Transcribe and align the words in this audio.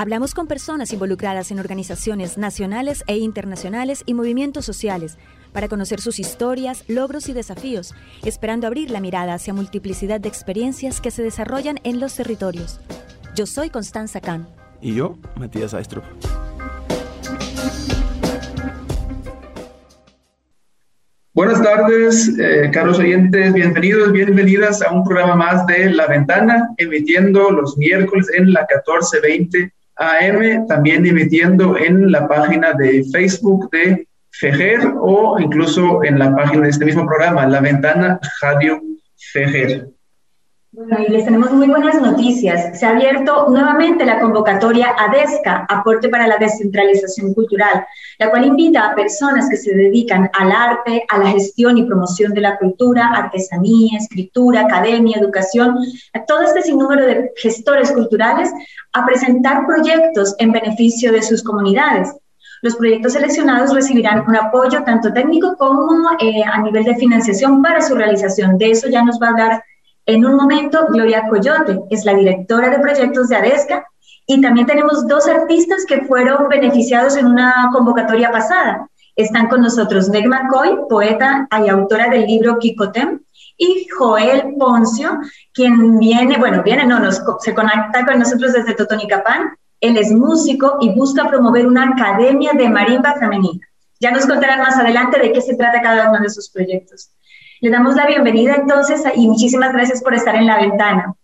Hablamos 0.00 0.32
con 0.32 0.46
personas 0.46 0.94
involucradas 0.94 1.50
en 1.50 1.58
organizaciones 1.58 2.38
nacionales 2.38 3.04
e 3.06 3.18
internacionales 3.18 4.02
y 4.06 4.14
movimientos 4.14 4.64
sociales 4.64 5.18
para 5.52 5.68
conocer 5.68 6.00
sus 6.00 6.18
historias, 6.18 6.84
logros 6.88 7.28
y 7.28 7.34
desafíos, 7.34 7.94
esperando 8.24 8.66
abrir 8.66 8.90
la 8.90 9.02
mirada 9.02 9.34
hacia 9.34 9.52
multiplicidad 9.52 10.18
de 10.18 10.30
experiencias 10.30 11.02
que 11.02 11.10
se 11.10 11.22
desarrollan 11.22 11.80
en 11.84 12.00
los 12.00 12.16
territorios. 12.16 12.80
Yo 13.36 13.44
soy 13.44 13.68
Constanza 13.68 14.22
Kahn. 14.22 14.48
Y 14.80 14.94
yo, 14.94 15.18
Matías 15.36 15.74
Aistrup. 15.74 16.04
Buenas 21.34 21.62
tardes, 21.62 22.38
eh, 22.38 22.70
caros 22.72 22.98
oyentes, 22.98 23.52
bienvenidos, 23.52 24.12
bienvenidas 24.12 24.80
a 24.80 24.92
un 24.92 25.04
programa 25.04 25.36
más 25.36 25.66
de 25.66 25.90
La 25.90 26.06
Ventana, 26.06 26.70
emitiendo 26.78 27.50
los 27.50 27.76
miércoles 27.76 28.30
en 28.34 28.54
la 28.54 28.60
1420 28.60 29.74
AM, 30.00 30.66
también 30.66 31.04
emitiendo 31.04 31.76
en 31.76 32.10
la 32.10 32.26
página 32.26 32.72
de 32.72 33.04
Facebook 33.12 33.70
de 33.70 34.08
Fejer 34.32 34.80
o 34.98 35.38
incluso 35.38 36.02
en 36.02 36.18
la 36.18 36.34
página 36.34 36.62
de 36.62 36.70
este 36.70 36.86
mismo 36.86 37.04
programa, 37.06 37.46
La 37.46 37.60
Ventana 37.60 38.18
Radio 38.40 38.80
Fejer. 39.32 39.88
Bueno, 40.72 40.98
y 41.04 41.10
les 41.10 41.24
tenemos 41.24 41.50
muy 41.50 41.66
buenas 41.66 42.00
noticias. 42.00 42.78
Se 42.78 42.86
ha 42.86 42.90
abierto 42.90 43.48
nuevamente 43.48 44.06
la 44.06 44.20
convocatoria 44.20 44.94
ADESCA, 44.96 45.66
Aporte 45.68 46.08
para 46.08 46.28
la 46.28 46.38
Descentralización 46.38 47.34
Cultural, 47.34 47.84
la 48.20 48.30
cual 48.30 48.46
invita 48.46 48.86
a 48.86 48.94
personas 48.94 49.48
que 49.50 49.56
se 49.56 49.74
dedican 49.74 50.30
al 50.32 50.52
arte, 50.52 51.04
a 51.08 51.18
la 51.18 51.30
gestión 51.32 51.76
y 51.76 51.86
promoción 51.86 52.32
de 52.34 52.42
la 52.42 52.56
cultura, 52.56 53.08
artesanía, 53.08 53.98
escritura, 53.98 54.60
academia, 54.60 55.18
educación, 55.18 55.76
a 56.12 56.24
todo 56.24 56.42
este 56.42 56.62
sinnúmero 56.62 57.04
de 57.04 57.32
gestores 57.36 57.90
culturales 57.90 58.52
a 58.92 59.04
presentar 59.04 59.66
proyectos 59.66 60.36
en 60.38 60.52
beneficio 60.52 61.10
de 61.10 61.22
sus 61.22 61.42
comunidades. 61.42 62.14
Los 62.62 62.76
proyectos 62.76 63.14
seleccionados 63.14 63.74
recibirán 63.74 64.22
un 64.28 64.36
apoyo 64.36 64.84
tanto 64.84 65.12
técnico 65.12 65.56
como 65.56 66.10
eh, 66.20 66.44
a 66.44 66.62
nivel 66.62 66.84
de 66.84 66.94
financiación 66.94 67.60
para 67.60 67.80
su 67.80 67.96
realización. 67.96 68.56
De 68.56 68.70
eso 68.70 68.88
ya 68.88 69.02
nos 69.02 69.20
va 69.20 69.26
a 69.26 69.30
hablar 69.30 69.64
en 70.14 70.26
un 70.26 70.34
momento 70.36 70.86
Gloria 70.88 71.28
Coyote, 71.28 71.80
es 71.90 72.04
la 72.04 72.14
directora 72.14 72.68
de 72.68 72.80
proyectos 72.80 73.28
de 73.28 73.36
ADESCA. 73.36 73.86
Y 74.26 74.40
también 74.40 74.66
tenemos 74.66 75.06
dos 75.08 75.26
artistas 75.28 75.84
que 75.86 76.02
fueron 76.02 76.48
beneficiados 76.48 77.16
en 77.16 77.26
una 77.26 77.70
convocatoria 77.72 78.30
pasada. 78.30 78.88
Están 79.16 79.48
con 79.48 79.60
nosotros 79.60 80.08
Meg 80.08 80.28
McCoy, 80.28 80.78
poeta 80.88 81.48
y 81.64 81.68
autora 81.68 82.08
del 82.08 82.26
libro 82.26 82.58
Kikotem, 82.58 83.20
y 83.56 83.86
Joel 83.88 84.54
Poncio, 84.58 85.18
quien 85.52 85.98
viene, 85.98 86.38
bueno, 86.38 86.62
viene, 86.62 86.86
no, 86.86 86.98
nos, 86.98 87.22
se 87.40 87.54
conecta 87.54 88.06
con 88.06 88.18
nosotros 88.18 88.52
desde 88.52 88.74
Totonicapán, 88.74 89.52
él 89.80 89.96
es 89.96 90.12
músico 90.12 90.78
y 90.80 90.94
busca 90.94 91.28
promover 91.28 91.66
una 91.66 91.90
academia 91.90 92.52
de 92.52 92.68
marimba 92.68 93.14
femenina. 93.14 93.66
Ya 94.00 94.10
nos 94.10 94.26
contarán 94.26 94.60
más 94.60 94.76
adelante 94.76 95.18
de 95.18 95.32
qué 95.32 95.42
se 95.42 95.56
trata 95.56 95.82
cada 95.82 96.08
uno 96.08 96.20
de 96.20 96.30
sus 96.30 96.48
proyectos. 96.48 97.10
Le 97.62 97.68
damos 97.70 97.94
la 97.94 98.06
bienvenida 98.06 98.54
entonces 98.54 99.02
y 99.14 99.28
muchísimas 99.28 99.74
gracias 99.74 100.02
por 100.02 100.14
estar 100.14 100.34
en 100.34 100.46
la 100.46 100.58
ventana. 100.58 101.14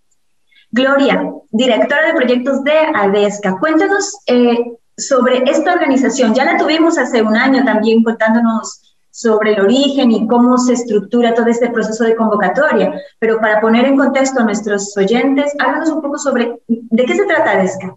Gloria, 0.70 1.32
directora 1.50 2.08
de 2.08 2.14
proyectos 2.14 2.62
de 2.62 2.76
ADESCA, 2.94 3.56
cuéntanos 3.58 4.18
eh, 4.26 4.58
sobre 4.98 5.50
esta 5.50 5.72
organización. 5.72 6.34
Ya 6.34 6.44
la 6.44 6.58
tuvimos 6.58 6.98
hace 6.98 7.22
un 7.22 7.34
año 7.34 7.64
también 7.64 8.02
contándonos 8.02 8.82
sobre 9.10 9.54
el 9.54 9.62
origen 9.62 10.10
y 10.10 10.26
cómo 10.26 10.58
se 10.58 10.74
estructura 10.74 11.32
todo 11.32 11.46
este 11.46 11.70
proceso 11.70 12.04
de 12.04 12.14
convocatoria, 12.14 13.00
pero 13.18 13.40
para 13.40 13.62
poner 13.62 13.86
en 13.86 13.96
contexto 13.96 14.40
a 14.40 14.44
nuestros 14.44 14.94
oyentes, 14.94 15.54
háblanos 15.58 15.88
un 15.88 16.02
poco 16.02 16.18
sobre 16.18 16.60
de 16.68 17.04
qué 17.06 17.16
se 17.16 17.24
trata 17.24 17.52
ADESCA. 17.52 17.96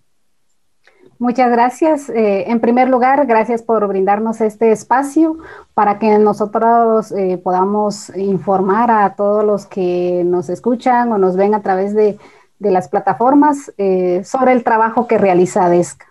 Muchas 1.19 1.51
gracias. 1.51 2.07
Eh, 2.09 2.49
en 2.49 2.61
primer 2.61 2.87
lugar, 2.87 3.25
gracias 3.27 3.61
por 3.61 3.85
brindarnos 3.89 4.39
este 4.39 4.71
espacio 4.71 5.37
para 5.73 5.99
que 5.99 6.17
nosotros 6.17 7.11
eh, 7.11 7.37
podamos 7.37 8.09
informar 8.15 8.89
a 8.89 9.15
todos 9.15 9.43
los 9.43 9.65
que 9.65 10.23
nos 10.25 10.47
escuchan 10.47 11.11
o 11.11 11.17
nos 11.17 11.35
ven 11.35 11.53
a 11.53 11.61
través 11.61 11.93
de, 11.93 12.17
las 12.59 12.87
plataformas 12.87 13.73
eh, 13.77 14.21
sobre 14.23 14.53
el 14.53 14.63
trabajo 14.63 15.07
que 15.07 15.17
realiza 15.17 15.65
ADESCA. 15.65 16.05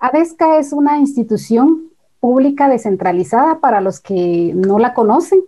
ADESCA 0.00 0.58
es 0.58 0.72
una 0.72 0.98
institución 0.98 1.90
pública 2.18 2.68
descentralizada 2.68 3.60
para 3.60 3.80
los 3.80 4.00
que 4.00 4.52
no 4.54 4.80
la 4.80 4.94
conocen. 4.94 5.40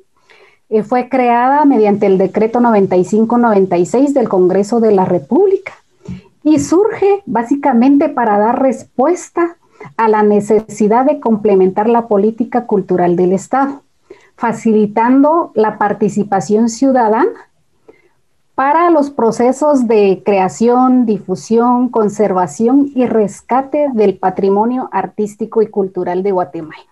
fue 0.84 1.08
creada 1.08 1.64
mediante 1.64 2.06
el 2.06 2.18
decreto 2.18 2.60
9596 2.60 4.14
del 4.14 4.28
Congreso 4.28 4.80
de 4.80 4.92
la 4.92 5.04
República 5.04 5.81
y 6.44 6.58
surge 6.58 7.22
básicamente 7.26 8.08
para 8.08 8.38
dar 8.38 8.62
respuesta 8.62 9.56
a 9.97 10.08
la 10.08 10.22
necesidad 10.22 11.04
de 11.04 11.20
complementar 11.20 11.88
la 11.88 12.08
política 12.08 12.66
cultural 12.66 13.16
del 13.16 13.32
Estado, 13.32 13.82
facilitando 14.36 15.53
la 15.54 15.78
participación 15.78 16.69
ciudadana 16.69 17.48
para 18.54 18.91
los 18.91 19.10
procesos 19.10 19.88
de 19.88 20.22
creación, 20.25 21.06
difusión, 21.06 21.88
conservación 21.88 22.91
y 22.94 23.06
rescate 23.06 23.88
del 23.94 24.19
patrimonio 24.19 24.88
artístico 24.92 25.62
y 25.62 25.69
cultural 25.69 26.22
de 26.22 26.32
Guatemala. 26.32 26.84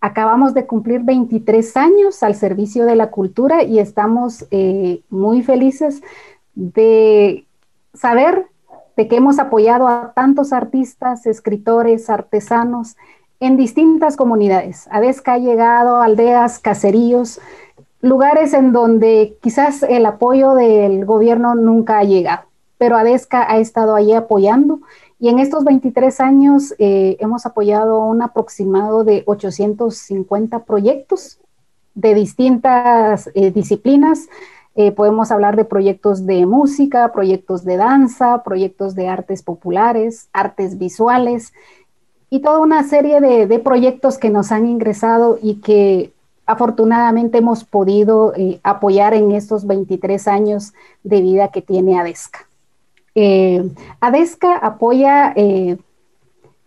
Acabamos 0.00 0.54
de 0.54 0.66
cumplir 0.66 1.00
23 1.02 1.76
años 1.76 2.22
al 2.22 2.34
servicio 2.36 2.84
de 2.84 2.94
la 2.94 3.10
cultura 3.10 3.64
y 3.64 3.78
estamos 3.80 4.46
eh, 4.50 5.02
muy 5.10 5.42
felices 5.42 6.02
de 6.54 7.46
saber 7.92 8.46
de 8.96 9.08
que 9.08 9.16
hemos 9.16 9.38
apoyado 9.38 9.88
a 9.88 10.12
tantos 10.14 10.52
artistas, 10.52 11.26
escritores, 11.26 12.08
artesanos 12.08 12.96
en 13.40 13.56
distintas 13.56 14.16
comunidades. 14.16 14.88
ADESCA 14.90 15.34
ha 15.34 15.38
llegado 15.38 15.96
a 15.96 16.04
aldeas, 16.04 16.58
caseríos, 16.58 17.40
lugares 18.00 18.54
en 18.54 18.72
donde 18.72 19.36
quizás 19.42 19.82
el 19.82 20.06
apoyo 20.06 20.54
del 20.54 21.04
gobierno 21.04 21.54
nunca 21.54 21.98
ha 21.98 22.04
llegado, 22.04 22.44
pero 22.78 22.96
ADESCA 22.96 23.50
ha 23.50 23.58
estado 23.58 23.94
allí 23.94 24.14
apoyando 24.14 24.80
y 25.18 25.28
en 25.28 25.38
estos 25.38 25.64
23 25.64 26.20
años 26.20 26.74
eh, 26.78 27.16
hemos 27.20 27.46
apoyado 27.46 28.00
un 28.00 28.22
aproximado 28.22 29.04
de 29.04 29.22
850 29.26 30.64
proyectos 30.64 31.38
de 31.94 32.14
distintas 32.14 33.30
eh, 33.34 33.50
disciplinas, 33.50 34.28
eh, 34.78 34.92
podemos 34.92 35.30
hablar 35.30 35.56
de 35.56 35.64
proyectos 35.64 36.26
de 36.26 36.44
música, 36.44 37.10
proyectos 37.10 37.64
de 37.64 37.78
danza, 37.78 38.42
proyectos 38.44 38.94
de 38.94 39.08
artes 39.08 39.42
populares, 39.42 40.28
artes 40.34 40.76
visuales 40.76 41.54
y 42.28 42.40
toda 42.40 42.58
una 42.58 42.82
serie 42.84 43.22
de, 43.22 43.58
proyectos 43.58 44.18
que 44.18 44.28
nos 44.28 44.52
han 44.52 44.66
ingresado 44.66 45.38
y 45.42 45.62
que 45.62 46.12
afortunadamente 46.44 47.38
hemos 47.38 47.64
podido 47.64 48.34
eh, 48.36 48.60
apoyar 48.62 49.14
en 49.14 49.32
estos 49.32 49.66
23 49.66 50.28
años 50.28 50.74
de 51.02 51.22
vida 51.22 51.48
que 51.48 51.62
tiene 51.62 51.98
ADESCA. 51.98 52.40
Eh, 53.14 53.66
ADESCA 54.00 54.58
apoya 54.58 55.34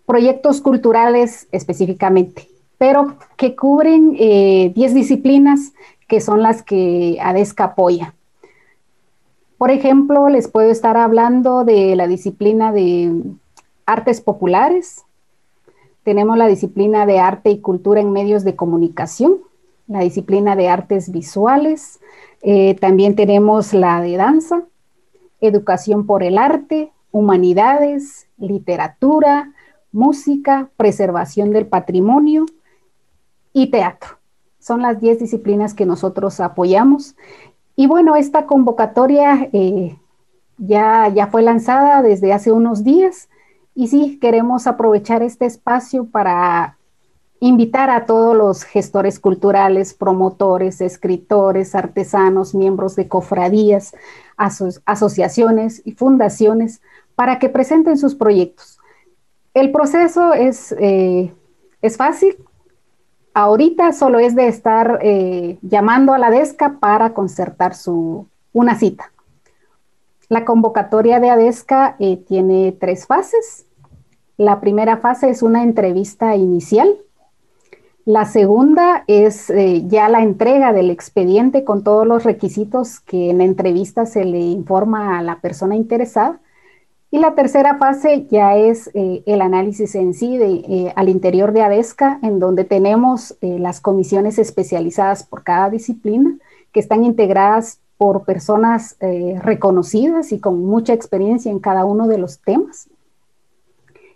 proyectos 0.08 0.62
culturales 0.62 1.48
específicamente, 1.52 2.50
pero 2.80 3.18
que 3.38 3.56
cubren 3.56 4.14
10 4.14 4.74
disciplinas 4.96 5.74
que 6.10 6.20
son 6.20 6.42
las 6.42 6.64
que 6.64 7.18
ADESCA 7.22 7.64
apoya. 7.66 8.16
Por 9.58 9.72
ejemplo, 9.72 10.28
les 10.28 10.48
puedo 10.48 10.70
estar 10.70 10.98
hablando 10.98 11.64
de 11.64 11.96
la 11.96 12.08
disciplina 12.08 12.74
de 12.74 13.14
artes 13.86 14.20
populares. 14.20 15.06
Tenemos 16.04 16.38
la 16.38 16.48
disciplina 16.48 17.06
de 17.06 17.20
arte 17.20 17.52
y 17.52 17.60
cultura 17.60 18.02
en 18.02 18.12
medios 18.12 18.44
de 18.44 18.56
comunicación, 18.56 19.38
la 19.88 20.00
disciplina 20.00 20.56
de 20.56 20.68
artes 20.70 21.12
visuales. 21.12 22.00
Eh, 22.42 22.76
también 22.76 23.16
tenemos 23.16 23.74
la 23.74 24.02
de 24.02 24.18
danza, 24.18 24.64
educación 25.42 26.06
por 26.06 26.24
el 26.24 26.38
arte, 26.38 26.92
humanidades, 27.12 28.28
literatura, 28.38 29.54
música, 29.92 30.70
preservación 30.78 31.52
del 31.52 31.68
patrimonio 31.68 32.46
y 33.54 33.68
teatro. 33.68 34.19
Son 34.70 34.84
las 34.84 35.02
10 35.02 35.18
disciplinas 35.18 35.74
que 35.74 35.88
nosotros 35.88 36.40
apoyamos. 36.40 37.16
Y 37.76 37.88
bueno, 37.88 38.16
esta 38.16 38.46
convocatoria 38.46 39.50
eh, 39.52 39.98
ya, 40.60 41.08
ya 41.08 41.26
fue 41.26 41.42
lanzada 41.42 42.04
desde 42.04 42.34
hace 42.34 42.52
unos 42.52 42.84
días 42.84 43.30
y 43.74 43.88
sí, 43.88 44.20
queremos 44.22 44.68
aprovechar 44.68 45.24
este 45.24 45.48
espacio 45.48 46.06
para 46.06 46.78
invitar 47.40 47.90
a 47.90 48.06
todos 48.06 48.38
los 48.38 48.64
gestores 48.64 49.20
culturales, 49.20 49.96
promotores, 49.96 50.82
escritores, 50.82 51.74
artesanos, 51.74 52.54
miembros 52.54 52.96
de 52.96 53.08
cofradías, 53.08 53.96
asociaciones 54.38 55.82
y 55.84 55.94
fundaciones 55.94 56.80
para 57.16 57.40
que 57.40 57.50
presenten 57.50 57.98
sus 57.98 58.14
proyectos. 58.14 58.78
El 59.56 59.72
proceso 59.72 60.36
es, 60.36 60.76
eh, 60.78 61.34
es 61.82 61.98
fácil. 61.98 62.38
Ahorita 63.34 63.92
solo 63.94 64.20
es 64.20 64.36
de 64.36 64.48
estar 64.48 65.00
eh, 65.02 65.58
llamando 65.62 66.14
a 66.14 66.18
la 66.18 66.30
DESCA 66.30 66.78
para 66.80 67.14
concertar 67.14 67.76
su, 67.76 68.28
una 68.54 68.76
cita. 68.76 69.12
La 70.28 70.46
convocatoria 70.46 71.20
de 71.20 71.30
ADESCA 71.30 71.96
eh, 72.00 72.18
tiene 72.18 72.72
tres 72.80 73.08
fases. 73.08 73.66
La 74.38 74.60
primera 74.60 74.98
fase 74.98 75.30
es 75.30 75.42
una 75.42 75.64
entrevista 75.64 76.36
inicial 76.36 76.98
la 78.10 78.26
segunda 78.26 79.04
es 79.06 79.52
eh, 79.52 79.84
ya 79.86 80.10
la 80.10 80.24
entrega 80.24 80.74
del 80.74 80.90
expediente 80.90 81.64
con 81.64 81.84
todos 81.84 82.08
los 82.08 82.24
requisitos 82.24 83.00
que 83.00 83.30
en 83.30 83.38
la 83.38 83.44
entrevista 83.44 84.08
se 84.08 84.26
le 84.26 84.40
informa 84.40 85.20
a 85.20 85.22
la 85.22 85.42
persona 85.42 85.76
interesada. 85.76 86.40
Y 87.12 87.20
la 87.20 87.34
tercera 87.34 87.78
fase 87.78 88.28
ya 88.30 88.56
es 88.56 88.92
eh, 88.94 89.24
el 89.26 89.42
análisis 89.42 89.96
en 89.96 90.14
sí 90.14 90.38
de, 90.38 90.52
eh, 90.52 90.94
al 90.96 91.10
interior 91.10 91.54
de 91.54 91.64
ADESCA, 91.64 92.20
en 92.22 92.40
donde 92.40 92.64
tenemos 92.66 93.36
las 93.42 93.82
comisiones 93.82 94.38
especializadas 94.38 95.24
por 95.24 95.44
cada 95.44 95.70
disciplina, 95.70 96.38
que 96.72 96.80
están 96.80 97.04
integradas 97.04 97.80
por 97.98 98.24
personas 98.24 98.96
reconocidas 99.42 100.32
y 100.32 100.40
con 100.40 100.64
mucha 100.64 100.94
experiencia 100.94 101.52
en 101.52 101.60
cada 101.60 101.84
uno 101.84 102.08
de 102.08 102.18
los 102.18 102.40
temas. 102.40 102.88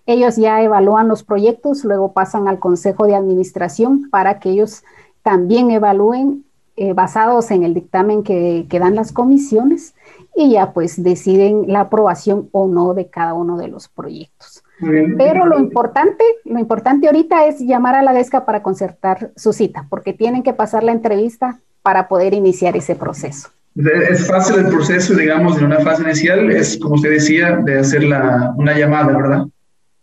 Ellos 0.06 0.36
ya 0.36 0.62
evalúan 0.62 1.08
los 1.08 1.24
proyectos, 1.24 1.86
luego 1.86 2.12
pasan 2.12 2.48
al 2.48 2.60
Consejo 2.60 3.06
de 3.06 3.16
Administración 3.16 4.10
para 4.10 4.40
que 4.40 4.50
ellos 4.50 4.84
también 5.22 5.72
evalúen 5.72 6.44
eh, 6.76 6.94
basados 6.94 7.52
en 7.52 7.64
el 7.64 7.74
dictamen 7.74 8.24
que, 8.24 8.66
dan 8.70 8.96
las 8.96 9.12
comisiones 9.12 9.94
y 10.36 10.54
ya 10.54 10.74
pues 10.74 11.02
deciden 11.02 11.66
la 11.68 11.82
aprobación 11.82 12.50
o 12.52 12.68
no 12.68 12.94
de 12.94 13.08
cada 13.08 13.36
uno 13.36 13.58
de 13.58 13.68
los 13.68 13.88
proyectos. 13.88 14.64
Pero 14.80 15.46
lo 15.46 15.60
importante, 15.60 16.24
lo 16.44 16.60
importante 16.60 17.08
ahorita 17.08 17.46
es 17.46 17.60
llamar 17.60 17.96
a 17.96 18.02
la 18.02 18.12
DESCA 18.12 18.44
para 18.44 18.64
concertar 18.64 19.32
su 19.36 19.54
cita, 19.54 19.86
porque 19.90 20.14
tienen 20.14 20.44
que 20.44 20.54
pasar 20.54 20.84
la 20.84 20.92
entrevista 20.92 21.60
para 21.84 22.08
poder 22.08 22.34
iniciar 22.34 22.76
ese 22.76 22.96
proceso. 22.96 23.50
Es 23.76 24.28
fácil 24.28 24.58
el 24.58 24.68
proceso, 24.68 25.14
digamos, 25.14 25.58
en 25.58 25.66
una 25.66 25.80
fase 25.80 26.04
inicial, 26.04 26.52
es 26.52 26.78
como 26.78 26.96
usted 26.96 27.12
decía, 27.12 27.58
de 27.58 27.80
hacer 27.80 28.04
la, 28.04 28.54
una 28.58 28.78
llamada, 28.78 29.16
¿verdad? 29.16 29.46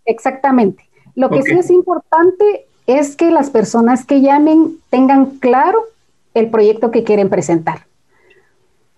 Exactamente. 0.05 0.89
Lo 1.15 1.31
que 1.31 1.43
sí 1.43 1.53
es 1.53 1.71
importante 1.71 2.67
es 2.87 3.17
que 3.17 3.31
las 3.31 3.51
personas 3.51 4.05
que 4.05 4.21
llamen 4.21 4.77
tengan 4.89 5.39
claro 5.39 5.85
el 6.35 6.51
proyecto 6.51 6.91
que 6.91 7.05
quieren 7.05 7.29
presentar. 7.29 7.87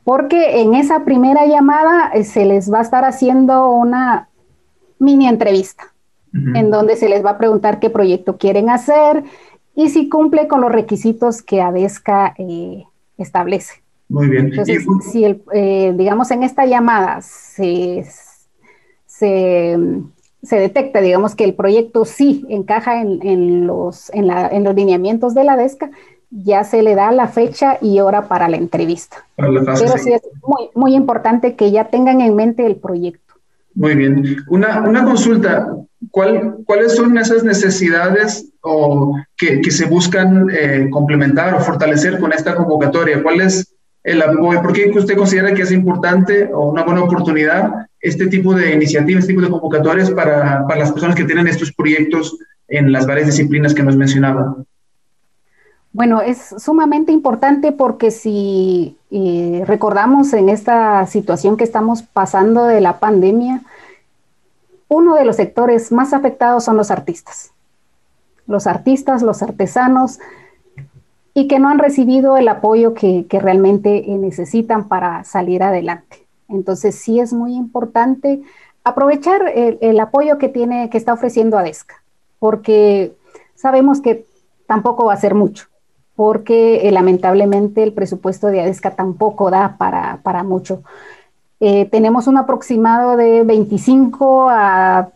Porque 0.05 0.61
en 0.61 0.75
esa 0.75 1.05
primera 1.05 1.47
llamada 1.47 2.11
eh, 2.13 2.25
se 2.25 2.45
les 2.45 2.73
va 2.73 2.79
a 2.79 2.83
estar 2.83 3.05
haciendo 3.05 3.71
una 3.71 4.29
mini 4.99 5.29
entrevista, 5.29 5.93
en 6.33 6.71
donde 6.71 6.97
se 6.97 7.11
les 7.11 7.23
va 7.23 7.31
a 7.31 7.39
preguntar 7.39 7.79
qué 7.79 7.91
proyecto 7.91 8.39
quieren 8.39 8.71
hacer 8.71 9.23
y 9.75 9.91
si 9.91 10.09
cumple 10.09 10.49
con 10.49 10.63
los 10.63 10.73
requisitos 10.73 11.43
que 11.43 11.61
ADESCA 11.61 12.35
eh, 12.39 12.85
establece. 13.19 13.83
Muy 14.09 14.29
bien. 14.29 14.47
Entonces, 14.47 14.87
si 15.11 15.25
el, 15.25 15.43
eh, 15.53 15.93
digamos 15.95 16.31
en 16.31 16.43
esta 16.43 16.65
llamada 16.65 17.21
se, 17.21 18.07
se 19.05 19.77
se 20.43 20.57
detecta, 20.57 21.01
digamos, 21.01 21.35
que 21.35 21.45
el 21.45 21.55
proyecto 21.55 22.05
sí 22.05 22.45
encaja 22.49 23.01
en, 23.01 23.67
los, 23.67 24.11
en, 24.13 24.65
los 24.65 24.75
lineamientos 24.75 25.35
de 25.35 25.45
la 25.45 25.57
DESCA, 25.57 25.91
ya 26.33 26.65
se 26.65 26.83
le 26.83 26.95
da 26.95 27.13
la 27.13 27.29
fecha 27.29 27.79
y 27.81 28.01
hora 28.01 28.27
para 28.27 28.49
la 28.49 28.57
entrevista. 28.57 29.25
Pero 29.37 29.99
sí 29.99 30.13
es 30.13 30.23
muy, 30.43 30.71
muy 30.75 30.95
importante 30.95 31.55
que 31.55 31.71
ya 31.71 31.89
tengan 31.89 32.21
en 32.21 32.35
mente 32.35 32.67
el 32.67 32.77
proyecto. 32.77 33.35
Muy 33.75 33.95
bien. 33.95 34.37
Una, 34.49 34.81
una 34.81 35.05
consulta, 35.05 35.69
¿Cuál, 36.11 36.57
¿cuáles 36.67 36.97
son 36.97 37.17
esas 37.17 37.45
necesidades 37.45 38.51
o 38.61 39.17
que, 39.37 39.63
se 39.71 39.87
buscan 39.87 40.49
eh, 40.51 40.89
complementar 40.91 41.55
o 41.55 41.61
fortalecer 41.61 42.19
con 42.19 42.33
esta 42.33 42.55
convocatoria? 42.55 43.23
¿Cuál 43.23 43.41
es 43.41 43.75
el 44.03 44.21
apoyo? 44.21 44.61
¿Por 44.63 44.73
qué 44.73 44.91
usted 44.95 45.17
considera 45.17 45.55
que 45.55 45.63
es 45.63 45.71
importante 45.71 46.51
o 46.53 46.71
una 46.71 46.83
buena 46.83 47.05
oportunidad 47.05 47.87
este 48.01 48.27
tipo 48.27 48.53
de 48.53 48.75
iniciativas, 48.75 49.23
este 49.23 49.33
tipo 49.33 49.45
de 49.45 49.51
convocatorias 49.51 50.11
para, 50.11 50.67
para, 50.67 50.81
las 50.81 50.93
personas 50.93 51.15
que 51.15 51.25
tienen 51.25 51.47
estos 51.47 51.73
proyectos 51.73 52.37
en 52.67 52.91
las 52.91 53.07
varias 53.07 53.29
disciplinas 53.29 53.73
que 53.73 53.85
nos 53.85 53.97
mencionaba? 53.97 54.57
Bueno, 55.93 56.23
es 56.23 56.55
sumamente 56.59 57.13
importante 57.13 57.71
porque 57.71 58.11
si 58.11 58.97
eh, 59.11 59.63
recordamos 59.67 60.33
en 60.33 60.49
esta 60.49 61.07
situación 61.07 61.57
que 61.57 61.65
estamos 61.65 62.03
pasando 62.03 62.65
de 62.65 62.81
la 62.81 62.99
pandemia, 62.99 63.63
uno 64.89 65.15
de 65.15 65.25
los 65.25 65.37
sectores 65.37 65.93
más 65.93 66.13
afectados 66.13 66.65
son 66.65 66.77
los 66.77 66.91
artistas. 66.91 67.53
Los 68.47 68.67
artistas, 68.67 69.23
los 69.23 69.43
artesanos, 69.43 70.19
y 71.35 71.49
que 71.49 71.59
no 71.59 71.69
han 71.69 71.79
recibido 71.79 72.37
el 72.37 72.49
apoyo 72.49 72.95
que, 72.95 73.27
realmente 73.31 74.05
necesitan 74.09 74.89
para 74.89 75.25
salir 75.25 75.63
adelante. 75.63 76.27
Entonces 76.49 76.95
sí 76.97 77.21
es 77.21 77.33
muy 77.33 77.55
importante 77.55 78.43
aprovechar 78.85 79.43
el, 79.55 80.01
apoyo 80.01 80.39
que 80.39 80.49
tiene, 80.49 80.91
que 80.91 80.99
está 80.99 81.13
ofreciendo 81.13 81.57
ADESCA, 81.57 82.03
porque 82.39 83.15
sabemos 83.55 84.01
que 84.01 84.27
tampoco 84.67 85.07
va 85.07 85.15
a 85.15 85.19
ser 85.19 85.35
mucho, 85.35 85.69
porque 86.17 86.89
eh, 86.89 86.93
lamentablemente 86.93 87.83
el 87.83 87.93
presupuesto 87.93 88.49
de 88.49 88.61
ADESCA 88.61 88.97
tampoco 88.97 89.51
da 89.51 89.77
para, 89.79 90.21
para 90.23 90.43
mucho. 90.43 90.83
Eh, 91.61 91.87
tenemos 91.87 92.27
un 92.27 92.37
aproximado 92.37 93.17
de 93.17 93.45
25 93.45 94.49
a 94.51 95.11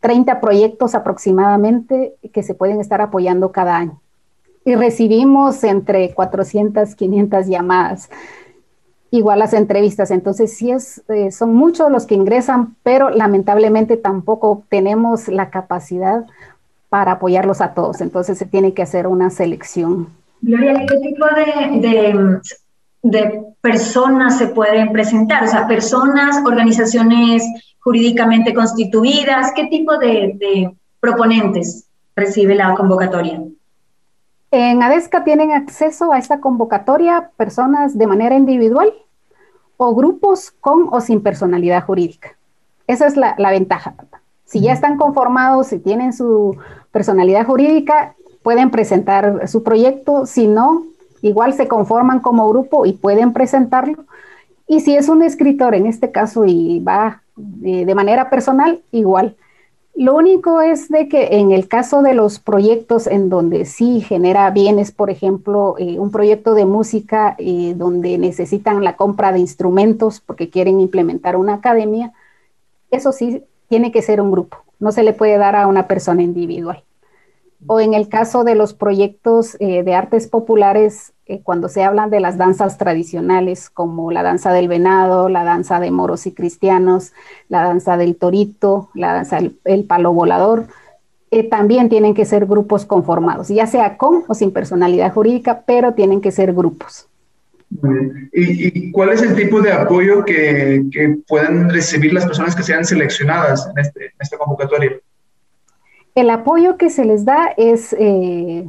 30 0.00 0.40
proyectos 0.40 0.94
aproximadamente 0.94 2.14
que 2.32 2.42
se 2.42 2.54
pueden 2.54 2.80
estar 2.80 3.00
apoyando 3.00 3.52
cada 3.52 3.76
año. 3.76 4.00
Y 4.64 4.74
recibimos 4.74 5.64
entre 5.64 6.14
400, 6.14 6.94
500 6.94 7.46
llamadas 7.46 8.08
igual 9.12 9.38
las 9.38 9.52
entrevistas. 9.52 10.10
Entonces, 10.10 10.56
sí 10.56 10.72
es, 10.72 11.02
eh, 11.08 11.30
son 11.30 11.54
muchos 11.54 11.92
los 11.92 12.06
que 12.06 12.14
ingresan, 12.14 12.76
pero 12.82 13.10
lamentablemente 13.10 13.96
tampoco 13.96 14.64
tenemos 14.68 15.28
la 15.28 15.50
capacidad 15.50 16.26
para 16.92 17.12
apoyarlos 17.12 17.62
a 17.62 17.72
todos. 17.72 18.02
Entonces, 18.02 18.36
se 18.36 18.44
tiene 18.44 18.74
que 18.74 18.82
hacer 18.82 19.06
una 19.06 19.30
selección. 19.30 20.08
Gloria, 20.42 20.84
¿qué 20.86 20.98
tipo 20.98 21.24
de, 21.80 22.40
de, 23.02 23.42
personas 23.62 24.36
se 24.36 24.48
pueden 24.48 24.92
presentar? 24.92 25.44
O 25.44 25.46
sea, 25.46 25.66
personas, 25.66 26.42
organizaciones 26.44 27.42
jurídicamente 27.80 28.52
constituidas, 28.52 29.52
¿qué 29.56 29.68
tipo 29.68 29.96
de, 29.96 30.36
de 30.38 30.76
proponentes 31.00 31.86
recibe 32.14 32.54
la 32.54 32.74
convocatoria? 32.74 33.40
En 34.50 34.82
ADESCA 34.82 35.24
tienen 35.24 35.52
acceso 35.52 36.12
a 36.12 36.18
esta 36.18 36.40
convocatoria 36.40 37.30
personas 37.38 37.96
de 37.96 38.06
manera 38.06 38.34
individual 38.34 38.92
o 39.78 39.94
grupos 39.94 40.50
con 40.60 40.88
o 40.90 41.00
sin 41.00 41.22
personalidad 41.22 41.86
jurídica. 41.86 42.36
Esa 42.86 43.06
es 43.06 43.16
la, 43.16 43.34
ventaja. 43.50 43.94
Si 44.52 44.60
ya 44.60 44.74
están 44.74 44.98
conformados, 44.98 45.72
y 45.72 45.78
tienen 45.78 46.12
su 46.12 46.58
personalidad 46.90 47.46
jurídica, 47.46 48.14
pueden 48.42 48.70
presentar 48.70 49.48
su 49.48 49.62
proyecto. 49.62 50.26
Si 50.26 50.46
no, 50.46 50.84
igual 51.22 51.54
se 51.54 51.68
conforman 51.68 52.20
como 52.20 52.46
grupo 52.50 52.84
y 52.84 52.92
pueden 52.92 53.32
presentarlo. 53.32 54.04
Y 54.68 54.80
si 54.80 54.94
es 54.94 55.08
un 55.08 55.22
escritor, 55.22 55.74
en 55.74 55.86
este 55.86 56.12
caso, 56.12 56.44
y 56.44 56.80
va 56.80 57.22
de 57.34 57.94
manera 57.94 58.28
personal, 58.28 58.82
igual 58.92 59.36
lo 59.94 60.14
único 60.14 60.60
es 60.60 60.90
de 60.90 61.08
que 61.08 61.38
en 61.38 61.50
el 61.50 61.66
caso 61.66 62.02
de 62.02 62.12
los 62.12 62.38
proyectos 62.38 63.06
en 63.06 63.30
donde 63.30 63.64
sí 63.64 64.02
genera 64.02 64.50
bienes, 64.50 64.92
por 64.92 65.08
ejemplo, 65.08 65.76
eh, 65.78 65.98
un 65.98 66.10
proyecto 66.10 66.54
de 66.54 66.66
música 66.66 67.36
eh, 67.38 67.72
donde 67.74 68.18
necesitan 68.18 68.84
la 68.84 68.96
compra 68.96 69.32
de 69.32 69.38
instrumentos 69.38 70.20
porque 70.20 70.50
quieren 70.50 70.78
implementar 70.78 71.36
una 71.36 71.54
academia, 71.54 72.12
eso 72.90 73.12
sí 73.12 73.42
tiene 73.72 73.90
que 73.90 74.02
ser 74.02 74.20
un 74.20 74.30
grupo, 74.30 74.58
no 74.80 74.92
se 74.92 75.02
le 75.02 75.14
puede 75.14 75.38
dar 75.38 75.56
a 75.56 75.66
una 75.66 75.88
persona 75.88 76.22
individual. 76.22 76.84
O 77.66 77.80
en 77.80 77.94
el 77.94 78.10
caso 78.10 78.44
de 78.44 78.54
los 78.54 78.74
proyectos 78.74 79.56
eh, 79.60 79.82
de 79.82 79.94
artes 79.94 80.26
populares, 80.26 81.14
cuando 81.42 81.70
se 81.70 81.82
hablan 81.82 82.10
de 82.10 82.20
las 82.20 82.36
danzas 82.36 82.76
tradicionales 82.76 83.70
como 83.70 84.10
la 84.10 84.22
danza 84.22 84.52
del 84.52 84.68
venado, 84.68 85.30
la 85.30 85.42
danza 85.42 85.80
de 85.80 85.90
moros 85.90 86.26
y 86.26 86.32
cristianos, 86.32 87.14
la 87.48 87.62
danza 87.62 87.96
del 87.96 88.16
torito, 88.16 88.90
la 88.92 89.14
danza 89.14 89.38
del 89.40 89.84
palo 89.84 90.12
volador, 90.12 90.66
eh, 91.30 91.48
también 91.48 91.88
tienen 91.88 92.12
que 92.12 92.26
ser 92.26 92.44
grupos 92.44 92.84
conformados, 92.84 93.48
ya 93.48 93.66
sea 93.66 93.96
con 93.96 94.24
o 94.28 94.34
sin 94.34 94.52
personalidad 94.52 95.14
jurídica, 95.14 95.62
pero 95.64 95.94
tienen 95.94 96.20
que 96.20 96.30
ser 96.30 96.52
grupos. 96.52 97.08
¿Y, 98.32 98.90
cuál 98.92 99.10
es 99.10 99.22
el 99.22 99.34
tipo 99.34 99.60
de 99.60 99.72
apoyo 99.72 100.24
que, 100.24 100.84
que 100.92 101.16
pueden 101.26 101.70
recibir 101.70 102.12
las 102.12 102.26
personas 102.26 102.54
que 102.54 102.62
sean 102.62 102.84
seleccionadas 102.84 103.68
en, 103.68 103.78
este, 103.78 104.04
en 104.06 104.12
esta 104.20 104.38
convocatoria? 104.38 104.92
El 106.14 106.30
apoyo 106.30 106.76
que 106.76 106.90
se 106.90 107.04
les 107.04 107.24
da 107.24 107.52
es, 107.56 107.94
eh, 107.98 108.68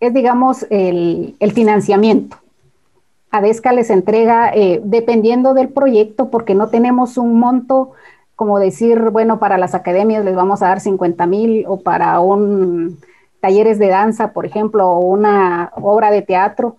es 0.00 0.14
digamos, 0.14 0.66
el, 0.70 1.36
el, 1.40 1.52
financiamiento. 1.52 2.36
ADESCA 3.30 3.72
les 3.72 3.90
entrega, 3.90 4.52
eh, 4.54 4.80
dependiendo 4.84 5.54
del 5.54 5.68
proyecto, 5.68 6.30
porque 6.30 6.54
no 6.54 6.68
tenemos 6.68 7.16
un 7.16 7.38
monto 7.38 7.92
como 8.36 8.58
decir, 8.58 9.10
bueno, 9.10 9.38
para 9.38 9.58
las 9.58 9.74
academias 9.74 10.24
les 10.24 10.34
vamos 10.34 10.62
a 10.62 10.68
dar 10.68 10.80
50 10.80 11.26
mil 11.26 11.64
o 11.68 11.80
para 11.80 12.18
un 12.20 12.98
talleres 13.40 13.78
de 13.78 13.88
danza, 13.88 14.32
por 14.32 14.46
ejemplo, 14.46 14.88
o 14.88 15.00
una 15.00 15.70
obra 15.76 16.10
de 16.10 16.22
teatro. 16.22 16.76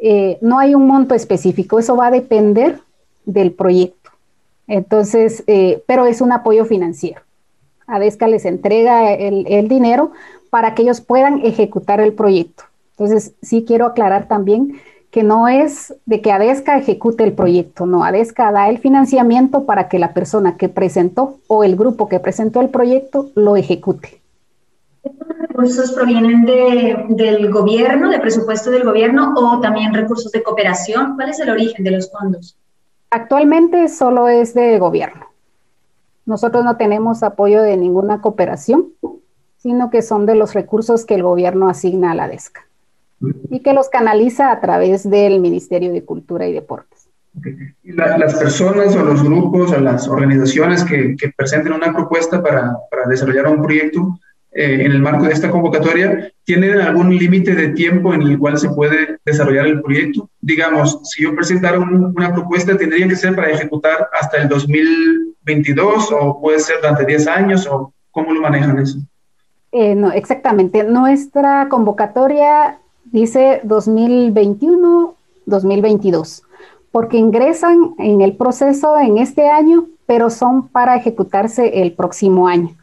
Eh, 0.00 0.38
no 0.40 0.58
hay 0.58 0.74
un 0.74 0.86
monto 0.86 1.14
específico, 1.14 1.78
eso 1.78 1.96
va 1.96 2.06
a 2.06 2.10
depender 2.10 2.80
del 3.24 3.52
proyecto. 3.52 4.10
Entonces, 4.66 5.44
eh, 5.46 5.82
pero 5.86 6.06
es 6.06 6.20
un 6.20 6.32
apoyo 6.32 6.64
financiero. 6.64 7.22
ADESCA 7.86 8.28
les 8.28 8.44
entrega 8.44 9.12
el, 9.12 9.46
el, 9.48 9.68
dinero 9.68 10.12
para 10.48 10.74
que 10.74 10.82
ellos 10.82 11.00
puedan 11.00 11.44
ejecutar 11.44 12.00
el 12.00 12.12
proyecto. 12.12 12.64
Entonces, 12.92 13.34
sí 13.42 13.64
quiero 13.66 13.86
aclarar 13.86 14.28
también 14.28 14.80
que 15.10 15.24
no 15.24 15.48
es 15.48 15.94
de 16.06 16.20
que 16.20 16.30
ADESCA 16.30 16.78
ejecute 16.78 17.24
el 17.24 17.32
proyecto, 17.32 17.84
no, 17.84 18.04
ADESCA 18.04 18.52
da 18.52 18.68
el 18.68 18.78
financiamiento 18.78 19.64
para 19.64 19.88
que 19.88 19.98
la 19.98 20.14
persona 20.14 20.56
que 20.56 20.68
presentó 20.68 21.38
o 21.48 21.64
el 21.64 21.76
grupo 21.76 22.08
que 22.08 22.20
presentó 22.20 22.60
el 22.60 22.68
proyecto 22.68 23.30
lo 23.34 23.56
ejecute. 23.56 24.19
¿Estos 25.02 25.28
recursos 25.28 25.92
provienen 25.92 26.44
de, 26.44 27.06
del 27.10 27.50
gobierno, 27.50 28.10
de 28.10 28.18
presupuesto 28.18 28.70
del 28.70 28.84
gobierno 28.84 29.32
o 29.36 29.60
también 29.60 29.94
recursos 29.94 30.30
de 30.32 30.42
cooperación? 30.42 31.14
¿Cuál 31.16 31.30
es 31.30 31.40
el 31.40 31.50
origen 31.50 31.84
de 31.84 31.92
los 31.92 32.10
fondos? 32.10 32.56
Actualmente 33.10 33.88
solo 33.88 34.28
es 34.28 34.54
de 34.54 34.78
gobierno. 34.78 35.26
Nosotros 36.26 36.64
no 36.64 36.76
tenemos 36.76 37.22
apoyo 37.22 37.62
de 37.62 37.76
ninguna 37.76 38.20
cooperación, 38.20 38.88
sino 39.56 39.90
que 39.90 40.02
son 40.02 40.26
de 40.26 40.34
los 40.34 40.54
recursos 40.54 41.04
que 41.04 41.14
el 41.14 41.22
gobierno 41.22 41.68
asigna 41.68 42.12
a 42.12 42.14
la 42.14 42.28
DESCA 42.28 42.66
y 43.50 43.60
que 43.60 43.72
los 43.72 43.88
canaliza 43.88 44.50
a 44.50 44.60
través 44.60 45.08
del 45.08 45.40
Ministerio 45.40 45.92
de 45.92 46.04
Cultura 46.04 46.46
y 46.46 46.52
Deportes. 46.52 47.08
¿Y 47.82 47.92
las 47.92 48.34
personas 48.34 48.94
o 48.96 49.02
los 49.02 49.22
grupos 49.22 49.72
o 49.72 49.80
las 49.80 50.08
organizaciones 50.08 50.84
que, 50.84 51.16
que 51.16 51.30
presenten 51.30 51.72
una 51.72 51.92
propuesta 51.92 52.42
para, 52.42 52.76
para 52.90 53.06
desarrollar 53.06 53.46
un 53.48 53.62
proyecto 53.62 54.18
eh, 54.52 54.84
en 54.84 54.92
el 54.92 55.00
marco 55.00 55.26
de 55.26 55.32
esta 55.32 55.48
convocatoria, 55.48 56.32
¿tienen 56.44 56.80
algún 56.80 57.16
límite 57.16 57.54
de 57.54 57.68
tiempo 57.68 58.12
en 58.12 58.22
el 58.22 58.36
cual 58.36 58.58
se 58.58 58.70
puede 58.70 59.18
desarrollar 59.24 59.66
el 59.66 59.80
proyecto? 59.80 60.28
Digamos, 60.40 60.98
si 61.04 61.22
yo 61.22 61.36
presentara 61.36 61.78
una 61.78 62.34
propuesta, 62.34 62.76
¿tendría 62.76 63.06
que 63.06 63.14
ser 63.14 63.36
para 63.36 63.50
ejecutar 63.50 64.08
hasta 64.20 64.38
el 64.38 64.48
2022 64.48 66.10
o 66.12 66.40
puede 66.40 66.58
ser 66.58 66.78
durante 66.80 67.06
10 67.06 67.28
años 67.28 67.64
o 67.68 67.92
cómo 68.10 68.32
lo 68.32 68.40
manejan 68.40 68.76
eso? 68.78 68.98
Eh, 69.70 69.94
no, 69.94 70.10
exactamente. 70.10 70.82
Nuestra 70.82 71.68
convocatoria 71.68 72.80
dice 73.04 73.60
2021-2022, 73.64 76.42
porque 76.90 77.18
ingresan 77.18 77.94
en 77.98 78.20
el 78.20 78.36
proceso 78.36 78.98
en 78.98 79.18
este 79.18 79.48
año, 79.48 79.86
pero 80.06 80.28
son 80.28 80.66
para 80.66 80.96
ejecutarse 80.96 81.82
el 81.82 81.92
próximo 81.92 82.48
año. 82.48 82.74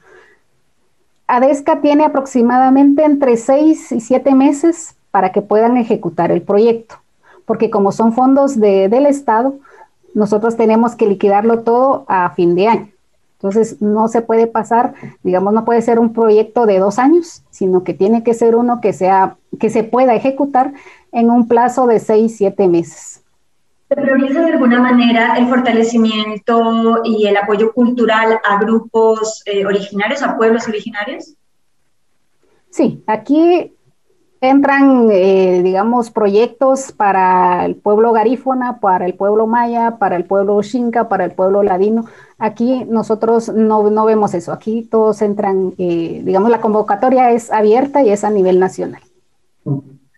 ADESCA 1.27 1.81
tiene 1.81 2.05
aproximadamente 2.05 3.03
entre 3.03 3.38
seis 3.38 3.91
y 3.91 4.00
siete 4.00 4.34
meses 4.34 4.96
para 5.12 5.31
que 5.31 5.41
puedan 5.41 5.77
ejecutar 5.77 6.31
el 6.31 6.41
proyecto, 6.41 6.96
porque 7.46 7.69
como 7.69 7.91
son 7.91 8.13
fondos 8.13 8.60
de, 8.60 8.88
del 8.88 9.05
Estado, 9.05 9.55
nosotros 10.13 10.55
tenemos 10.55 10.96
que 10.96 11.07
liquidarlo 11.07 11.60
todo 11.60 12.05
a 12.07 12.29
fin 12.31 12.55
de 12.55 12.67
año. 12.67 12.88
Entonces, 13.34 13.81
no 13.81 14.07
se 14.07 14.22
puede 14.22 14.48
pasar, 14.48 14.96
digamos, 15.22 15.53
no 15.53 15.63
puede 15.63 15.84
ser 15.84 16.00
un 16.00 16.12
proyecto 16.12 16.65
de 16.65 16.79
dos 16.79 16.98
años, 16.98 17.43
sino 17.51 17.84
que 17.84 17.93
tiene 17.93 18.24
que 18.24 18.34
ser 18.34 18.55
uno 18.55 18.81
que, 18.81 18.93
sea, 18.93 19.36
que 19.60 19.69
se 19.69 19.84
pueda 19.84 20.15
ejecutar 20.15 20.74
en 21.12 21.29
un 21.29 21.48
plazo 21.48 21.86
de 21.86 22.00
seis, 22.00 22.36
siete 22.38 22.67
meses. 22.67 23.22
¿Se 23.89 23.96
prioriza 23.96 24.41
de 24.41 24.51
alguna 24.51 24.82
manera 24.82 25.38
el 25.38 25.48
fortalecimiento 25.48 27.01
y 27.06 27.25
el 27.25 27.38
apoyo 27.38 27.72
cultural 27.72 28.39
a 28.44 28.60
grupos 28.60 29.41
eh, 29.46 29.65
originarios, 29.65 30.22
a 30.22 30.36
pueblos 30.36 30.67
originarios? 30.67 31.36
Sí, 32.70 33.01
aquí 33.08 33.74
entran, 34.41 35.10
eh, 35.10 35.62
digamos, 35.63 36.12
proyectos 36.12 36.91
para 36.91 37.65
el 37.65 37.75
pueblo 37.75 38.12
garífona, 38.12 38.79
para 38.79 39.06
el 39.06 39.13
pueblo 39.13 39.48
maya, 39.48 39.98
para 39.98 40.17
el 40.17 40.25
pueblo 40.25 40.62
xinca, 40.62 41.08
para 41.08 41.24
el 41.24 41.32
pueblo 41.32 41.63
ladino. 41.63 42.06
Aquí 42.38 42.86
nosotros 42.89 43.50
no, 43.50 43.89
no 43.89 44.06
vemos 44.06 44.34
eso. 44.34 44.51
Aquí 44.51 44.84
todos 44.84 45.22
entran, 45.22 45.74
eh, 45.77 46.22
digamos, 46.25 46.51
la 46.51 46.62
convocatoria 46.62 47.32
es 47.32 47.51
abierta 47.51 48.03
y 48.03 48.10
es 48.10 48.25
a 48.25 48.29
nivel 48.29 48.60
nacional. 48.60 49.01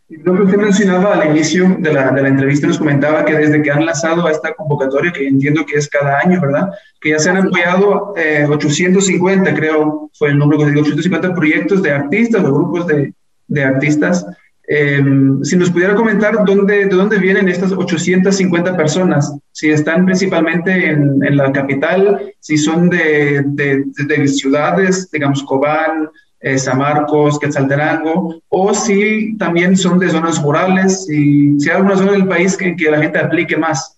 Lo 0.10 0.36
que 0.36 0.42
usted 0.42 0.58
mencionaba 0.58 1.14
al 1.14 1.30
inicio 1.30 1.78
de 1.80 1.94
la, 1.94 2.10
de 2.10 2.24
la, 2.24 2.30
entrevista 2.30 2.66
nos 2.66 2.80
comentaba 2.80 3.24
que 3.24 3.36
desde 3.36 3.62
que 3.62 3.70
han 3.70 3.86
lanzado 3.86 4.26
a 4.26 4.32
esta 4.32 4.56
convocatoria, 4.56 5.12
que 5.12 5.28
entiendo 5.28 5.64
que 5.68 5.78
es 5.78 5.88
cada 5.88 6.18
año, 6.18 6.42
¿verdad? 6.42 6.72
Que 7.00 7.12
ya 7.12 7.20
se 7.20 7.30
han 7.30 7.38
apoyado 7.38 8.16
eh, 8.18 8.48
850, 8.50 9.54
creo, 9.54 10.10
fue 10.14 10.30
el 10.30 10.40
número 10.40 10.60
que 10.62 10.72
digo, 10.72 10.82
850 10.82 11.36
proyectos 11.36 11.84
de 11.84 11.92
artistas 11.92 12.44
o 12.44 12.52
grupos 12.52 12.88
de, 12.88 13.14
de 13.48 13.64
artistas. 13.64 14.26
Eh, 14.68 15.04
si 15.44 15.56
nos 15.56 15.70
pudiera 15.70 15.94
comentar 15.94 16.44
dónde, 16.44 16.86
de 16.86 16.96
dónde 16.96 17.20
vienen 17.20 17.48
estas 17.48 17.72
850 17.72 18.76
personas, 18.76 19.36
si 19.52 19.70
están 19.70 20.06
principalmente 20.06 20.90
en, 20.90 21.24
en 21.24 21.38
la 21.38 21.52
capital, 21.52 22.34
si 22.40 22.58
son 22.58 22.90
de, 22.90 23.44
de, 23.46 23.84
de 24.08 24.28
ciudades, 24.28 25.10
digamos, 25.12 25.44
Cobán, 25.44 26.10
eh, 26.42 26.58
San 26.58 26.78
Marcos, 26.78 27.40
Quetzaltenango, 27.40 28.42
o 28.50 28.74
si 28.74 29.38
también 29.38 29.76
son 29.76 30.00
de 30.00 30.10
zonas 30.10 30.42
rurales, 30.42 31.06
si, 31.06 31.60
si 31.60 31.70
hay 31.70 31.78
alguna 31.78 31.98
zona 31.98 32.12
del 32.14 32.28
país 32.28 32.60
en 32.62 32.76
que 32.76 32.92
la 32.92 33.02
gente 33.02 33.20
aplique 33.20 33.58
más. 33.58 33.98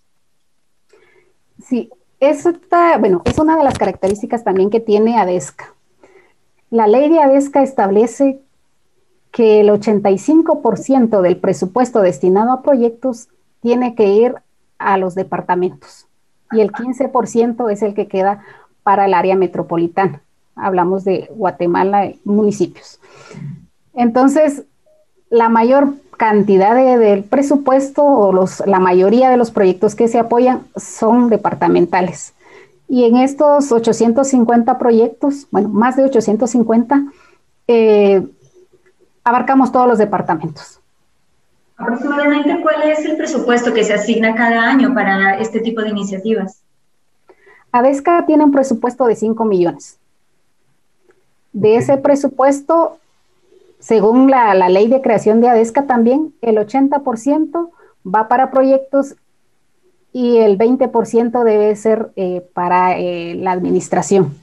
Sí, 1.64 1.90
esta, 2.20 2.98
bueno, 2.98 3.22
es 3.26 3.38
una 3.38 3.58
de 3.58 3.64
las 3.64 3.78
características 3.78 4.44
también 4.44 4.70
que 4.70 4.80
tiene 4.80 5.20
ADESCA. 5.20 5.74
La 6.70 6.88
ley 6.88 7.10
de 7.10 7.20
ADESCA 7.20 7.62
establece 7.64 8.40
que 9.32 9.62
el 9.62 9.70
85% 9.70 11.22
del 11.22 11.38
presupuesto 11.38 12.02
destinado 12.02 12.52
a 12.52 12.62
proyectos 12.62 13.30
tiene 13.62 13.96
que 13.96 14.08
ir 14.08 14.36
a 14.78 14.98
los 14.98 15.16
departamentos 15.16 16.08
y 16.52 16.62
el 16.62 16.72
15% 16.72 17.72
es 17.72 17.82
el 17.82 17.94
que 17.94 18.08
queda 18.08 18.44
para 18.84 19.06
el 19.06 19.14
área 19.14 19.36
metropolitana. 19.36 20.22
Hablamos 20.56 21.04
de 21.04 21.30
Guatemala, 21.32 22.12
municipios. 22.24 23.00
Entonces, 23.94 24.64
la 25.30 25.50
mayor 25.50 25.94
cantidad 26.18 26.76
de, 26.76 26.98
del 26.98 27.24
presupuesto 27.24 28.04
o 28.04 28.32
los, 28.32 28.62
la 28.68 28.80
mayoría 28.80 29.30
de 29.30 29.38
los 29.38 29.50
proyectos 29.50 29.96
que 29.96 30.08
se 30.08 30.20
apoyan 30.20 30.68
son 30.76 31.30
departamentales. 31.30 32.34
Y 32.88 33.06
en 33.06 33.18
estos 33.18 33.72
850 33.72 34.78
proyectos, 34.78 35.48
bueno, 35.50 35.70
más 35.70 35.96
de 35.96 36.04
850, 36.04 37.06
eh, 37.68 38.28
abarcamos 39.24 39.72
todos 39.72 39.88
los 39.88 39.98
departamentos. 39.98 40.80
Aproximadamente, 41.78 42.62
¿cuál 42.62 42.84
es 42.84 43.04
el 43.06 43.18
presupuesto 43.18 43.74
que 43.74 43.84
se 43.84 43.94
asigna 43.94 44.36
cada 44.36 44.70
año 44.70 44.94
para 44.94 45.40
este 45.40 45.62
tipo 45.62 45.82
de 45.82 45.90
iniciativas? 45.90 46.62
ADESCA 47.72 48.26
tiene 48.26 48.44
un 48.44 48.52
presupuesto 48.52 49.06
de 49.06 49.16
5 49.16 49.46
millones. 49.46 49.98
De 51.54 51.76
ese 51.76 51.98
presupuesto, 51.98 52.98
según 53.80 54.30
la, 54.32 54.54
la, 54.54 54.70
ley 54.70 54.88
de 54.88 55.02
creación 55.02 55.42
de 55.42 55.50
ADESCA 55.50 55.86
también, 55.86 56.34
el 56.42 56.58
80% 56.58 57.70
va 58.06 58.28
para 58.28 58.52
proyectos 58.52 59.16
y 60.14 60.38
el 60.38 60.58
20% 60.58 61.44
debe 61.44 61.76
ser 61.76 62.12
eh, 62.16 62.46
para 62.54 62.98
eh, 62.98 63.36
la 63.36 63.52
administración. 63.52 64.34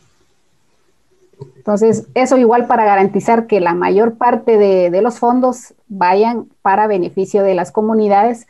Entonces, 1.56 2.06
eso 2.14 2.38
igual 2.38 2.66
para 2.66 2.84
garantizar 2.84 3.46
que 3.46 3.60
la 3.60 3.74
mayor 3.74 4.14
parte 4.14 4.56
de, 4.56 4.90
de, 4.90 5.02
los 5.02 5.18
fondos 5.18 5.74
vayan 5.88 6.46
para 6.62 6.86
beneficio 6.86 7.42
de 7.42 7.54
las 7.54 7.70
comunidades 7.70 8.46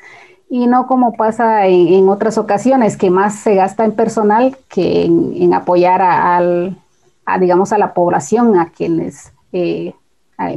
y 0.48 0.68
no 0.68 0.86
como 0.86 1.12
pasa 1.12 1.66
en, 1.66 1.88
en 1.88 2.08
otras 2.08 2.38
ocasiones, 2.38 2.96
que 2.96 3.10
más 3.10 3.34
se 3.34 3.56
gasta 3.56 3.84
en 3.84 3.92
personal 3.92 4.56
que 4.68 5.04
en, 5.04 5.34
en 5.36 5.52
apoyar 5.52 6.00
a, 6.00 6.36
al, 6.36 6.76
digamos, 7.38 7.72
a 7.72 7.78
la 7.78 7.92
población, 7.92 8.58
a 8.58 8.70
quienes 8.70 9.32
eh, 9.52 9.94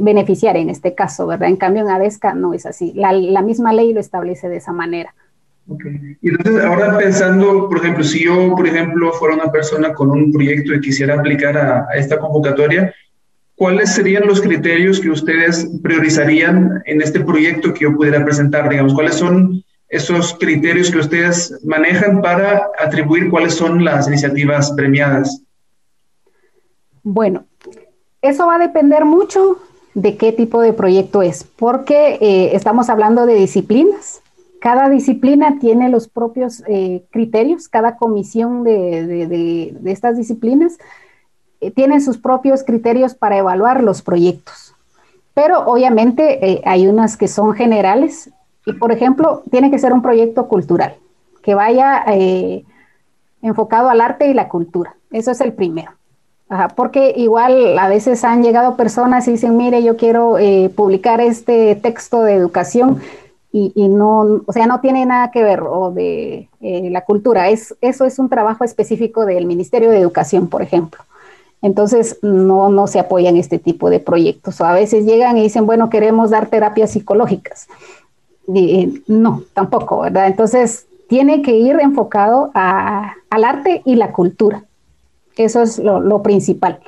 beneficiar 0.00 0.56
en 0.56 0.70
este 0.70 0.94
caso, 0.94 1.26
¿verdad? 1.26 1.48
En 1.48 1.56
cambio, 1.56 1.82
en 1.82 1.90
ADESCA 1.90 2.34
no 2.34 2.54
es 2.54 2.66
así. 2.66 2.92
La, 2.94 3.12
la 3.12 3.42
misma 3.42 3.72
ley 3.72 3.92
lo 3.92 4.00
establece 4.00 4.48
de 4.48 4.56
esa 4.56 4.72
manera. 4.72 5.14
Okay. 5.68 6.16
Y 6.20 6.28
entonces, 6.28 6.64
ahora 6.64 6.98
pensando, 6.98 7.68
por 7.68 7.78
ejemplo, 7.78 8.02
si 8.02 8.24
yo, 8.24 8.54
por 8.54 8.66
ejemplo, 8.66 9.12
fuera 9.12 9.34
una 9.34 9.50
persona 9.50 9.92
con 9.92 10.10
un 10.10 10.32
proyecto 10.32 10.74
y 10.74 10.80
quisiera 10.80 11.14
aplicar 11.14 11.56
a, 11.56 11.86
a, 11.88 11.94
esta 11.96 12.18
convocatoria, 12.18 12.92
¿cuáles 13.54 13.94
serían 13.94 14.26
los 14.26 14.40
criterios 14.40 15.00
que 15.00 15.10
ustedes 15.10 15.68
priorizarían 15.82 16.82
en 16.84 17.00
este 17.00 17.20
proyecto 17.20 17.72
que 17.74 17.84
yo 17.84 17.96
pudiera 17.96 18.24
presentar? 18.24 18.68
Digamos, 18.68 18.94
¿cuáles 18.94 19.14
son 19.14 19.62
esos 19.88 20.36
criterios 20.40 20.90
que 20.90 20.98
ustedes 20.98 21.60
manejan 21.64 22.22
para 22.22 22.68
atribuir 22.78 23.30
cuáles 23.30 23.54
son 23.54 23.84
las 23.84 24.08
iniciativas 24.08 24.72
premiadas? 24.72 25.42
Bueno, 27.04 27.44
eso 28.20 28.46
va 28.46 28.54
a 28.54 28.58
depender 28.58 29.04
mucho 29.04 29.58
de 29.94 30.16
qué 30.16 30.32
tipo 30.32 30.60
de 30.60 30.72
proyecto 30.72 31.22
es, 31.22 31.42
porque 31.44 32.18
eh, 32.20 32.54
estamos 32.54 32.88
hablando 32.88 33.26
de 33.26 33.34
disciplinas. 33.34 34.22
Cada 34.60 34.88
disciplina 34.88 35.58
tiene 35.58 35.88
los 35.88 36.06
propios 36.08 36.62
eh, 36.68 37.04
criterios, 37.10 37.68
cada 37.68 37.96
comisión 37.96 38.62
de, 38.62 39.74
estas 39.86 40.16
disciplinas 40.16 40.78
eh, 41.60 41.72
tiene 41.72 42.00
sus 42.00 42.18
propios 42.18 42.62
criterios 42.62 43.14
para 43.14 43.36
evaluar 43.36 43.82
los 43.82 44.02
proyectos. 44.02 44.74
Pero 45.34 45.64
obviamente 45.66 46.62
hay 46.66 46.86
unas 46.86 47.16
que 47.16 47.26
son 47.26 47.54
generales 47.54 48.30
y, 48.66 48.74
por 48.74 48.92
ejemplo, 48.92 49.42
tiene 49.50 49.70
que 49.70 49.78
ser 49.78 49.92
un 49.92 50.02
proyecto 50.02 50.46
cultural, 50.46 50.96
que 51.42 51.54
vaya 51.54 52.04
enfocado 53.40 53.88
al 53.88 54.02
arte 54.02 54.28
y 54.28 54.34
la 54.34 54.50
cultura. 54.50 54.94
Eso 55.10 55.30
es 55.30 55.40
el 55.40 55.54
primero 55.54 55.92
porque 56.76 57.14
igual 57.16 57.78
a 57.78 57.88
veces 57.88 58.24
han 58.24 58.42
llegado 58.42 58.76
personas 58.76 59.26
y 59.28 59.32
dicen, 59.32 59.56
mire, 59.56 59.82
yo 59.82 59.96
quiero 59.96 60.38
eh, 60.38 60.70
publicar 60.74 61.20
este 61.20 61.76
texto 61.76 62.22
de 62.22 62.34
educación 62.34 63.00
y, 63.54 63.88
no, 63.88 64.40
o 64.46 64.52
sea, 64.52 64.66
no 64.66 64.80
tiene 64.80 65.04
nada 65.04 65.30
que 65.30 65.42
ver 65.42 65.60
o 65.60 65.90
de 65.90 66.48
eh, 66.62 66.88
la 66.90 67.04
cultura. 67.04 67.50
Es, 67.50 67.74
eso 67.82 68.06
es 68.06 68.18
un 68.18 68.30
trabajo 68.30 68.64
específico 68.64 69.26
del 69.26 69.44
Ministerio 69.44 69.90
de 69.90 69.98
Educación, 69.98 70.48
por 70.48 70.62
ejemplo. 70.62 71.02
Entonces, 71.60 72.18
no, 72.22 72.70
no 72.70 72.86
se 72.86 72.98
apoyan 72.98 73.36
este 73.36 73.58
tipo 73.58 73.90
de 73.90 74.00
proyectos. 74.00 74.58
O 74.60 74.64
a 74.64 74.72
veces 74.72 75.04
llegan 75.04 75.36
y 75.36 75.42
dicen, 75.42 75.66
bueno, 75.66 75.90
queremos 75.90 76.30
dar 76.30 76.46
terapias 76.46 76.92
psicológicas. 76.92 77.68
Y, 78.48 79.02
no, 79.06 79.42
tampoco, 79.52 80.00
¿verdad? 80.00 80.28
Entonces, 80.28 80.86
tiene 81.08 81.42
que 81.42 81.54
ir 81.54 81.78
enfocado 81.78 82.50
al 82.54 83.44
arte 83.44 83.82
y 83.84 83.96
la 83.96 84.12
cultura. 84.12 84.64
Eso 85.36 85.62
es 85.62 85.78
lo, 85.78 86.22
principal. 86.22 86.80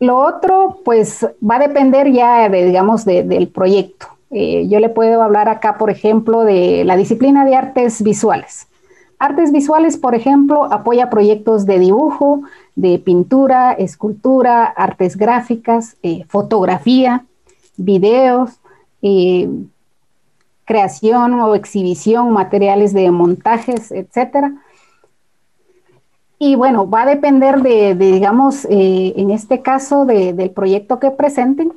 Lo 0.00 0.18
otro, 0.18 0.80
pues 0.84 1.26
va 1.42 1.56
a 1.56 1.66
depender 1.66 2.12
ya, 2.12 2.48
de, 2.48 2.64
digamos, 2.64 3.04
del 3.04 3.48
proyecto. 3.48 4.06
Eh, 4.30 4.66
yo 4.68 4.78
le 4.80 4.88
puedo 4.88 5.22
hablar 5.22 5.48
acá, 5.48 5.78
por 5.78 5.90
ejemplo, 5.90 6.44
de 6.44 6.84
la 6.84 6.96
disciplina 6.96 7.44
de 7.44 7.56
artes 7.56 8.02
visuales. 8.02 8.68
Artes 9.18 9.50
visuales, 9.50 9.96
por 9.96 10.14
ejemplo, 10.14 10.72
apoya 10.72 11.10
proyectos 11.10 11.66
de 11.66 11.78
dibujo, 11.78 12.42
de 12.76 12.98
pintura, 12.98 13.72
escultura, 13.72 14.64
artes 14.64 15.16
gráficas, 15.16 15.96
eh, 16.02 16.24
fotografía, 16.28 17.24
videos, 17.76 18.60
eh, 19.02 19.48
creación 20.64 21.40
o 21.40 21.54
exhibición, 21.54 22.32
materiales 22.32 22.92
de 22.92 23.10
montajes, 23.10 23.90
etcétera. 23.90 24.52
Y 26.38 26.54
bueno, 26.54 26.88
va 26.88 27.02
a 27.02 27.06
depender 27.06 27.62
de, 27.62 27.94
digamos, 27.96 28.64
eh, 28.66 29.12
en 29.16 29.30
este 29.30 29.60
caso, 29.60 30.04
del 30.04 30.50
proyecto 30.50 31.00
que 31.00 31.10
presenten, 31.10 31.72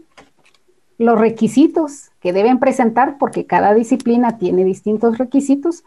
los 1.00 1.20
requisitos 1.20 2.12
que 2.20 2.32
deben 2.32 2.60
presentar, 2.60 3.18
porque 3.18 3.48
cada 3.48 3.74
disciplina 3.74 4.38
tiene 4.38 4.64
distintos 4.64 5.18
requisitos, 5.18 5.84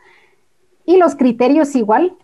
y 0.84 0.96
los 0.96 1.14
criterios 1.14 1.76
igual 1.76 2.14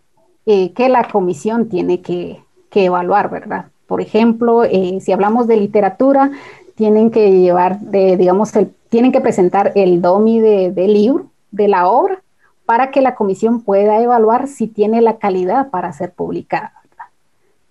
eh, 0.44 0.72
que 0.72 0.88
la 0.88 1.04
comisión 1.08 1.68
tiene 1.68 2.00
que, 2.00 2.42
evaluar, 2.72 3.30
¿verdad? 3.30 3.66
Por 3.86 4.00
ejemplo, 4.00 4.64
eh, 4.64 4.98
si 5.00 5.12
hablamos 5.12 5.46
de 5.46 5.56
literatura, 5.56 6.32
tienen 6.74 7.10
que 7.10 7.30
llevar, 7.40 7.78
de, 7.80 8.16
digamos, 8.16 8.52
tienen 8.88 9.12
que 9.12 9.20
presentar 9.20 9.72
el 9.76 10.02
DOMI 10.02 10.40
del 10.40 10.92
libro, 10.92 11.26
de 11.52 11.68
la 11.68 11.88
obra, 11.88 12.22
para 12.70 12.92
que 12.92 13.00
la 13.00 13.16
comisión 13.16 13.62
pueda 13.62 14.00
evaluar 14.00 14.46
si 14.46 14.68
tiene 14.68 15.00
la 15.00 15.18
calidad 15.18 15.70
para 15.70 15.92
ser 15.92 16.12
publicada. 16.12 16.72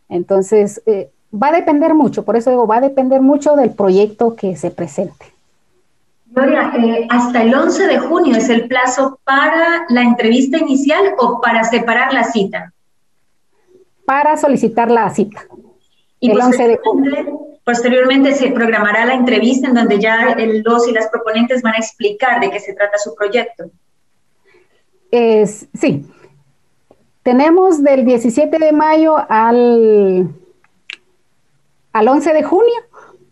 Entonces, 0.09 0.81
eh, 0.85 1.09
va 1.33 1.47
a 1.47 1.51
depender 1.53 1.93
mucho, 1.93 2.25
por 2.25 2.35
eso 2.35 2.49
digo, 2.49 2.67
va 2.67 2.79
a 2.79 2.81
depender 2.81 3.21
mucho 3.21 3.55
del 3.55 3.69
proyecto 3.69 4.35
que 4.35 4.57
se 4.57 4.71
presente. 4.71 5.27
Gloria, 6.25 6.73
eh, 6.77 7.07
hasta 7.09 7.43
el 7.43 7.55
11 7.55 7.87
de 7.87 7.97
junio 7.99 8.35
es 8.35 8.49
el 8.49 8.67
plazo 8.67 9.17
para 9.23 9.85
la 9.87 10.01
entrevista 10.01 10.57
inicial 10.57 11.15
o 11.17 11.39
para 11.39 11.63
separar 11.63 12.13
la 12.13 12.25
cita. 12.25 12.73
Para 14.03 14.35
solicitar 14.35 14.91
la 14.91 15.09
cita. 15.11 15.45
Y 16.19 16.31
el 16.31 16.41
11 16.41 16.67
de 16.67 16.77
junio. 16.83 17.39
Posteriormente 17.63 18.33
se 18.33 18.51
programará 18.51 19.05
la 19.05 19.13
entrevista 19.13 19.69
en 19.69 19.75
donde 19.75 19.97
ya 19.97 20.31
el, 20.37 20.61
los 20.61 20.89
y 20.89 20.91
las 20.91 21.07
proponentes 21.07 21.61
van 21.61 21.75
a 21.75 21.77
explicar 21.77 22.41
de 22.41 22.51
qué 22.51 22.59
se 22.59 22.73
trata 22.73 22.97
su 22.97 23.15
proyecto. 23.15 23.71
Es, 25.11 25.67
sí, 25.73 26.05
tenemos 27.23 27.83
del 27.83 28.05
17 28.05 28.57
de 28.59 28.71
mayo 28.71 29.15
al, 29.29 30.29
al 31.93 32.07
11 32.07 32.33
de 32.33 32.43
junio 32.43 32.75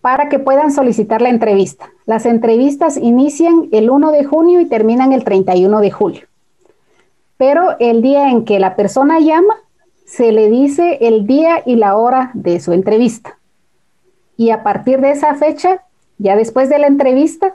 para 0.02 0.30
que 0.30 0.40
puedan 0.40 0.72
solicitar 0.72 1.22
la 1.22 1.30
entrevista. 1.30 1.92
Las 2.06 2.26
entrevistas 2.26 2.98
inician 2.98 3.70
el 3.72 3.90
1 3.90 4.12
de 4.12 4.24
junio 4.24 4.62
y 4.62 4.66
terminan 4.66 5.14
el 5.14 5.24
31 5.24 5.80
de 5.82 5.92
julio. 5.92 6.22
Pero 7.38 7.76
el 7.80 8.02
día 8.02 8.30
en 8.30 8.46
que 8.46 8.60
la 8.60 8.76
persona 8.76 9.20
llama, 9.20 9.56
se 10.06 10.32
le 10.32 10.50
dice 10.50 11.00
el 11.02 11.28
día 11.28 11.62
y 11.66 11.76
la 11.76 11.98
hora 11.98 12.32
de 12.34 12.60
su 12.60 12.74
entrevista. 12.74 13.38
Y 14.38 14.52
a 14.52 14.64
partir 14.64 15.02
de 15.02 15.12
esa 15.12 15.36
fecha, 15.36 15.84
ya 16.18 16.36
después 16.36 16.70
de 16.70 16.80
la 16.80 16.88
entrevista, 16.88 17.54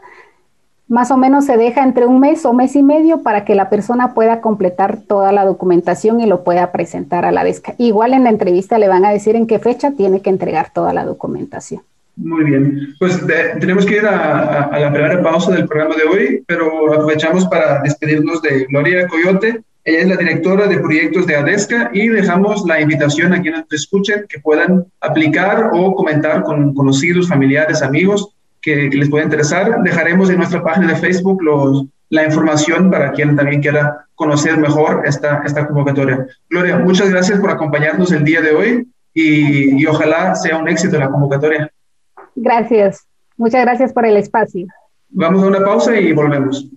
más 0.93 1.11
o 1.11 1.17
menos 1.17 1.47
se 1.47 1.57
deja 1.57 1.83
entre 1.83 2.05
un 2.05 2.21
mes 2.21 2.45
o 2.45 2.53
mes 2.53 2.77
y 2.77 2.83
medio 2.83 3.23
para 3.23 3.47
que 3.47 3.55
la 3.55 3.71
persona 3.71 4.13
pueda 4.13 4.43
completar 4.43 4.99
toda 5.01 5.33
la 5.33 5.47
documentación 5.47 6.21
y 6.21 6.27
lo 6.27 6.45
pueda 6.45 6.71
presentar 6.71 7.25
a 7.25 7.33
la 7.33 7.45
DESCA. 7.45 7.75
Igual 7.79 8.13
en 8.13 8.25
la 8.25 8.31
entrevista 8.31 8.79
le 8.79 8.89
van 8.89 9.07
a 9.07 9.11
decir 9.11 9.35
en 9.35 9.47
qué 9.47 9.59
fecha 9.59 9.93
tiene 9.93 10.21
que 10.21 10.29
entregar 10.29 10.71
toda 10.75 10.93
la 10.93 11.07
documentación. 11.07 11.81
Muy 12.17 12.45
bien, 12.45 12.95
pues 12.99 13.19
tenemos 13.59 13.87
que 13.87 13.97
ir 13.97 14.07
a, 14.07 14.69
la 14.71 14.93
primera 14.93 15.23
pausa 15.23 15.53
del 15.53 15.67
programa 15.67 15.95
de 15.97 16.03
hoy, 16.03 16.45
pero 16.47 16.93
aprovechamos 16.93 17.47
para 17.47 17.81
despedirnos 17.81 18.43
de 18.43 18.67
Gloria 18.67 19.09
Coyote. 19.09 19.63
Ella 19.85 19.99
es 19.99 20.09
la 20.09 20.17
directora 20.17 20.67
de 20.67 20.77
proyectos 20.77 21.27
de 21.27 21.37
ADESCA 21.37 21.91
y 21.95 22.09
dejamos 22.09 22.67
la 22.67 22.83
invitación 22.83 23.33
a 23.33 23.41
quienes 23.41 23.61
nos 23.61 23.73
escuchen 23.73 24.27
que 24.29 24.41
puedan 24.41 24.85
aplicar 25.01 25.71
o 25.73 25.95
comentar 25.95 26.43
con 26.43 26.75
conocidos, 26.75 27.29
familiares, 27.29 27.81
amigos 27.81 28.37
que, 28.63 28.89
les 28.91 29.11
pueda 29.11 29.25
interesar. 29.25 29.83
Dejaremos 29.83 30.31
en 30.31 30.39
nuestra 30.39 30.63
página 30.63 30.89
de 30.89 30.97
Facebook 30.97 31.43
los, 31.43 31.85
la 32.09 32.25
información 32.25 32.91
para 32.91 33.13
quien 33.13 33.37
también 33.37 33.61
quiera 33.61 34.07
conocer 34.15 34.57
mejor 34.57 35.03
esta, 35.05 35.43
esta 35.45 35.67
convocatoria. 35.67 36.27
Gloria, 36.49 36.79
muchas 36.79 37.11
gracias 37.11 37.41
por 37.41 37.51
acompañarnos 37.51 38.13
el 38.13 38.25
día 38.25 38.41
de 38.41 38.53
hoy 38.53 38.89
y, 39.13 39.83
y 39.83 39.87
ojalá 39.87 40.35
sea 40.35 40.57
un 40.59 40.69
éxito 40.69 40.99
la 40.99 41.11
convocatoria. 41.11 41.71
Gracias. 42.35 43.07
Muchas 43.37 43.63
gracias 43.63 43.93
por 43.93 44.07
el 44.07 44.17
espacio. 44.17 44.67
Vamos 45.11 45.43
a 45.43 45.47
una 45.47 45.65
pausa 45.65 45.97
y 45.97 46.13
volvemos. 46.13 46.69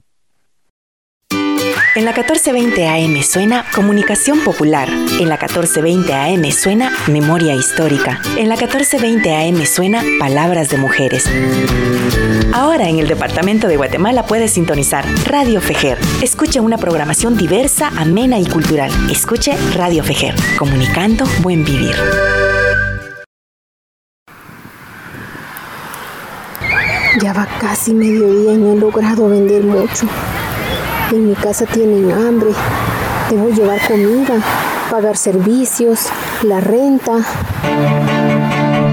En 1.96 2.04
la 2.04 2.12
1420 2.12 2.90
AM 2.90 3.24
suena 3.24 3.66
Comunicación 3.74 4.42
Popular. 4.42 4.90
En 4.90 5.30
la 5.30 5.38
1420 5.38 6.14
AM 6.14 6.52
suena 6.52 6.92
Memoria 7.08 7.56
Histórica. 7.56 8.20
En 8.36 8.50
la 8.50 8.58
1420 8.58 9.34
AM 9.34 9.66
suena 9.66 10.04
Palabras 10.20 10.68
de 10.68 10.78
Mujeres. 10.78 11.24
Ahora 12.54 12.90
en 12.90 13.00
el 13.00 13.08
Departamento 13.08 13.70
de 13.70 13.78
Guatemala 13.78 14.26
puedes 14.26 14.52
sintonizar 14.52 15.06
Radio 15.26 15.62
Fejer. 15.62 15.98
Escuche 16.22 16.60
una 16.60 16.78
programación 16.78 17.38
diversa, 17.38 17.90
amena 17.96 18.40
y 18.40 18.46
cultural. 18.46 18.92
Escuche 19.10 19.56
Radio 19.74 20.04
Fejer, 20.04 20.36
comunicando 20.60 21.24
buen 21.42 21.64
vivir. 21.64 21.96
Ya 27.22 27.32
va 27.32 27.48
casi 27.62 27.94
mediodía 27.94 28.52
y 28.52 28.58
no 28.58 28.74
he 28.74 28.76
logrado 28.76 29.30
vender 29.30 29.64
mucho. 29.64 30.10
En 31.12 31.28
mi 31.30 31.36
casa 31.36 31.66
tienen 31.66 32.12
hambre. 32.12 32.50
Debo 33.30 33.50
llevar 33.50 33.80
comida, 33.88 34.42
pagar 34.90 35.18
servicios, 35.18 36.08
la 36.42 36.60
renta. 36.60 37.14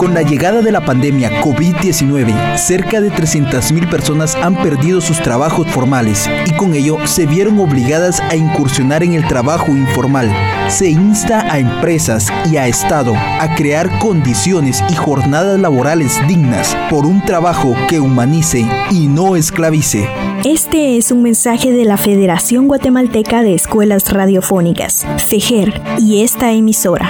Con 0.03 0.15
la 0.15 0.23
llegada 0.23 0.63
de 0.63 0.73
la 0.73 0.85
pandemia 0.85 1.31
COVID-19, 1.43 2.57
cerca 2.57 3.01
de 3.01 3.13
300.000 3.13 3.89
personas 3.89 4.35
han 4.35 4.61
perdido 4.61 5.01
sus 5.01 5.23
trabajos 5.23 5.69
formales 5.69 6.29
y 6.45 6.51
con 6.57 6.75
ello 6.75 6.97
se 7.07 7.25
vieron 7.25 7.61
obligadas 7.61 8.19
a 8.21 8.35
incursionar 8.35 9.05
en 9.05 9.13
el 9.13 9.25
trabajo 9.29 9.71
informal. 9.71 10.29
Se 10.67 10.91
insta 10.91 11.43
a 11.43 11.61
empresas 11.61 12.33
y 12.51 12.57
a 12.57 12.67
Estado 12.67 13.15
a 13.15 13.55
crear 13.55 14.01
condiciones 14.01 14.83
y 14.91 14.97
jornadas 14.97 15.61
laborales 15.61 16.19
dignas 16.27 16.77
por 16.91 17.07
un 17.07 17.25
trabajo 17.25 17.77
que 17.89 18.01
humanice 18.01 18.67
y 18.91 19.07
no 19.07 19.37
esclavice. 19.37 20.09
Este 20.45 20.97
es 20.97 21.13
un 21.13 21.23
mensaje 21.23 21.71
de 21.71 21.85
la 21.85 21.97
Federación 21.97 22.67
Guatemalteca 22.67 23.45
de 23.45 23.55
Escuelas 23.55 24.13
Radiofónicas, 24.13 25.07
FEGER, 25.29 25.81
y 26.01 26.25
esta 26.25 26.51
emisora. 26.51 27.09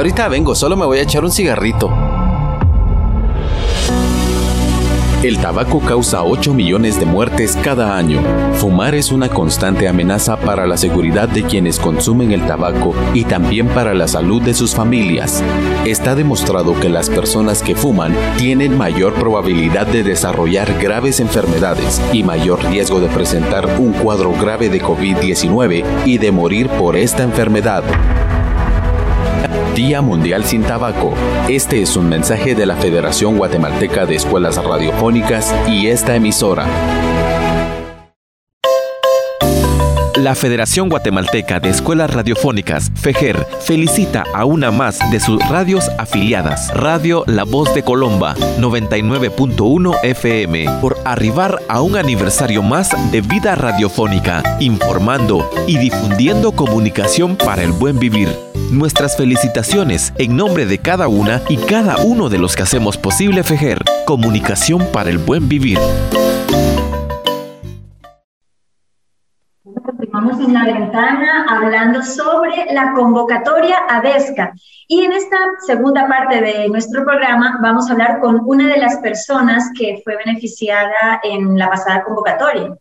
Ahorita 0.00 0.28
vengo, 0.28 0.54
solo 0.54 0.78
me 0.78 0.86
voy 0.86 0.96
a 0.96 1.02
echar 1.02 1.22
un 1.26 1.30
cigarrito. 1.30 1.90
El 5.22 5.36
tabaco 5.36 5.80
causa 5.80 6.22
8 6.22 6.54
millones 6.54 6.98
de 6.98 7.04
muertes 7.04 7.54
cada 7.62 7.98
año. 7.98 8.22
Fumar 8.54 8.94
es 8.94 9.12
una 9.12 9.28
constante 9.28 9.88
amenaza 9.88 10.38
para 10.38 10.66
la 10.66 10.78
seguridad 10.78 11.28
de 11.28 11.42
quienes 11.42 11.78
consumen 11.78 12.32
el 12.32 12.46
tabaco 12.46 12.94
y 13.12 13.24
también 13.24 13.68
para 13.68 13.92
la 13.92 14.08
salud 14.08 14.40
de 14.40 14.54
sus 14.54 14.74
familias. 14.74 15.44
Está 15.84 16.14
demostrado 16.14 16.80
que 16.80 16.88
las 16.88 17.10
personas 17.10 17.62
que 17.62 17.74
fuman 17.74 18.16
tienen 18.38 18.78
mayor 18.78 19.12
probabilidad 19.12 19.86
de 19.86 20.02
desarrollar 20.02 20.80
graves 20.80 21.20
enfermedades 21.20 22.00
y 22.10 22.22
mayor 22.22 22.64
riesgo 22.64 23.00
de 23.00 23.08
presentar 23.08 23.66
un 23.78 23.92
cuadro 23.92 24.32
grave 24.32 24.70
de 24.70 24.80
COVID-19 24.80 25.84
y 26.06 26.16
de 26.16 26.32
morir 26.32 26.70
por 26.70 26.96
esta 26.96 27.22
enfermedad. 27.22 27.84
Día 29.74 30.02
Mundial 30.02 30.44
sin 30.44 30.62
Tabaco. 30.62 31.14
Este 31.48 31.80
es 31.82 31.96
un 31.96 32.08
mensaje 32.08 32.54
de 32.54 32.66
la 32.66 32.76
Federación 32.76 33.36
Guatemalteca 33.36 34.04
de 34.04 34.16
Escuelas 34.16 34.62
Radiofónicas 34.62 35.54
y 35.68 35.86
esta 35.86 36.16
emisora. 36.16 36.66
La 40.20 40.34
Federación 40.34 40.90
Guatemalteca 40.90 41.60
de 41.60 41.70
Escuelas 41.70 42.12
Radiofónicas, 42.12 42.92
FEGER, 42.94 43.46
felicita 43.62 44.22
a 44.34 44.44
una 44.44 44.70
más 44.70 44.98
de 45.10 45.18
sus 45.18 45.40
radios 45.48 45.88
afiliadas, 45.96 46.74
Radio 46.74 47.24
La 47.26 47.44
Voz 47.44 47.72
de 47.72 47.82
Colomba, 47.82 48.34
99.1 48.58 49.96
FM, 50.02 50.66
por 50.82 50.98
arribar 51.06 51.62
a 51.70 51.80
un 51.80 51.96
aniversario 51.96 52.62
más 52.62 52.90
de 53.10 53.22
vida 53.22 53.54
radiofónica, 53.54 54.42
informando 54.60 55.50
y 55.66 55.78
difundiendo 55.78 56.52
comunicación 56.52 57.36
para 57.36 57.62
el 57.62 57.72
buen 57.72 57.98
vivir. 57.98 58.28
Nuestras 58.70 59.16
felicitaciones 59.16 60.12
en 60.18 60.36
nombre 60.36 60.66
de 60.66 60.76
cada 60.76 61.08
una 61.08 61.40
y 61.48 61.56
cada 61.56 61.96
uno 61.96 62.28
de 62.28 62.36
los 62.36 62.56
que 62.56 62.64
hacemos 62.64 62.98
posible 62.98 63.42
FEGER, 63.42 63.82
comunicación 64.04 64.86
para 64.92 65.08
el 65.08 65.16
buen 65.16 65.48
vivir. 65.48 65.78
Continuamos 70.30 70.64
en 70.64 70.72
la 70.72 70.78
ventana 70.78 71.46
hablando 71.48 72.02
sobre 72.02 72.72
la 72.72 72.92
convocatoria 72.92 73.78
ADESCA. 73.88 74.52
Y 74.86 75.02
en 75.02 75.12
esta 75.12 75.36
segunda 75.66 76.06
parte 76.06 76.40
de 76.40 76.68
nuestro 76.68 77.04
programa 77.04 77.58
vamos 77.60 77.88
a 77.88 77.92
hablar 77.92 78.20
con 78.20 78.40
una 78.44 78.68
de 78.68 78.78
las 78.78 78.98
personas 78.98 79.70
que 79.76 80.00
fue 80.04 80.16
beneficiada 80.24 81.20
en 81.24 81.58
la 81.58 81.68
pasada 81.68 82.04
convocatoria. 82.04 82.76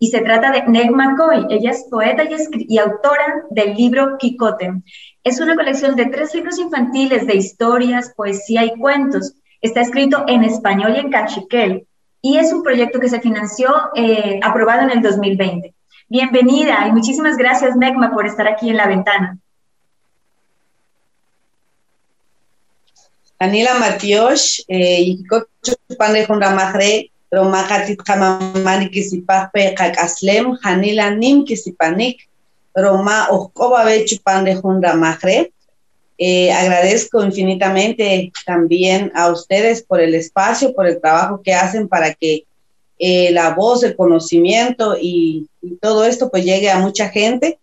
Y 0.00 0.08
se 0.08 0.22
trata 0.22 0.50
de 0.50 0.64
Neg 0.66 0.90
McCoy. 0.90 1.46
Ella 1.50 1.70
es 1.70 1.86
poeta 1.88 2.24
y, 2.24 2.34
y 2.68 2.78
autora 2.78 3.44
del 3.50 3.76
libro 3.76 4.18
Quicote. 4.18 4.82
Es 5.22 5.40
una 5.40 5.54
colección 5.54 5.94
de 5.94 6.06
tres 6.06 6.34
libros 6.34 6.58
infantiles 6.58 7.28
de 7.28 7.36
historias, 7.36 8.12
poesía 8.16 8.64
y 8.64 8.76
cuentos. 8.76 9.34
Está 9.60 9.82
escrito 9.82 10.24
en 10.26 10.42
español 10.42 10.94
y 10.96 10.98
en 10.98 11.10
cachiquel. 11.10 11.86
Y 12.20 12.38
es 12.38 12.52
un 12.52 12.64
proyecto 12.64 12.98
que 12.98 13.08
se 13.08 13.20
financió, 13.20 13.72
eh, 13.94 14.40
aprobado 14.42 14.82
en 14.82 14.90
el 14.90 15.02
2020. 15.02 15.74
Bienvenida 16.10 16.86
y 16.88 16.92
muchísimas 16.92 17.36
gracias, 17.36 17.76
Megma, 17.76 18.14
por 18.14 18.26
estar 18.26 18.48
aquí 18.48 18.70
en 18.70 18.78
la 18.78 18.86
ventana. 18.86 19.38
Anila 23.38 23.74
Matiosh, 23.74 24.62
Yikocho 24.68 25.76
Pane 25.98 26.26
Majre, 26.26 27.10
Romajatit 27.30 28.00
Hamamani 28.08 28.90
Kisipaspe 28.90 29.74
Kakaslem, 29.74 30.58
Hanila 30.62 31.10
Nim 31.10 31.44
Kisipanik, 31.44 32.26
Roma 32.74 33.28
Oskoba 33.30 33.84
Bechu 33.84 34.16
Pane 34.22 34.58
Majre. 34.96 35.52
Eh, 36.16 36.50
agradezco 36.50 37.22
infinitamente 37.22 38.32
también 38.46 39.12
a 39.14 39.28
ustedes 39.30 39.82
por 39.82 40.00
el 40.00 40.14
espacio, 40.14 40.74
por 40.74 40.86
el 40.86 41.00
trabajo 41.00 41.42
que 41.42 41.52
hacen 41.52 41.86
para 41.86 42.14
que 42.14 42.47
eh, 42.98 43.30
la 43.32 43.54
voz, 43.54 43.84
el 43.84 43.96
conocimiento 43.96 44.96
y, 45.00 45.48
todo 45.80 46.04
esto 46.04 46.30
pues 46.30 46.44
llegue 46.44 46.70
a 46.70 46.78
mucha 46.78 47.10
gente, 47.10 47.58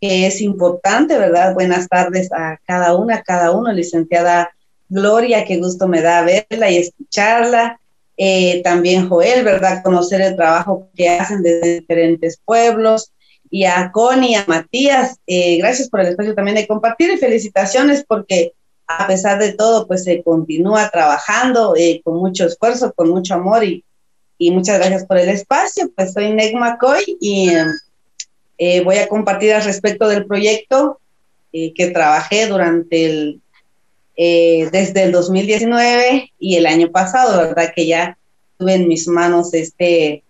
que 0.00 0.26
es 0.26 0.40
importante, 0.40 1.18
¿verdad? 1.18 1.52
Buenas 1.52 1.88
tardes 1.88 2.30
a 2.32 2.58
cada 2.64 2.96
una, 2.96 3.16
a 3.16 3.22
cada 3.22 3.50
uno, 3.50 3.72
licenciada 3.72 4.50
Gloria, 4.88 5.44
qué 5.44 5.58
gusto 5.58 5.88
me 5.88 6.00
da 6.00 6.22
verla 6.22 6.70
y 6.70 6.78
escucharla. 6.78 7.80
Eh, 8.16 8.62
también 8.62 9.08
Joel, 9.08 9.44
¿verdad? 9.44 9.82
Conocer 9.82 10.20
el 10.20 10.36
trabajo 10.36 10.88
que 10.94 11.08
hacen 11.08 11.42
desde 11.42 11.80
diferentes 11.80 12.38
pueblos. 12.44 13.12
Y 13.50 13.64
a 13.64 13.90
Connie, 13.92 14.36
a 14.36 14.44
Matías, 14.46 15.16
eh, 15.26 15.58
gracias 15.58 15.88
por 15.88 16.00
el 16.00 16.08
espacio 16.08 16.34
también 16.34 16.56
de 16.56 16.66
compartir 16.66 17.10
y 17.10 17.18
felicitaciones 17.18 18.04
porque 18.06 18.52
a 18.86 19.06
pesar 19.06 19.38
de 19.38 19.52
todo, 19.52 19.86
pues 19.86 20.04
se 20.04 20.22
continúa 20.22 20.90
trabajando 20.90 21.74
con 22.02 22.16
mucho 22.16 22.46
esfuerzo, 22.46 22.92
con 22.92 23.08
mucho 23.10 23.34
amor 23.34 23.64
y, 23.64 23.84
y 24.40 24.50
muchas 24.50 24.78
gracias 24.78 25.04
por 25.04 25.18
el 25.18 25.28
espacio. 25.28 25.92
Pues 25.94 26.14
soy 26.14 26.32
Neg 26.32 26.56
McCoy 26.56 27.18
y 27.20 27.50
eh, 28.56 28.80
voy 28.80 28.96
a 28.96 29.06
compartir 29.06 29.52
al 29.52 29.62
respecto 29.62 30.08
del 30.08 30.24
proyecto 30.24 30.98
eh, 31.52 31.74
que 31.74 31.90
trabajé 31.90 32.46
durante 32.46 33.04
el, 33.04 33.40
eh, 34.16 34.70
desde 34.72 35.02
el 35.02 35.12
2019 35.12 36.32
y 36.38 36.56
el 36.56 36.64
año 36.64 36.90
pasado, 36.90 37.36
¿verdad? 37.36 37.70
Que 37.76 37.86
ya 37.86 38.16
tuve 38.58 38.74
en 38.74 38.88
mis 38.88 39.06
manos 39.06 39.52
este 39.52 40.24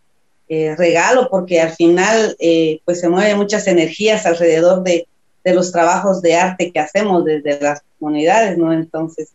regalo 0.49 1.29
porque 1.31 1.61
al 1.61 1.71
final 1.77 2.37
pues 2.85 2.99
se 2.99 3.09
mueven 3.09 3.37
muchas 3.37 3.69
energías 3.69 4.27
alrededor 4.27 4.83
de, 4.83 5.07
de 5.45 5.55
los 5.55 5.71
trabajos 5.71 6.21
de 6.23 6.35
arte 6.35 6.73
que 6.73 6.81
hacemos 6.81 7.25
desde 7.25 7.61
las 7.61 7.83
comunidades, 8.01 8.59
¿no? 8.59 8.73
Entonces, 8.73 9.29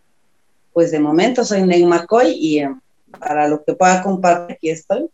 pues 0.74 0.92
de 0.92 1.00
momento 1.00 1.46
soy 1.46 1.62
Neg 1.62 1.86
McCoy 1.86 2.32
y 2.32 2.66
para 3.20 3.48
lo 3.48 3.64
que 3.64 3.74
pueda 3.74 4.02
compartir, 4.02 4.56
aquí 4.56 4.70
estoy. 4.70 5.10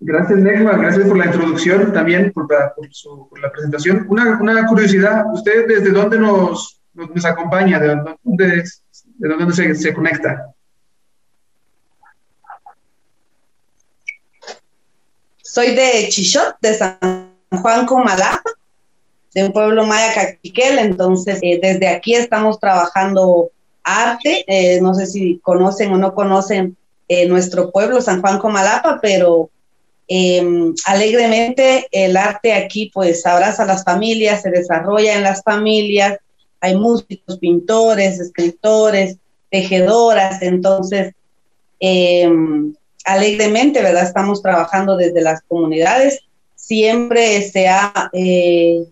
Gracias, 0.00 0.38
Negma, 0.38 0.76
gracias 0.76 1.08
por 1.08 1.16
la 1.16 1.26
introducción, 1.26 1.92
también 1.92 2.32
por 2.32 2.50
la, 2.52 2.74
por 2.74 2.92
su, 2.92 3.28
por 3.28 3.40
la 3.40 3.50
presentación. 3.50 4.06
Una, 4.08 4.38
una, 4.40 4.66
curiosidad, 4.66 5.24
¿usted 5.32 5.66
desde 5.66 5.90
dónde 5.92 6.18
nos, 6.18 6.80
nos, 6.92 7.24
acompaña? 7.24 7.78
¿De 7.78 7.88
dónde, 7.88 8.64
de 9.02 9.28
dónde 9.28 9.54
se, 9.54 9.74
se, 9.74 9.94
conecta? 9.94 10.52
Soy 15.42 15.74
de 15.74 16.08
Chichot, 16.10 16.56
de 16.60 16.74
San 16.74 17.30
Juan 17.50 17.86
Comalapa, 17.86 18.42
de 19.34 19.44
un 19.44 19.52
pueblo 19.52 19.86
maya 19.86 20.12
caquiquel, 20.14 20.78
entonces 20.78 21.38
eh, 21.42 21.58
desde 21.62 21.88
aquí 21.88 22.14
estamos 22.14 22.60
trabajando 22.60 23.50
arte, 23.82 24.44
eh, 24.46 24.80
no 24.80 24.94
sé 24.94 25.06
si 25.06 25.38
conocen 25.38 25.92
o 25.92 25.98
no 25.98 26.14
conocen 26.14 26.76
eh, 27.08 27.26
nuestro 27.26 27.70
pueblo, 27.70 28.00
San 28.00 28.20
Juan 28.20 28.38
Comalapa, 28.38 28.98
pero 29.02 29.50
em, 30.08 30.74
alegremente 30.86 31.86
el 31.90 32.16
arte 32.16 32.52
aquí 32.52 32.90
pues 32.92 33.26
abraza 33.26 33.64
a 33.64 33.66
las 33.66 33.84
familias, 33.84 34.42
se 34.42 34.50
desarrolla 34.50 35.14
en 35.14 35.22
las 35.22 35.42
familias, 35.42 36.18
hay 36.60 36.76
músicos, 36.76 37.38
pintores, 37.38 38.20
escritores, 38.20 39.16
tejedoras, 39.50 40.40
entonces 40.42 41.14
em, 41.78 42.74
alegremente, 43.04 43.82
¿verdad? 43.82 44.04
Estamos 44.04 44.40
trabajando 44.40 44.96
desde 44.96 45.20
las 45.20 45.42
comunidades, 45.42 46.20
siempre 46.54 47.42
se 47.50 47.68
ha, 47.68 48.10
eh, 48.14 48.86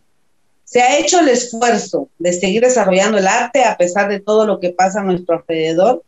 se 0.65 0.83
ha 0.83 0.99
hecho 0.99 1.21
el 1.21 1.29
esfuerzo 1.29 2.09
de 2.19 2.35
seguir 2.35 2.63
desarrollando 2.63 3.17
el 3.17 3.27
arte 3.27 3.65
a 3.65 3.77
pesar 3.79 4.11
de 4.11 4.21
todo 4.21 4.47
lo 4.47 4.61
que 4.61 4.71
pasa 4.71 5.01
a 5.01 5.05
nuestro 5.05 5.37
alrededor 5.37 6.03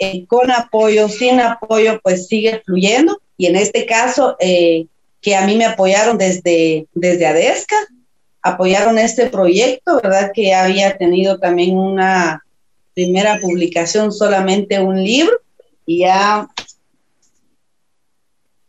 eh, 0.00 0.24
con 0.26 0.50
apoyo, 0.50 1.08
sin 1.08 1.40
apoyo, 1.40 2.00
pues 2.02 2.26
sigue 2.26 2.62
fluyendo. 2.64 3.20
Y 3.36 3.46
en 3.46 3.56
este 3.56 3.84
caso, 3.84 4.36
eh, 4.40 4.86
que 5.20 5.36
a 5.36 5.46
mí 5.46 5.56
me 5.56 5.66
apoyaron 5.66 6.16
desde, 6.16 6.86
desde 6.94 7.26
ADESCA, 7.26 7.76
apoyaron 8.42 8.98
este 8.98 9.26
proyecto, 9.26 10.00
¿verdad? 10.02 10.32
Que 10.34 10.54
había 10.54 10.96
tenido 10.96 11.38
también 11.38 11.76
una 11.76 12.42
primera 12.94 13.38
publicación, 13.40 14.10
solamente 14.10 14.80
un 14.80 15.04
libro, 15.04 15.36
y 15.84 16.00
ya 16.00 16.48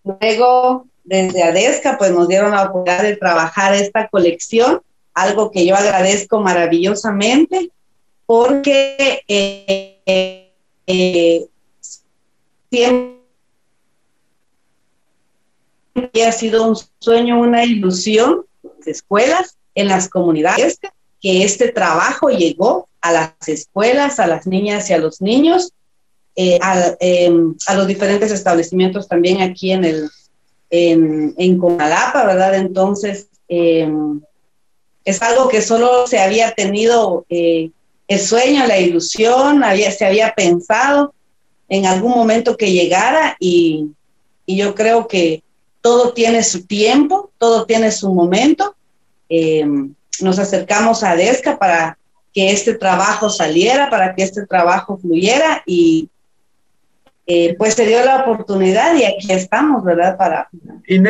luego 0.04 0.86
desde 1.06 1.44
ADESCA, 1.44 1.98
pues 1.98 2.12
nos 2.12 2.28
dieron 2.28 2.52
la 2.52 2.64
oportunidad 2.64 3.04
de 3.04 3.16
trabajar 3.16 3.74
esta 3.74 4.10
colección, 4.10 4.82
algo 5.14 5.50
que 5.52 5.66
yo 5.66 5.76
agradezco 5.76 6.42
maravillosamente, 6.42 7.72
porque 8.26 9.24
eh, 9.28 10.51
eh, 10.92 11.48
siempre 12.70 13.22
ha 16.26 16.32
sido 16.32 16.68
un 16.68 16.76
sueño, 17.00 17.40
una 17.40 17.64
ilusión 17.66 18.46
de 18.84 18.92
escuelas 18.92 19.58
en 19.76 19.88
las 19.88 20.10
comunidades, 20.10 20.80
que 21.22 21.44
este 21.44 21.72
trabajo 21.72 22.30
llegó 22.30 22.90
a 23.00 23.12
las 23.12 23.48
escuelas, 23.48 24.20
a 24.20 24.28
las 24.28 24.48
niñas 24.48 24.90
y 24.90 24.94
a 24.94 24.98
los 24.98 25.22
niños, 25.22 25.72
eh, 26.36 26.60
em, 27.00 27.56
a, 27.68 27.76
los 27.76 27.88
diferentes 27.88 28.32
establecimientos 28.32 29.08
también 29.08 29.42
aquí 29.42 29.72
en 29.72 29.86
el 29.86 30.10
en, 30.70 31.36
en 31.38 31.58
Conalapa, 31.58 32.26
¿verdad? 32.26 32.56
Entonces, 32.56 33.28
em, 33.50 34.22
es 35.04 35.22
algo 35.22 35.50
que 35.50 35.62
solo 35.62 36.08
se 36.08 36.20
había 36.20 36.54
tenido 36.54 37.26
eh, 37.30 37.72
el 38.12 38.20
sueño, 38.20 38.68
la 38.68 38.78
ilusión, 38.78 39.64
había, 39.64 39.90
se 39.92 40.06
había 40.06 40.34
pensado 40.36 41.14
en 41.70 41.86
algún 41.86 42.12
momento 42.12 42.58
que 42.58 42.72
llegara 42.72 43.38
y, 43.40 43.92
y 44.46 44.58
yo 44.58 44.76
creo 44.76 45.08
que 45.08 45.44
todo 45.80 46.12
tiene 46.12 46.44
su 46.44 46.66
tiempo, 46.66 47.32
todo 47.38 47.66
tiene 47.66 47.90
su 47.92 48.14
momento. 48.14 48.76
Eh, 49.30 49.66
nos 50.20 50.40
acercamos 50.40 51.04
a 51.04 51.16
DESCA 51.16 51.58
para 51.58 51.98
que 52.34 52.52
este 52.52 52.74
trabajo 52.74 53.30
saliera, 53.30 53.90
para 53.90 54.14
que 54.14 54.24
este 54.24 54.46
trabajo 54.46 54.98
fluyera 54.98 55.64
y 55.66 56.10
eh, 57.28 57.56
pues 57.58 57.76
se 57.76 57.86
dio 57.86 58.04
la 58.04 58.24
oportunidad 58.24 58.94
y 58.96 59.06
aquí 59.06 59.32
estamos, 59.32 59.86
¿verdad? 59.86 60.18
Para, 60.18 60.50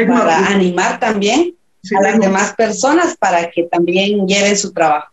para 0.07 0.47
animar 0.47 0.99
también 0.99 1.55
a 1.97 2.01
las 2.01 2.19
demás 2.19 2.53
personas 2.53 3.17
para 3.17 3.49
que 3.49 3.63
también 3.63 4.27
lleven 4.27 4.55
su 4.55 4.71
trabajo. 4.71 5.10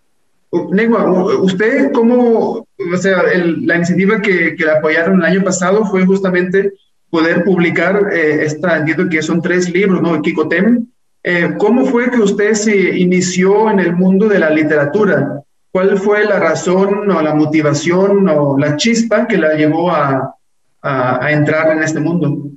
Negua, 0.50 1.38
usted 1.40 1.92
cómo, 1.92 2.66
o 2.92 2.96
sea, 2.96 3.22
la 3.34 3.76
iniciativa 3.76 4.20
que, 4.20 4.56
que 4.56 4.70
apoyaron 4.70 5.18
el 5.18 5.24
año 5.26 5.44
pasado 5.44 5.84
fue 5.84 6.06
justamente 6.06 6.72
poder 7.11 7.44
publicar 7.44 8.12
eh, 8.12 8.44
esta, 8.44 8.78
entiendo 8.78 9.08
que 9.08 9.22
son 9.22 9.42
tres 9.42 9.70
libros, 9.70 10.02
¿no? 10.02 10.20
Kikotem. 10.22 10.87
Eh, 11.22 11.54
¿Cómo 11.58 11.84
fue 11.87 12.11
que 12.11 12.18
usted 12.18 12.54
se 12.54 12.98
inició 12.98 13.70
en 13.70 13.80
el 13.80 13.94
mundo 13.94 14.28
de 14.28 14.38
la 14.38 14.50
literatura? 14.50 15.42
¿Cuál 15.70 15.98
fue 15.98 16.24
la 16.24 16.38
razón 16.38 17.11
o 17.11 17.22
la 17.22 17.34
motivación 17.34 18.28
o 18.28 18.58
la 18.58 18.76
chispa 18.76 19.26
que 19.26 19.37
la 19.37 19.54
llevó 19.54 19.90
a, 19.90 20.34
a, 20.80 21.32
entrar 21.32 21.72
en 21.72 21.82
este 21.82 22.00
mundo? 22.00 22.50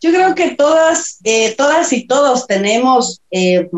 Yo 0.00 0.10
creo 0.10 0.34
que 0.34 0.54
todas, 0.54 1.18
eh, 1.24 1.54
todas 1.56 1.92
y 1.92 2.06
todos 2.06 2.46
tenemos 2.46 3.20
eh, 3.30 3.68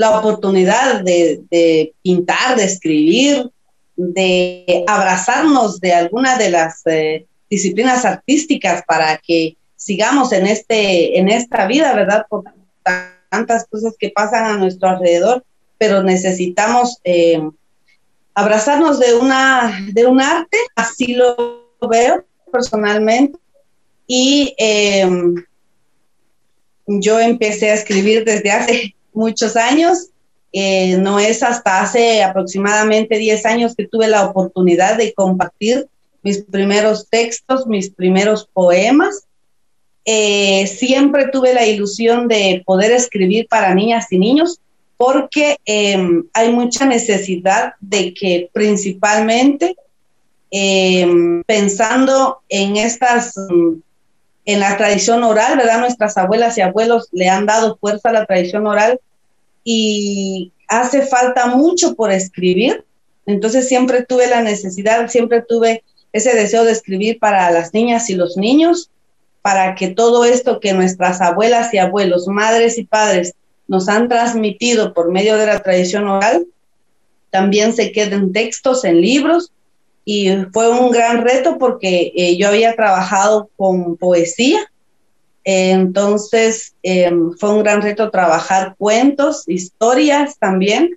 la 0.00 0.18
oportunidad 0.18 1.02
de, 1.02 1.92
pintar, 2.02 2.56
de 2.56 2.64
escribir, 2.64 3.50
de 3.96 4.82
abrazarnos 4.86 5.78
de 5.78 5.92
alguna 5.92 6.38
de 6.38 6.48
las 6.48 6.80
eh, 6.86 7.26
disciplinas 7.50 8.06
artísticas 8.06 8.82
para 8.86 9.18
que 9.18 9.58
sigamos 9.76 10.32
en, 10.32 10.46
este, 10.46 11.18
en 11.18 11.28
esta 11.28 11.66
vida, 11.66 11.92
¿verdad? 11.92 12.24
Por 12.30 12.44
tantas 13.28 13.66
cosas 13.70 13.94
que 13.98 14.08
pasan 14.08 14.46
a 14.46 14.56
nuestro 14.56 14.88
alrededor, 14.88 15.44
pero 15.76 16.02
necesitamos 16.02 16.96
abrazarnos 18.34 18.98
de, 19.00 19.14
una, 19.14 19.86
de 19.92 20.06
un 20.06 20.22
arte, 20.22 20.56
así 20.76 21.12
lo 21.12 21.76
veo 21.90 22.24
personalmente. 22.50 23.38
Y 24.06 24.54
em, 24.56 25.34
yo 26.86 27.20
empecé 27.20 27.70
a 27.70 27.74
escribir 27.74 28.24
desde 28.24 28.50
hace 28.50 28.94
muchos 29.20 29.54
años. 29.56 30.08
Eh, 30.52 30.96
no 30.96 31.20
es 31.20 31.44
hasta 31.44 31.80
hace 31.80 32.24
aproximadamente 32.24 33.18
10 33.18 33.46
años 33.46 33.76
que 33.76 33.86
tuve 33.86 34.08
la 34.08 34.26
oportunidad 34.26 34.96
de 34.96 35.12
compartir 35.12 35.86
mis 36.22 36.38
primeros 36.42 37.08
textos, 37.08 37.66
mis 37.66 37.90
primeros 37.90 38.48
poemas. 38.52 39.26
Eh, 40.04 40.66
siempre 40.66 41.28
tuve 41.28 41.54
la 41.54 41.66
ilusión 41.66 42.26
de 42.26 42.62
poder 42.66 42.90
escribir 42.90 43.46
para 43.48 43.74
niñas 43.74 44.10
y 44.10 44.18
niños 44.18 44.58
porque 44.96 45.56
em, 45.64 46.24
hay 46.32 46.52
mucha 46.52 46.84
necesidad 46.84 47.74
de 47.80 48.12
que 48.12 48.50
principalmente 48.52 49.76
em, 50.50 51.42
pensando 51.44 52.40
en 52.48 52.76
estas, 52.76 53.34
en 54.44 54.60
la 54.60 54.76
tradición 54.76 55.22
oral, 55.22 55.56
¿verdad? 55.56 55.80
Nuestras 55.80 56.18
abuelas 56.18 56.58
y 56.58 56.60
abuelos 56.60 57.08
le 57.12 57.28
han 57.28 57.46
dado 57.46 57.78
fuerza 57.80 58.10
a 58.10 58.12
la 58.12 58.26
tradición 58.26 58.66
oral 58.66 59.00
y 59.64 60.52
hace 60.68 61.02
falta 61.02 61.46
mucho 61.46 61.94
por 61.94 62.12
escribir. 62.12 62.84
Entonces 63.26 63.68
siempre 63.68 64.04
tuve 64.04 64.26
la 64.26 64.42
necesidad, 64.42 65.08
siempre 65.08 65.42
tuve 65.42 65.82
ese 66.12 66.34
deseo 66.34 66.64
de 66.64 66.72
escribir 66.72 67.18
para 67.18 67.50
las 67.50 67.72
niñas 67.72 68.10
y 68.10 68.14
los 68.14 68.36
niños, 68.36 68.90
para 69.42 69.74
que 69.74 69.88
todo 69.88 70.24
esto 70.24 70.60
que 70.60 70.72
nuestras 70.72 71.20
abuelas 71.20 71.72
y 71.72 71.78
abuelos, 71.78 72.26
madres 72.26 72.78
y 72.78 72.84
padres 72.84 73.34
nos 73.68 73.88
han 73.88 74.08
transmitido 74.08 74.92
por 74.92 75.12
medio 75.12 75.36
de 75.36 75.46
la 75.46 75.62
tradición 75.62 76.08
oral, 76.08 76.46
también 77.30 77.72
se 77.72 77.92
queden 77.92 78.32
textos 78.32 78.84
en 78.84 79.00
libros 79.00 79.52
y 80.04 80.30
fue 80.52 80.68
un 80.70 80.90
gran 80.90 81.22
reto 81.22 81.58
porque 81.58 82.12
eh, 82.16 82.36
yo 82.36 82.48
había 82.48 82.74
trabajado 82.74 83.48
con 83.56 83.96
poesía, 83.96 84.58
entonces 85.44 86.74
em, 86.82 87.32
fue 87.38 87.50
un 87.50 87.62
gran 87.62 87.82
reto 87.82 88.10
trabajar 88.10 88.74
cuentos, 88.78 89.48
historias 89.48 90.38
también, 90.38 90.96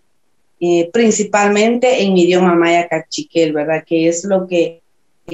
principalmente 0.93 2.03
en 2.03 2.17
idioma 2.17 2.55
maya 2.55 2.87
cachiquel, 2.87 3.51
¿verdad? 3.51 3.83
Que 3.85 4.07
es 4.07 4.23
lo 4.23 4.47
que 4.47 4.81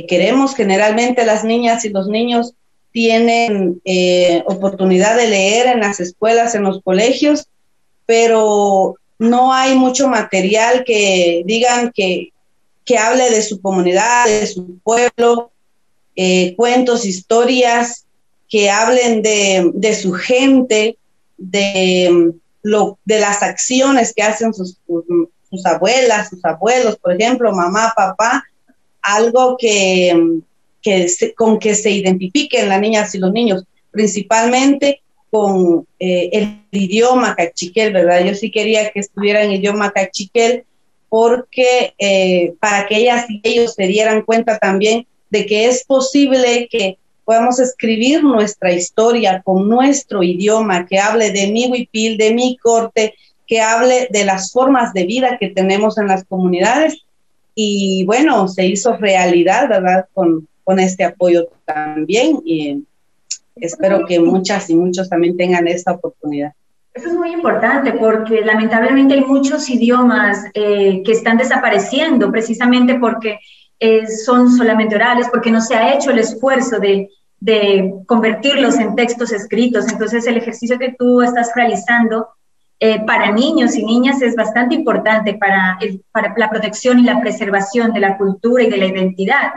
queremos 0.08 0.56
generalmente 0.56 1.24
las 1.24 1.44
niñas 1.44 1.86
y 1.86 1.90
los 1.90 2.08
niños 2.08 2.56
tienen 2.92 3.82
eh, 3.86 4.44
oportunidad 4.48 5.16
de 5.16 5.28
leer 5.28 5.68
en 5.68 5.80
las 5.80 6.00
escuelas, 6.00 6.56
en 6.56 6.64
los 6.64 6.82
colegios, 6.82 7.48
pero 8.06 8.96
no 9.20 9.54
hay 9.54 9.76
mucho 9.76 10.08
material 10.08 10.84
que 10.86 11.44
digan 11.46 11.92
que, 11.94 12.32
que 12.86 12.98
hable 12.98 13.30
de 13.30 13.42
su 13.42 13.62
comunidad, 13.62 14.26
de 14.26 14.48
su 14.48 14.80
pueblo, 14.80 15.52
eh, 16.16 16.56
cuentos, 16.56 17.06
historias, 17.06 18.06
que 18.50 18.70
hablen 18.70 19.22
de, 19.22 19.72
de 19.74 19.96
su 19.96 20.12
gente, 20.12 20.98
de, 21.38 22.34
lo, 22.64 22.98
de 23.06 23.20
las 23.20 23.44
acciones 23.44 24.14
que 24.14 24.24
hacen 24.24 24.54
sus, 24.54 24.78
sus 25.50 25.66
abuelas, 25.66 26.30
sus 26.30 26.44
abuelos, 26.44 26.98
por 26.98 27.14
ejemplo, 27.14 27.52
mamá, 27.52 27.94
papá, 27.96 28.44
algo 29.02 29.56
que, 29.58 30.42
que 30.82 31.08
con 31.36 31.60
que 31.60 31.76
se 31.76 31.92
identifiquen 31.92 32.70
las 32.70 32.82
niñas 32.82 33.14
y 33.16 33.20
los 33.20 33.32
niños, 33.32 33.64
principalmente 33.92 35.02
con 35.32 35.88
eh, 36.00 36.30
el 36.34 36.60
idioma 36.72 37.36
cachiquel, 37.36 37.94
¿verdad? 37.94 38.26
Yo 38.26 38.34
sí 38.34 38.52
quería 38.52 38.90
que 38.90 39.00
estuviera 39.00 39.44
en 39.44 39.52
idioma 39.52 39.92
cachiquel 39.92 40.64
porque 41.08 41.94
eh, 41.98 42.54
para 42.60 42.88
que 42.88 42.98
ellas 42.98 43.26
y 43.30 43.42
ellos 43.44 43.74
se 43.76 43.88
dieran 43.88 44.24
cuenta 44.24 44.58
también 44.58 45.06
de 45.30 45.46
que 45.46 45.68
es 45.68 45.84
posible 45.86 46.68
que 46.72 46.98
podamos 47.30 47.60
escribir 47.60 48.24
nuestra 48.24 48.74
historia 48.74 49.44
con 49.44 49.70
nuestro 49.70 50.24
idioma, 50.24 50.88
que 50.88 50.98
hable 50.98 51.30
de 51.30 51.52
mi 51.52 51.70
huipil, 51.70 52.18
de 52.18 52.34
mi 52.34 52.58
corte, 52.58 53.14
que 53.46 53.62
hable 53.62 54.08
de 54.10 54.26
las 54.26 54.52
formas 54.52 54.94
de 54.94 55.06
vida 55.06 55.38
que 55.40 55.50
tenemos 55.50 56.00
en 56.00 56.08
las 56.08 56.24
comunidades. 56.24 57.04
Y 57.54 58.04
bueno, 58.06 58.48
se 58.48 58.66
hizo 58.66 58.98
realidad, 58.98 59.70
¿verdad? 59.70 60.08
Con, 60.12 60.48
con 60.64 60.80
este 60.80 61.04
apoyo 61.04 61.50
también 61.66 62.40
y 62.44 62.84
espero 63.58 64.08
que 64.08 64.20
muchas 64.20 64.68
y 64.72 64.76
muchos 64.76 65.08
también 65.08 65.38
tengan 65.38 65.68
esta 65.68 65.92
oportunidad. 65.92 66.54
Eso 66.96 67.10
es 67.10 67.14
muy 67.14 67.32
importante 67.32 67.92
porque 67.92 68.42
lamentablemente 68.42 69.14
hay 69.14 69.22
muchos 69.24 69.70
idiomas 69.70 70.46
eh, 70.56 71.04
que 71.06 71.12
están 71.12 71.38
desapareciendo 71.38 72.32
precisamente 72.32 72.96
porque 72.96 73.38
eh, 73.80 74.08
son 74.08 74.52
solamente 74.52 74.96
orales, 74.96 75.28
porque 75.32 75.52
no 75.52 75.62
se 75.62 75.76
ha 75.76 75.94
hecho 75.94 76.10
el 76.10 76.18
esfuerzo 76.18 76.80
de, 76.80 77.08
de, 77.40 77.94
convertirlos 78.06 78.78
en 78.78 78.96
textos 78.96 79.32
escritos. 79.32 79.88
Entonces 79.92 80.26
el 80.28 80.38
ejercicio 80.38 80.78
que 80.78 80.96
tú 80.98 81.22
estás 81.22 81.52
realizando 81.56 82.30
eh, 82.80 83.04
para 83.06 83.32
niños 83.32 83.76
y 83.76 83.84
niñas 83.84 84.22
es 84.22 84.36
bastante 84.36 84.76
importante 84.76 85.34
para, 85.34 85.78
la 86.38 86.50
protección 86.50 87.00
y 87.00 87.04
la 87.04 87.20
preservación 87.20 87.92
de 87.92 88.00
la 88.00 88.18
cultura 88.18 88.64
y 88.64 88.70
de 88.70 88.78
la 88.78 88.86
identidad. 88.86 89.52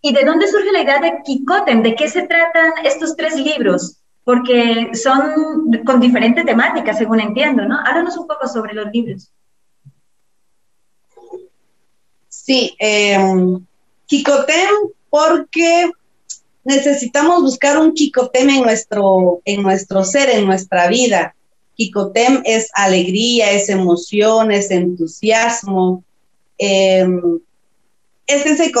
¿Y 0.00 0.12
de 0.12 0.24
dónde 0.24 0.48
surge 0.48 0.72
la 0.72 0.82
idea 0.82 1.00
de 1.00 1.22
Kikotem? 1.24 1.82
¿De 1.82 1.94
qué 1.94 2.08
se 2.08 2.22
tratan 2.22 2.72
estos 2.84 3.16
tres 3.16 3.36
libros? 3.36 3.98
Porque 4.22 4.90
son 4.94 5.70
con 5.84 6.00
diferentes 6.00 6.44
temáticas, 6.44 6.98
según 6.98 7.20
entiendo, 7.20 7.64
¿no? 7.64 7.78
Háblanos 7.78 8.16
un 8.16 8.26
poco 8.26 8.48
sobre 8.48 8.74
los 8.74 8.90
libros. 8.92 9.30
Sí, 12.28 12.76
eh, 12.78 13.16
porque 15.08 15.90
necesitamos 16.64 17.42
buscar 17.42 17.78
un 17.78 17.92
Kikotem 17.92 18.50
en 18.50 18.62
nuestro, 18.62 19.40
en 19.44 19.62
nuestro 19.62 20.04
ser, 20.04 20.30
en 20.30 20.46
nuestra 20.46 20.88
vida. 20.88 21.34
Kikotem 21.76 22.42
es 22.44 22.70
alegría, 22.72 23.52
es 23.52 23.68
emoción, 23.68 24.50
es 24.50 24.70
entusiasmo, 24.70 26.02
eh, 26.58 27.06
es 28.26 28.46
ese 28.46 28.72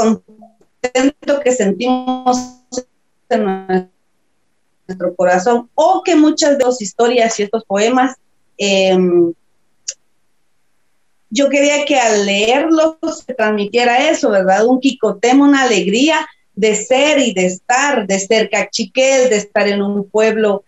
que 1.42 1.52
sentimos 1.52 2.38
en 3.28 3.90
nuestro 4.86 5.14
corazón 5.16 5.68
o 5.74 6.02
que 6.02 6.14
muchas 6.14 6.58
de 6.58 6.64
las 6.64 6.80
historias 6.80 7.38
y 7.38 7.44
estos 7.44 7.64
poemas 7.64 8.16
em, 8.58 9.32
yo 11.30 11.48
quería 11.48 11.84
que 11.84 11.98
al 11.98 12.26
leerlos 12.26 12.96
se 13.26 13.34
transmitiera 13.34 14.08
eso, 14.08 14.30
¿verdad? 14.30 14.66
Un 14.66 14.78
quicotemo, 14.78 15.44
una 15.44 15.62
alegría 15.64 16.24
de 16.54 16.74
ser 16.74 17.18
y 17.18 17.34
de 17.34 17.46
estar, 17.46 18.06
de 18.06 18.18
ser 18.18 18.48
cachiquel, 18.50 19.30
de 19.30 19.36
estar 19.36 19.66
en 19.68 19.82
un 19.82 20.08
pueblo, 20.08 20.64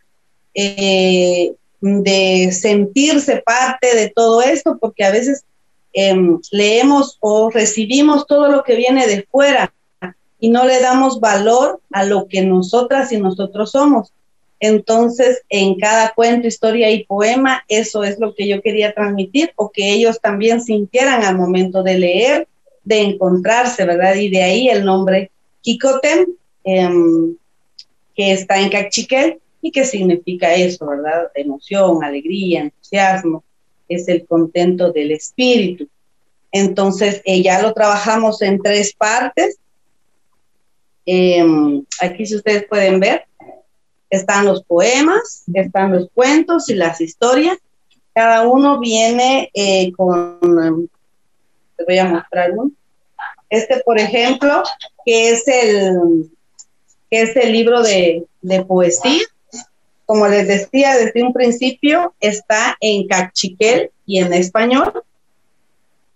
eh, 0.55 1.53
de 1.81 2.51
sentirse 2.53 3.43
parte 3.45 3.95
de 3.95 4.11
todo 4.11 4.43
esto, 4.43 4.79
porque 4.81 5.05
a 5.05 5.11
veces 5.11 5.45
em, 5.93 6.39
leemos 6.51 7.17
o 7.21 7.51
recibimos 7.51 8.27
todo 8.27 8.49
lo 8.49 8.63
que 8.63 8.77
viene 8.77 9.07
de 9.07 9.27
fuera 9.31 9.73
y 10.39 10.49
no 10.51 10.65
le 10.65 10.81
damos 10.81 11.21
valor 11.21 11.81
a 11.93 12.05
lo 12.05 12.27
que 12.29 12.43
nosotras 12.43 13.13
y 13.13 13.19
nosotros 13.19 13.71
somos. 13.71 14.13
Entonces, 14.59 15.43
en 15.49 15.79
cada 15.79 16.13
cuento, 16.15 16.49
historia 16.49 16.91
y 16.91 17.05
poema, 17.05 17.65
eso 17.69 18.05
es 18.05 18.19
lo 18.19 18.35
que 18.35 18.49
yo 18.49 18.63
quería 18.63 18.95
transmitir 18.95 19.53
o 19.57 19.71
que 19.71 19.93
ellos 19.93 20.21
también 20.21 20.63
sintieran 20.63 21.25
al 21.25 21.37
momento 21.37 21.83
de 21.83 21.99
leer, 21.99 22.49
de 22.85 23.03
encontrarse, 23.03 23.85
¿verdad? 23.85 24.15
Y 24.15 24.31
de 24.31 24.43
ahí 24.43 24.69
el 24.69 24.85
nombre 24.85 25.31
Kikotem, 25.67 26.27
em, 26.63 27.37
que 28.15 28.31
está 28.31 28.61
en 28.61 28.71
Cachiquel 28.71 29.41
y 29.61 29.73
que 29.73 29.85
significa 29.85 30.55
eso, 30.55 30.87
¿verdad? 30.87 31.29
Emoción, 31.35 32.05
alegría, 32.05 32.61
entusiasmo, 32.61 33.43
es 33.89 34.07
el 34.07 34.25
contento 34.27 34.93
del 34.93 35.11
espíritu. 35.11 35.89
Entonces, 36.53 37.21
eh, 37.25 37.43
ya 37.43 37.61
lo 37.61 37.75
trabajamos 37.75 38.43
en 38.43 38.63
tres 38.63 38.95
partes. 38.95 39.59
Em, 41.05 41.85
aquí, 42.01 42.27
si 42.27 42.37
ustedes 42.37 42.65
pueden 42.69 43.01
ver, 43.01 43.25
están 44.09 44.47
los 44.47 44.63
poemas, 44.63 45.43
están 45.53 45.91
los 45.91 46.09
cuentos 46.15 46.71
y 46.71 46.75
las 46.75 47.01
historias. 47.01 47.59
Cada 48.15 48.47
uno 48.47 48.79
viene 48.79 49.51
eh, 49.53 49.91
con, 49.97 50.89
te 51.77 51.85
voy 51.85 51.99
a 51.99 52.05
mostrar 52.05 52.53
uno. 52.53 52.71
Este, 53.51 53.81
por 53.85 53.99
ejemplo, 53.99 54.63
que 55.05 55.31
es 55.31 55.47
el, 55.47 56.31
que 57.11 57.23
es 57.23 57.37
el 57.37 57.53
libro 57.53 57.83
de, 57.83 58.25
de 58.43 58.65
poesía. 58.65 59.23
Como 60.05 60.29
les 60.29 60.47
decía 60.47 60.97
desde 60.97 61.23
un 61.23 61.33
principio, 61.33 62.15
está 62.21 62.77
en 62.81 63.07
cachiquel 63.09 63.91
y 64.07 64.21
en 64.21 64.33
español. 64.33 65.03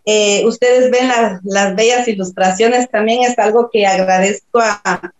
Eh, 0.06 0.44
ustedes 0.46 0.90
ven 0.90 1.08
las 1.44 1.76
bellas 1.76 2.08
ilustraciones, 2.08 2.90
también 2.90 3.22
es 3.22 3.38
algo 3.38 3.68
que 3.70 3.86
agradezco 3.86 4.60
a, 4.60 5.12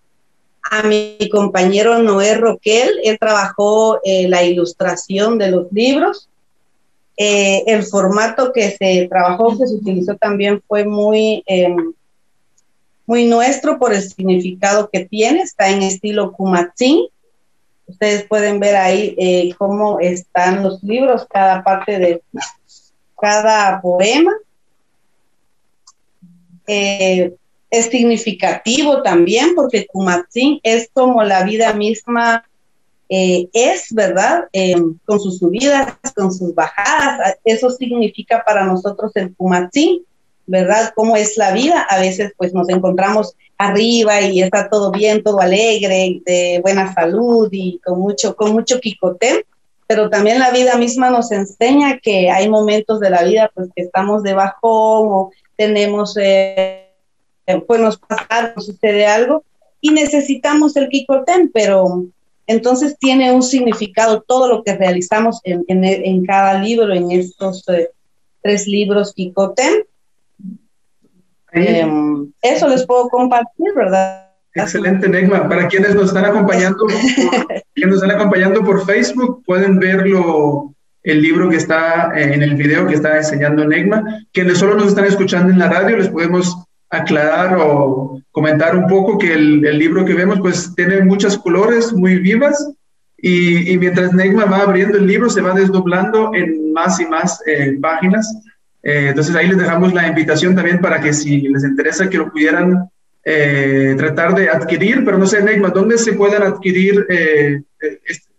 a 0.70 0.82
mi 0.84 1.18
compañero 1.30 1.98
Noé 1.98 2.34
Roquel. 2.34 3.00
Él 3.04 3.18
trabajó 3.18 4.00
eh, 4.04 4.28
la 4.28 4.42
ilustración 4.42 5.38
de 5.38 5.50
los 5.50 5.72
libros. 5.72 6.28
Eh, 7.16 7.64
el 7.66 7.82
formato 7.82 8.52
que 8.52 8.70
se 8.70 9.06
trabajó, 9.08 9.58
que 9.58 9.66
se 9.66 9.74
utilizó 9.74 10.16
también 10.16 10.62
fue 10.66 10.84
muy, 10.84 11.42
em, 11.46 11.92
muy 13.10 13.26
nuestro 13.26 13.76
por 13.76 13.92
el 13.92 14.02
significado 14.02 14.88
que 14.88 15.04
tiene. 15.04 15.42
Está 15.42 15.68
en 15.68 15.82
estilo 15.82 16.30
Kumatzin. 16.30 17.06
Ustedes 17.86 18.22
pueden 18.22 18.60
ver 18.60 18.76
ahí 18.76 19.16
eh, 19.18 19.52
cómo 19.58 19.98
están 19.98 20.62
los 20.62 20.80
libros, 20.84 21.26
cada 21.28 21.64
parte 21.64 21.98
de 21.98 22.22
cada 23.20 23.80
poema. 23.80 24.30
Eh, 26.68 27.34
es 27.68 27.86
significativo 27.86 29.02
también 29.02 29.56
porque 29.56 29.88
Kumatzin 29.88 30.60
es 30.62 30.88
como 30.92 31.24
la 31.24 31.42
vida 31.42 31.72
misma 31.72 32.44
eh, 33.08 33.48
es, 33.52 33.92
¿verdad? 33.92 34.44
Con 35.04 35.18
sus 35.18 35.38
subidas, 35.38 35.96
con 36.14 36.32
sus 36.32 36.54
bajadas, 36.54 37.38
eso 37.42 37.70
significa 37.70 38.44
para 38.46 38.64
nosotros 38.64 39.10
el 39.16 39.34
Kumatzin, 39.34 40.04
¿verdad? 40.50 40.92
Cómo 40.94 41.16
es 41.16 41.36
la 41.36 41.52
vida, 41.52 41.86
a 41.88 41.98
veces 41.98 42.32
pues 42.36 42.52
nos 42.52 42.68
encontramos 42.68 43.34
arriba 43.56 44.20
y 44.20 44.42
está 44.42 44.68
todo 44.68 44.90
bien, 44.90 45.22
todo 45.22 45.40
alegre, 45.40 46.20
de 46.26 46.60
buena 46.62 46.92
salud 46.92 47.48
y 47.52 47.78
con 47.84 48.00
mucho, 48.00 48.34
con 48.36 48.52
mucho 48.52 48.80
quicote, 48.80 49.46
pero 49.86 50.10
también 50.10 50.38
la 50.38 50.50
vida 50.50 50.76
misma 50.76 51.10
nos 51.10 51.32
enseña 51.32 51.98
que 51.98 52.30
hay 52.30 52.48
momentos 52.48 53.00
de 53.00 53.10
la 53.10 53.22
vida 53.22 53.50
pues 53.54 53.68
que 53.74 53.82
estamos 53.82 54.22
de 54.22 54.34
bajón 54.34 55.08
o 55.10 55.30
tenemos... 55.56 56.16
Eh, 56.20 56.86
pues 57.66 57.80
nos 57.80 57.98
pasa, 57.98 58.52
nos 58.54 58.66
sucede 58.66 59.06
algo 59.06 59.42
y 59.80 59.90
necesitamos 59.90 60.76
el 60.76 60.88
Kikoten, 60.88 61.50
pero 61.52 62.04
entonces 62.46 62.96
tiene 62.98 63.32
un 63.32 63.42
significado 63.42 64.22
todo 64.22 64.48
lo 64.48 64.62
que 64.62 64.76
realizamos 64.76 65.40
en, 65.44 65.64
en, 65.68 66.24
cada 66.24 66.62
libro, 66.62 66.92
en 66.92 67.10
estos 67.10 67.66
eh, 67.68 67.90
tres 68.42 68.66
libros 68.66 69.14
Kikoten. 69.14 69.84
Em, 71.52 72.30
eso 72.42 72.68
les 72.68 72.86
puedo 72.86 73.08
compartir, 73.08 73.74
¿verdad? 73.74 74.26
Excelente, 74.54 75.08
Negma. 75.08 75.48
Para 75.48 75.68
quienes 75.68 75.94
nos 75.94 76.06
están 76.06 76.24
acompañando, 76.24 76.86
quienes 77.74 77.94
nos 77.94 78.02
están 78.02 78.16
acompañando 78.16 78.64
por 78.64 78.84
Facebook, 78.84 79.42
pueden 79.44 79.78
verlo 79.78 80.74
el 81.02 81.22
libro 81.22 81.48
que 81.48 81.56
está 81.56 82.12
eh, 82.14 82.34
en 82.34 82.42
el 82.42 82.56
video 82.56 82.86
que 82.86 82.94
está 82.94 83.16
enseñando 83.16 83.64
Negma. 83.64 84.04
Quienes 84.32 84.58
solo 84.58 84.74
nos 84.74 84.88
están 84.88 85.04
escuchando 85.04 85.52
en 85.52 85.58
la 85.58 85.68
radio, 85.68 85.96
les 85.96 86.08
podemos 86.08 86.56
aclarar 86.90 87.56
o 87.60 88.20
comentar 88.32 88.76
un 88.76 88.86
poco 88.88 89.16
que 89.16 89.32
el, 89.32 89.64
el, 89.64 89.78
libro 89.78 90.04
que 90.04 90.14
vemos 90.14 90.40
pues 90.40 90.74
tiene 90.74 91.00
muchos 91.02 91.38
colores 91.38 91.92
muy 91.92 92.18
vivas 92.18 92.72
y, 93.16 93.72
y, 93.72 93.78
mientras 93.78 94.12
Negma 94.12 94.46
va 94.46 94.62
abriendo 94.62 94.98
el 94.98 95.06
libro 95.06 95.30
se 95.30 95.40
va 95.40 95.52
desdoblando 95.52 96.34
en 96.34 96.72
más 96.72 96.98
y 97.00 97.06
más 97.06 97.40
eh, 97.46 97.78
páginas. 97.80 98.26
Eh, 98.82 99.08
entonces 99.08 99.34
ahí 99.34 99.48
les 99.48 99.58
dejamos 99.58 99.92
la 99.92 100.06
invitación 100.06 100.54
también 100.54 100.80
para 100.80 101.00
que 101.00 101.12
si 101.12 101.40
les 101.42 101.64
interesa 101.64 102.08
que 102.08 102.18
lo 102.18 102.30
pudieran 102.30 102.88
eh, 103.24 103.94
tratar 103.98 104.34
de 104.34 104.48
adquirir, 104.48 105.04
pero 105.04 105.18
no 105.18 105.26
sé, 105.26 105.42
Negma, 105.42 105.68
¿dónde 105.68 105.98
se 105.98 106.14
pueden 106.14 106.42
adquirir 106.42 107.06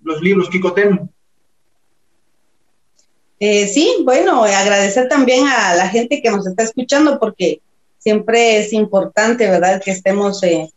los 0.01 0.21
libros 0.21 0.49
Kikoten? 0.49 1.09
sí, 3.39 4.03
bueno, 4.03 4.43
agradecer 4.43 5.09
también 5.09 5.47
a 5.47 5.73
la 5.73 5.87
gente 5.87 6.21
que 6.21 6.29
nos 6.29 6.45
está 6.45 6.61
escuchando 6.61 7.17
porque 7.19 7.59
siempre 8.01 8.59
es 8.59 8.73
importante, 8.73 9.49
¿verdad?, 9.49 9.81
que 9.83 9.91
estemos 9.91 10.43
eh, 10.43 10.69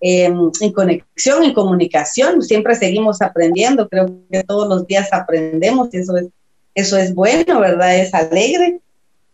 en 0.00 0.72
conexión, 0.72 1.44
en 1.44 1.54
comunicación, 1.54 2.42
siempre 2.42 2.74
seguimos 2.74 3.22
aprendiendo, 3.22 3.88
creo 3.88 4.06
que 4.30 4.42
todos 4.42 4.68
los 4.68 4.86
días 4.86 5.12
aprendemos 5.12 5.88
y 5.92 5.98
eso 5.98 6.16
es, 6.16 6.26
eso 6.74 6.96
es 6.96 7.14
bueno, 7.14 7.60
¿verdad?, 7.60 7.96
es 7.96 8.12
alegre. 8.12 8.80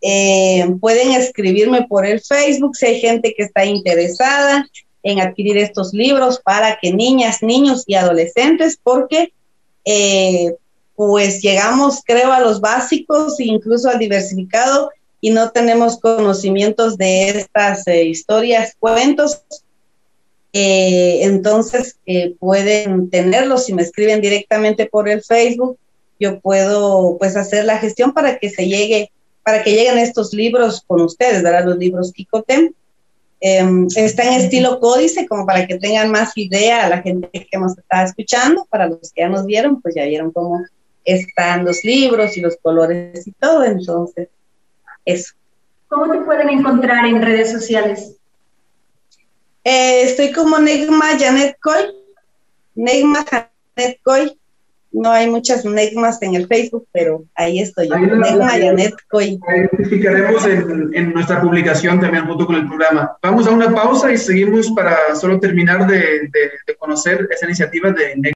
Eh, 0.01 0.65
pueden 0.79 1.11
escribirme 1.11 1.85
por 1.87 2.05
el 2.05 2.21
Facebook 2.21 2.75
si 2.75 2.85
hay 2.85 3.01
gente 3.01 3.33
que 3.35 3.43
está 3.43 3.65
interesada 3.65 4.65
en 5.03 5.19
adquirir 5.19 5.57
estos 5.57 5.93
libros 5.93 6.39
para 6.39 6.77
que 6.81 6.93
niñas, 6.93 7.41
niños 7.41 7.83
y 7.85 7.95
adolescentes, 7.95 8.79
porque 8.81 9.33
eh, 9.85 10.55
pues 10.95 11.41
llegamos, 11.41 12.01
creo, 12.05 12.31
a 12.31 12.39
los 12.39 12.61
básicos 12.61 13.39
e 13.39 13.45
incluso 13.45 13.89
al 13.89 13.99
diversificado 13.99 14.89
y 15.21 15.31
no 15.31 15.51
tenemos 15.51 15.99
conocimientos 15.99 16.97
de 16.97 17.29
estas 17.29 17.85
eh, 17.87 18.05
historias, 18.05 18.75
cuentos, 18.79 19.41
entonces 20.51 21.97
pueden 22.39 23.11
tenerlos 23.11 23.65
si 23.65 23.73
me 23.73 23.83
escriben 23.83 24.19
directamente 24.19 24.87
por 24.87 25.07
el 25.07 25.21
Facebook. 25.21 25.77
Yo 26.19 26.39
puedo 26.39 27.17
pues 27.19 27.35
hacer 27.35 27.65
la 27.65 27.77
gestión 27.77 28.13
para 28.13 28.39
que 28.39 28.49
se 28.49 28.67
llegue, 28.67 29.11
para 29.49 29.63
que 29.63 29.71
lleguen 29.71 29.97
estos 29.97 30.31
libros 30.31 30.83
con 30.85 31.01
ustedes, 31.01 31.41
¿verdad? 31.41 31.65
Los 31.65 31.77
libros 31.79 32.13
Kikotem. 32.13 32.71
Em, 33.41 33.87
está 33.95 34.23
en 34.25 34.41
estilo 34.41 34.79
códice, 34.79 35.27
como 35.27 35.43
para 35.43 35.65
que 35.65 35.79
tengan 35.79 36.11
más 36.11 36.37
idea 36.37 36.85
a 36.85 36.89
la 36.89 37.01
gente 37.01 37.27
que 37.31 37.57
nos 37.57 37.75
está 37.75 38.03
escuchando. 38.03 38.67
Para 38.69 38.87
los 38.87 39.11
que 39.11 39.21
ya 39.21 39.27
nos 39.27 39.47
vieron, 39.47 39.81
pues 39.81 39.95
ya 39.95 40.05
vieron 40.05 40.31
cómo 40.31 40.63
están 41.03 41.65
los 41.65 41.83
libros 41.83 42.37
y 42.37 42.41
los 42.41 42.57
colores 42.61 43.25
y 43.25 43.31
todo. 43.31 43.63
Entonces, 43.63 44.27
eso. 45.03 45.33
¿Cómo 45.87 46.11
te 46.11 46.19
pueden 46.19 46.49
encontrar 46.49 47.07
en 47.07 47.23
redes 47.23 47.51
sociales? 47.51 48.17
Eh, 49.63 50.03
estoy 50.03 50.31
como 50.31 50.59
Negma 50.59 51.17
Janet 51.17 51.57
Coy. 51.59 51.91
Negma 52.75 53.25
Janet 53.25 53.99
Coy. 54.03 54.38
No 54.91 55.11
hay 55.11 55.29
muchas 55.29 55.65
Negmas 55.65 56.21
en 56.21 56.35
el 56.35 56.47
Facebook, 56.47 56.87
pero 56.91 57.23
ahí 57.35 57.59
estoy. 57.59 57.89
Negma 57.89 58.49
Janet 58.49 58.95
Coy. 59.09 59.39
Identificaremos 59.55 60.45
en, 60.45 60.89
en, 60.93 61.13
nuestra 61.13 61.41
publicación 61.41 61.99
también 61.99 62.25
junto 62.25 62.45
con 62.45 62.55
el 62.55 62.67
programa. 62.67 63.17
Vamos 63.21 63.47
a 63.47 63.51
una 63.51 63.73
pausa 63.73 64.11
y 64.11 64.17
seguimos 64.17 64.71
para 64.71 65.15
solo 65.15 65.39
terminar 65.39 65.85
de, 65.87 65.97
de, 65.97 66.51
de 66.65 66.75
conocer 66.77 67.27
esa 67.31 67.45
iniciativa 67.45 67.91
de 67.91 68.15
Negma. 68.15 68.33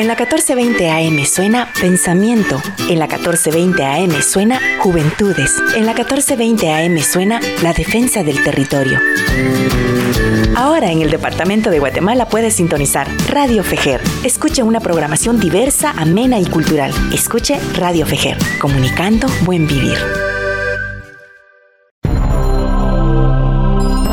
En 0.00 0.06
la 0.06 0.14
1420 0.14 0.90
AM 0.90 1.24
suena 1.26 1.68
Pensamiento. 1.78 2.60
En 2.88 2.98
la 2.98 3.06
1420 3.06 3.84
AM 3.84 4.22
suena 4.22 4.58
Juventudes. 4.78 5.52
En 5.76 5.84
la 5.84 5.92
1420 5.92 6.72
AM 6.72 6.98
suena 7.00 7.38
La 7.62 7.74
Defensa 7.74 8.22
del 8.22 8.42
Territorio. 8.42 8.98
Ahora 10.60 10.92
en 10.92 11.00
el 11.00 11.10
Departamento 11.10 11.70
de 11.70 11.78
Guatemala 11.78 12.28
puedes 12.28 12.56
sintonizar 12.56 13.08
Radio 13.30 13.64
Fejer. 13.64 14.02
Escuche 14.24 14.62
una 14.62 14.78
programación 14.78 15.40
diversa, 15.40 15.94
amena 15.96 16.38
y 16.38 16.44
cultural. 16.44 16.92
Escuche 17.14 17.58
Radio 17.78 18.04
Fejer, 18.04 18.36
comunicando 18.60 19.26
buen 19.46 19.66
vivir. 19.66 19.96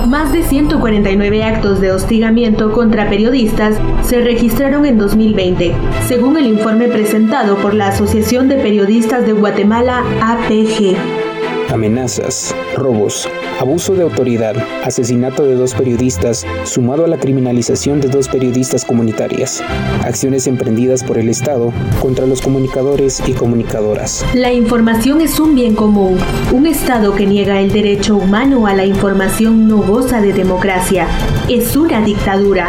Más 0.07 0.31
de 0.31 0.41
149 0.43 1.43
actos 1.43 1.81
de 1.81 1.91
hostigamiento 1.91 2.71
contra 2.71 3.09
periodistas 3.09 3.75
se 4.05 4.21
registraron 4.21 4.85
en 4.85 4.97
2020, 4.97 5.75
según 6.07 6.37
el 6.37 6.45
informe 6.45 6.87
presentado 6.87 7.57
por 7.57 7.73
la 7.73 7.89
Asociación 7.89 8.47
de 8.47 8.55
Periodistas 8.55 9.25
de 9.25 9.33
Guatemala, 9.33 10.01
APG. 10.21 11.26
Amenazas, 11.69 12.55
robos, 12.75 13.29
abuso 13.59 13.93
de 13.95 14.03
autoridad, 14.03 14.55
asesinato 14.83 15.43
de 15.43 15.55
dos 15.55 15.73
periodistas, 15.73 16.45
sumado 16.63 17.05
a 17.05 17.07
la 17.07 17.17
criminalización 17.17 18.01
de 18.01 18.09
dos 18.09 18.27
periodistas 18.27 18.85
comunitarias, 18.85 19.63
acciones 20.03 20.47
emprendidas 20.47 21.03
por 21.03 21.17
el 21.17 21.29
Estado 21.29 21.73
contra 22.01 22.25
los 22.25 22.41
comunicadores 22.41 23.21
y 23.27 23.33
comunicadoras. 23.33 24.25
La 24.33 24.53
información 24.53 25.21
es 25.21 25.39
un 25.39 25.55
bien 25.55 25.75
común. 25.75 26.17
Un 26.53 26.65
Estado 26.65 27.15
que 27.15 27.25
niega 27.25 27.59
el 27.59 27.71
derecho 27.71 28.17
humano 28.17 28.67
a 28.67 28.73
la 28.73 28.85
información 28.85 29.67
no 29.67 29.77
goza 29.77 30.21
de 30.21 30.33
democracia. 30.33 31.07
Es 31.49 31.75
una 31.75 32.01
dictadura. 32.01 32.67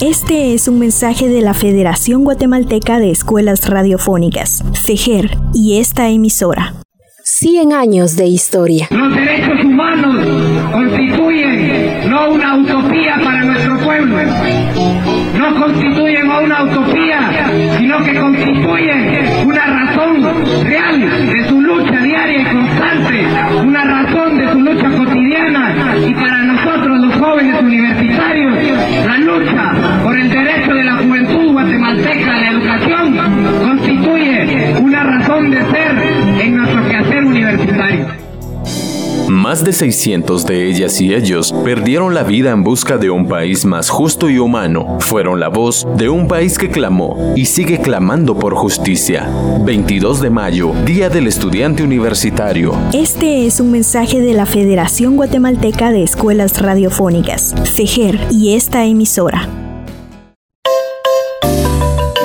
Este 0.00 0.54
es 0.54 0.68
un 0.68 0.80
mensaje 0.80 1.28
de 1.28 1.40
la 1.40 1.54
Federación 1.54 2.24
Guatemalteca 2.24 2.98
de 2.98 3.10
Escuelas 3.10 3.68
Radiofónicas, 3.68 4.64
FEGER, 4.84 5.38
y 5.54 5.78
esta 5.78 6.08
emisora. 6.08 6.83
100 7.26 7.72
años 7.72 8.16
de 8.16 8.26
historia. 8.26 8.86
Los 8.90 9.14
derechos 9.14 9.64
humanos 9.64 10.26
constituyen 10.70 12.10
no 12.10 12.32
una 12.32 12.54
utopía 12.56 13.18
para 13.24 13.44
nuestro 13.44 13.78
pueblo, 13.78 14.18
no 15.38 15.54
constituyen 15.58 16.30
una 16.30 16.64
utopía, 16.64 17.50
sino 17.78 18.04
que 18.04 18.14
constituyen 18.14 19.46
una 19.46 19.64
razón 19.64 20.22
real 20.64 21.00
de 21.00 21.48
su 21.48 21.62
lucha 21.62 21.98
diaria 22.02 22.42
y 22.42 22.44
constante, 22.44 23.26
una 23.64 23.84
razón 23.84 24.36
de 24.36 24.52
su 24.52 24.60
lucha 24.60 24.90
cotidiana. 24.90 25.96
Y 26.06 26.12
para 26.12 26.42
nosotros 26.42 27.00
los 27.00 27.14
jóvenes 27.14 27.62
universitarios, 27.62 28.52
la 29.06 29.16
lucha 29.18 29.72
por 30.02 30.14
el 30.14 30.28
derecho 30.28 30.74
de 30.74 30.84
la 30.84 30.96
juventud 30.96 31.52
guatemalteca 31.52 32.34
a 32.34 32.40
la 32.40 32.50
educación 32.50 33.18
constituye 33.64 34.74
una 34.78 35.04
razón 35.04 35.50
de 35.50 35.58
ser 35.70 36.24
en 36.40 36.56
nuestro 36.56 36.83
Más 39.28 39.64
de 39.64 39.72
600 39.72 40.46
de 40.46 40.68
ellas 40.68 41.00
y 41.00 41.14
ellos 41.14 41.52
perdieron 41.64 42.14
la 42.14 42.22
vida 42.22 42.50
en 42.50 42.62
busca 42.62 42.98
de 42.98 43.10
un 43.10 43.26
país 43.26 43.64
más 43.64 43.88
justo 43.88 44.28
y 44.28 44.38
humano. 44.38 44.98
Fueron 45.00 45.40
la 45.40 45.48
voz 45.48 45.86
de 45.96 46.08
un 46.08 46.28
país 46.28 46.58
que 46.58 46.68
clamó 46.68 47.32
y 47.34 47.46
sigue 47.46 47.80
clamando 47.80 48.38
por 48.38 48.54
justicia. 48.54 49.28
22 49.64 50.20
de 50.20 50.30
mayo, 50.30 50.72
Día 50.84 51.08
del 51.08 51.26
Estudiante 51.26 51.82
Universitario. 51.82 52.74
Este 52.92 53.46
es 53.46 53.60
un 53.60 53.70
mensaje 53.70 54.20
de 54.20 54.34
la 54.34 54.46
Federación 54.46 55.16
Guatemalteca 55.16 55.90
de 55.90 56.02
Escuelas 56.02 56.60
Radiofónicas, 56.60 57.54
FEGER, 57.74 58.18
y 58.30 58.54
esta 58.54 58.84
emisora. 58.84 59.63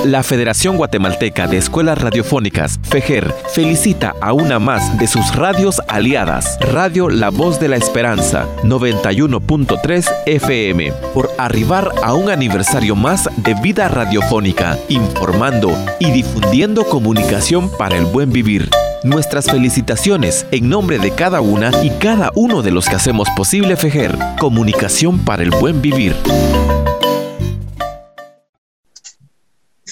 La 0.09 0.23
Federación 0.23 0.75
Guatemalteca 0.75 1.45
de 1.45 1.57
Escuelas 1.57 1.99
Radiofónicas, 1.99 2.79
FEGER, 2.81 3.31
felicita 3.53 4.15
a 4.21 4.33
una 4.33 4.57
más 4.57 4.97
de 4.97 5.05
sus 5.05 5.35
radios 5.35 5.83
aliadas, 5.87 6.57
Radio 6.61 7.09
La 7.09 7.29
Voz 7.29 7.59
de 7.59 7.67
la 7.67 7.75
Esperanza, 7.75 8.47
91.3 8.63 10.09
FM, 10.25 10.91
por 11.13 11.29
arribar 11.37 11.91
a 12.01 12.15
un 12.15 12.31
aniversario 12.31 12.95
más 12.95 13.29
de 13.37 13.53
vida 13.61 13.87
radiofónica, 13.87 14.79
informando 14.87 15.77
y 15.99 16.09
difundiendo 16.09 16.85
comunicación 16.85 17.69
para 17.77 17.95
el 17.95 18.05
buen 18.05 18.31
vivir. 18.31 18.67
Nuestras 19.03 19.45
felicitaciones 19.45 20.47
en 20.49 20.69
nombre 20.69 20.97
de 20.97 21.11
cada 21.11 21.39
una 21.39 21.69
y 21.83 21.91
cada 21.99 22.31
uno 22.33 22.63
de 22.63 22.71
los 22.71 22.89
que 22.89 22.95
hacemos 22.95 23.29
posible 23.37 23.77
FEGER, 23.77 24.17
comunicación 24.39 25.19
para 25.19 25.43
el 25.43 25.51
buen 25.51 25.83
vivir. 25.83 26.15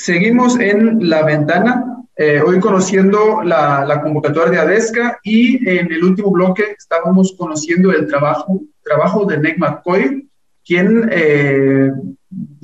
Seguimos 0.08 0.58
en 0.58 1.10
la 1.10 1.26
ventana, 1.26 1.98
eh, 2.16 2.40
hoy 2.40 2.62
conociendo 2.62 3.44
la, 3.44 3.84
la, 3.84 4.02
convocatoria 4.02 4.52
de 4.52 4.60
ADESCA 4.60 5.20
y 5.22 5.70
en 5.70 5.92
el 5.92 6.02
último 6.02 6.32
bloque 6.32 6.64
estábamos 6.78 7.36
conociendo 7.38 7.92
el 7.92 8.08
trabajo, 8.08 8.62
trabajo 8.82 9.26
de 9.26 9.38
Negma 9.38 9.82
Coy, 9.82 10.30
quien 10.66 11.10
eh, 11.12 11.92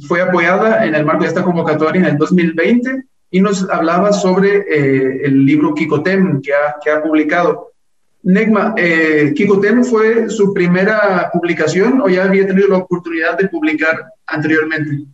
fue 0.07 0.21
apoyada 0.21 0.85
en 0.85 0.95
el 0.95 1.03
marco 1.03 1.23
de 1.23 1.27
esta 1.27 1.43
convocatoria 1.43 1.99
en 1.99 2.07
el 2.07 2.17
2020 2.17 3.03
y 3.31 3.41
nos 3.41 3.69
hablaba 3.69 4.13
sobre 4.13 4.59
eh, 4.59 5.25
el 5.25 5.45
libro 5.45 5.73
Kikotem 5.73 6.41
que 6.41 6.53
ha, 6.53 6.75
que 6.81 6.91
ha 6.91 7.03
publicado. 7.03 7.73
Negma, 8.21 8.73
eh, 8.77 9.33
Kikotem 9.35 9.83
fue 9.83 10.29
su 10.29 10.53
primera 10.53 11.29
publicación 11.33 11.99
o 11.99 12.07
ya 12.07 12.23
había 12.23 12.47
tenido 12.47 12.69
la 12.69 12.77
oportunidad 12.77 13.37
de 13.37 13.49
publicar 13.49 14.01
anteriormente? 14.27 15.07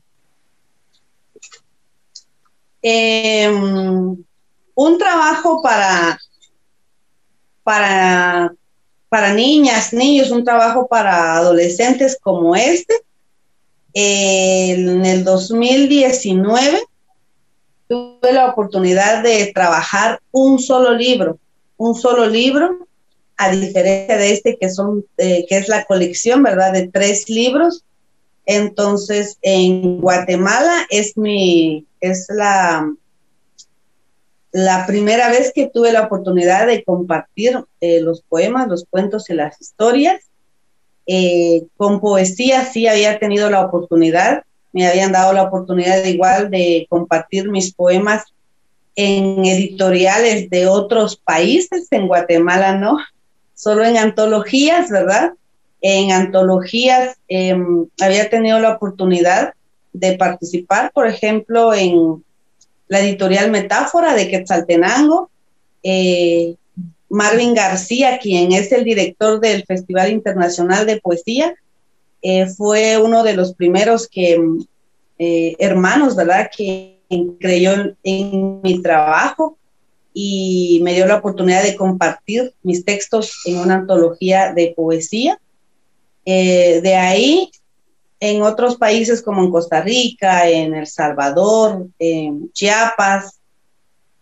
Eh, 2.81 3.49
un 4.79 4.97
trabajo 4.97 5.61
para, 5.61 6.17
para, 7.63 8.53
para 9.09 9.33
niñas, 9.33 9.91
niños, 9.91 10.31
un 10.31 10.45
trabajo 10.45 10.87
para 10.87 11.35
adolescentes 11.35 12.17
como 12.21 12.55
este. 12.55 12.95
En 13.93 15.05
el 15.05 15.23
2019 15.23 16.79
tuve 17.89 18.31
la 18.31 18.47
oportunidad 18.47 19.23
de 19.23 19.51
trabajar 19.53 20.21
un 20.31 20.59
solo 20.59 20.93
libro, 20.93 21.39
un 21.75 21.95
solo 21.95 22.27
libro, 22.27 22.87
a 23.35 23.51
diferencia 23.51 24.15
de 24.15 24.31
este 24.31 24.57
que 24.57 24.69
son, 24.69 25.05
eh, 25.17 25.45
que 25.49 25.57
es 25.57 25.67
la 25.67 25.85
colección, 25.85 26.43
¿verdad? 26.43 26.71
De 26.71 26.87
tres 26.87 27.29
libros. 27.29 27.83
Entonces, 28.51 29.37
en 29.43 30.01
Guatemala 30.01 30.87
es 30.89 31.15
mi, 31.15 31.85
es 32.01 32.25
la, 32.29 32.91
la 34.51 34.87
primera 34.87 35.29
vez 35.29 35.51
que 35.53 35.67
tuve 35.67 35.91
la 35.91 36.01
oportunidad 36.01 36.65
de 36.65 36.83
compartir 36.83 37.63
eh, 37.79 38.01
los 38.01 38.23
poemas, 38.23 38.67
los 38.67 38.85
cuentos 38.89 39.29
y 39.29 39.35
las 39.35 39.61
historias. 39.61 40.23
Eh, 41.05 41.67
con 41.77 41.99
poesía 42.01 42.65
sí 42.65 42.87
había 42.87 43.19
tenido 43.19 43.51
la 43.51 43.63
oportunidad, 43.63 44.41
me 44.73 44.87
habían 44.87 45.11
dado 45.11 45.31
la 45.33 45.43
oportunidad 45.43 46.03
igual 46.05 46.49
de 46.49 46.87
compartir 46.89 47.51
mis 47.51 47.71
poemas 47.75 48.23
en 48.95 49.45
editoriales 49.45 50.49
de 50.49 50.65
otros 50.65 51.17
países, 51.17 51.87
en 51.91 52.07
Guatemala 52.07 52.75
no, 52.75 52.97
solo 53.53 53.85
en 53.85 53.97
antologías, 53.97 54.89
¿verdad? 54.89 55.33
En 55.81 56.11
antologías 56.11 57.17
eh, 57.27 57.55
había 58.01 58.29
tenido 58.29 58.59
la 58.59 58.71
oportunidad 58.71 59.53
de 59.93 60.17
participar, 60.17 60.91
por 60.93 61.07
ejemplo, 61.07 61.73
en 61.73 62.23
la 62.87 62.99
editorial 62.99 63.51
Metáfora 63.51 64.13
de 64.15 64.29
Quetzaltenango. 64.29 65.29
Eh, 65.83 66.55
Marvin 67.09 67.53
García, 67.53 68.19
quien 68.21 68.51
es 68.51 68.71
el 68.71 68.83
director 68.83 69.39
del 69.39 69.63
Festival 69.65 70.11
Internacional 70.11 70.85
de 70.85 70.99
Poesía, 70.99 71.55
eh, 72.21 72.47
fue 72.47 73.01
uno 73.01 73.23
de 73.23 73.33
los 73.33 73.53
primeros 73.53 74.07
que, 74.07 74.39
eh, 75.17 75.55
hermanos, 75.59 76.15
¿verdad?, 76.15 76.49
que 76.55 76.99
creyó 77.39 77.73
en, 77.73 77.97
en, 78.03 78.61
mi 78.61 78.81
trabajo 78.81 79.57
y 80.13 80.79
me 80.83 80.93
dio 80.93 81.07
la 81.07 81.15
oportunidad 81.15 81.63
de 81.63 81.75
compartir 81.75 82.53
mis 82.61 82.85
textos 82.85 83.41
en 83.45 83.57
una 83.57 83.75
antología 83.75 84.53
de 84.53 84.73
poesía. 84.75 85.39
De 86.25 86.95
ahí 86.95 87.51
en 88.19 88.41
otros 88.41 88.75
países 88.75 89.21
como 89.21 89.43
en 89.43 89.51
Costa 89.51 89.81
Rica, 89.81 90.49
en 90.49 90.75
El 90.75 90.87
Salvador, 90.87 91.87
en 91.97 92.51
Chiapas, 92.51 93.39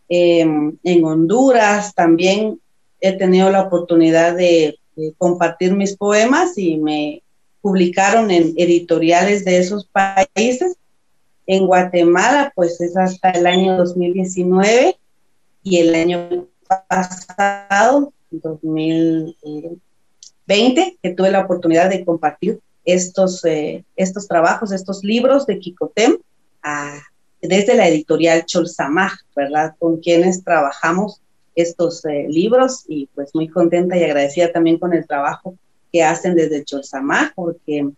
en, 0.07 0.79
en 0.83 1.03
Honduras, 1.03 1.93
también 1.93 2.59
he 3.01 3.13
tenido 3.13 3.49
la 3.49 3.61
oportunidad 3.61 4.35
de, 4.35 4.79
compartir 5.19 5.75
mis 5.75 5.95
poemas 5.95 6.57
y 6.57 6.77
me 6.77 7.21
publicaron 7.61 8.31
en 8.31 8.55
editoriales 8.57 9.45
de 9.45 9.59
esos 9.59 9.85
países. 9.85 10.75
En 11.45 11.67
Guatemala, 11.67 12.51
pues 12.55 12.81
es 12.81 12.97
hasta 12.97 13.29
el 13.29 13.45
año 13.45 13.77
2019 13.77 14.97
y 15.61 15.77
el 15.77 15.93
año 15.93 16.47
pasado, 16.89 18.11
2020, 20.47 20.97
que 21.01 21.13
tuve 21.13 21.31
la 21.31 21.41
oportunidad 21.41 21.89
de 21.89 22.03
compartir 22.05 22.59
estos, 22.85 23.43
eh, 23.45 23.83
estos 23.95 24.27
trabajos, 24.27 24.71
estos 24.71 25.03
libros 25.03 25.45
de 25.45 25.59
Kikotem 25.59 26.17
a, 26.63 26.99
desde 27.41 27.75
la 27.75 27.87
editorial 27.87 28.45
Cholsamaj, 28.45 29.13
¿verdad? 29.35 29.75
Con 29.77 29.97
quienes 29.97 30.43
trabajamos 30.43 31.21
estos 31.55 32.05
eh, 32.05 32.27
libros 32.29 32.85
y 32.87 33.07
pues 33.13 33.33
muy 33.33 33.47
contenta 33.47 33.97
y 33.97 34.03
agradecida 34.03 34.51
también 34.51 34.77
con 34.77 34.93
el 34.93 35.05
trabajo 35.05 35.55
que 35.91 36.03
hacen 36.03 36.35
desde 36.35 36.63
Cholsamaj 36.63 37.33
porque 37.35 37.89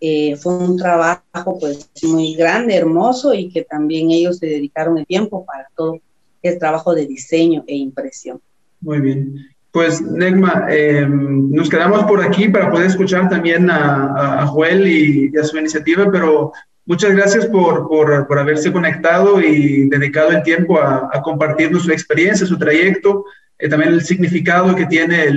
eh, 0.00 0.36
fue 0.36 0.58
un 0.58 0.76
trabajo 0.76 1.58
pues 1.58 1.88
muy 2.02 2.34
grande, 2.34 2.74
hermoso 2.74 3.32
y 3.32 3.48
que 3.48 3.64
también 3.64 4.10
ellos 4.10 4.38
se 4.38 4.46
dedicaron 4.46 4.98
el 4.98 5.06
tiempo 5.06 5.46
para 5.46 5.68
todo 5.74 5.98
el 6.42 6.58
trabajo 6.58 6.94
de 6.94 7.06
diseño 7.06 7.64
e 7.66 7.76
impresión. 7.76 8.40
Muy 8.80 9.00
bien. 9.00 9.55
Pues, 9.76 10.00
Negma, 10.00 10.68
eh, 10.70 11.06
nos 11.06 11.68
quedamos 11.68 12.04
por 12.04 12.24
aquí 12.24 12.48
para 12.48 12.70
poder 12.70 12.86
escuchar 12.86 13.28
también 13.28 13.70
a, 13.70 14.40
a 14.40 14.46
Joel 14.46 14.88
y, 14.88 15.30
y, 15.30 15.36
a 15.36 15.44
su 15.44 15.58
iniciativa, 15.58 16.10
pero 16.10 16.50
muchas 16.86 17.14
gracias 17.14 17.44
por, 17.44 17.86
por, 17.86 18.26
por 18.26 18.38
haberse 18.38 18.72
conectado 18.72 19.38
y 19.38 19.86
dedicado 19.90 20.30
el 20.30 20.42
tiempo 20.42 20.80
a, 20.80 21.10
a, 21.12 21.20
compartirnos 21.20 21.82
su 21.82 21.92
experiencia, 21.92 22.46
su 22.46 22.56
trayecto 22.56 23.26
eh, 23.58 23.68
también 23.68 23.92
el 23.92 24.00
significado 24.00 24.74
que 24.74 24.86
tiene 24.86 25.30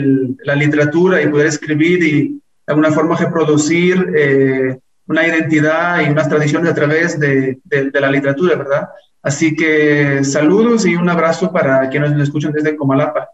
la 0.45 0.55
literatura 0.55 1.21
y 1.21 1.27
poder 1.27 1.47
escribir 1.47 2.01
y 2.01 2.21
de 2.29 2.39
alguna 2.67 2.91
forma 2.91 3.17
reproducir 3.17 4.13
eh, 4.15 4.79
una 5.07 5.27
identidad 5.27 5.99
y 5.99 6.11
unas 6.11 6.29
tradiciones 6.29 6.71
a 6.71 6.75
través 6.75 7.19
de, 7.19 7.59
la 7.93 8.09
literatura, 8.09 8.55
¿verdad? 8.55 8.87
Así 9.21 9.53
que 9.53 10.23
saludos 10.23 10.85
y 10.85 10.95
un 10.95 11.09
abrazo 11.09 11.51
para 11.51 11.89
quienes 11.89 12.13
nos 12.13 12.23
escuchan 12.23 12.53
desde 12.53 12.77
Comalapa. 12.77 13.27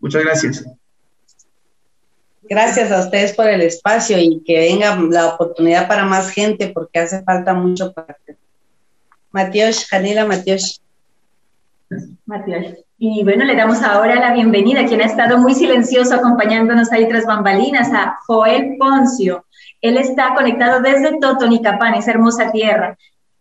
Muchas 0.00 0.24
gracias. 0.24 0.64
Gracias 2.48 2.92
a 2.92 3.00
ustedes 3.00 3.32
por 3.32 3.48
el 3.48 3.60
espacio 3.62 4.18
y 4.18 4.42
que 4.44 4.58
venga 4.58 4.96
la 5.10 5.34
oportunidad 5.34 5.88
para 5.88 6.04
más 6.04 6.30
gente 6.30 6.68
porque 6.68 7.00
hace 7.00 7.22
falta 7.22 7.54
mucho 7.54 7.92
para 7.92 8.16
Matías, 9.32 9.86
Janila 9.88 10.24
Matías. 10.24 10.80
Matías. 12.24 12.78
Y 12.98 13.22
bueno, 13.24 13.44
le 13.44 13.54
damos 13.54 13.82
ahora 13.82 14.14
la 14.14 14.32
bienvenida 14.32 14.80
a 14.80 14.86
quien 14.86 15.02
ha 15.02 15.04
estado 15.04 15.36
muy 15.38 15.54
silencioso 15.54 16.14
acompañándonos 16.14 16.90
ahí 16.90 17.06
tras 17.08 17.26
bambalinas, 17.26 17.92
a 17.92 18.16
Joel 18.26 18.76
Poncio. 18.78 19.44
Él 19.82 19.98
está 19.98 20.34
conectado 20.34 20.80
desde 20.80 21.18
Totonicapán, 21.20 21.94
esa 21.94 22.12
hermosa 22.12 22.50
tierra. 22.50 22.96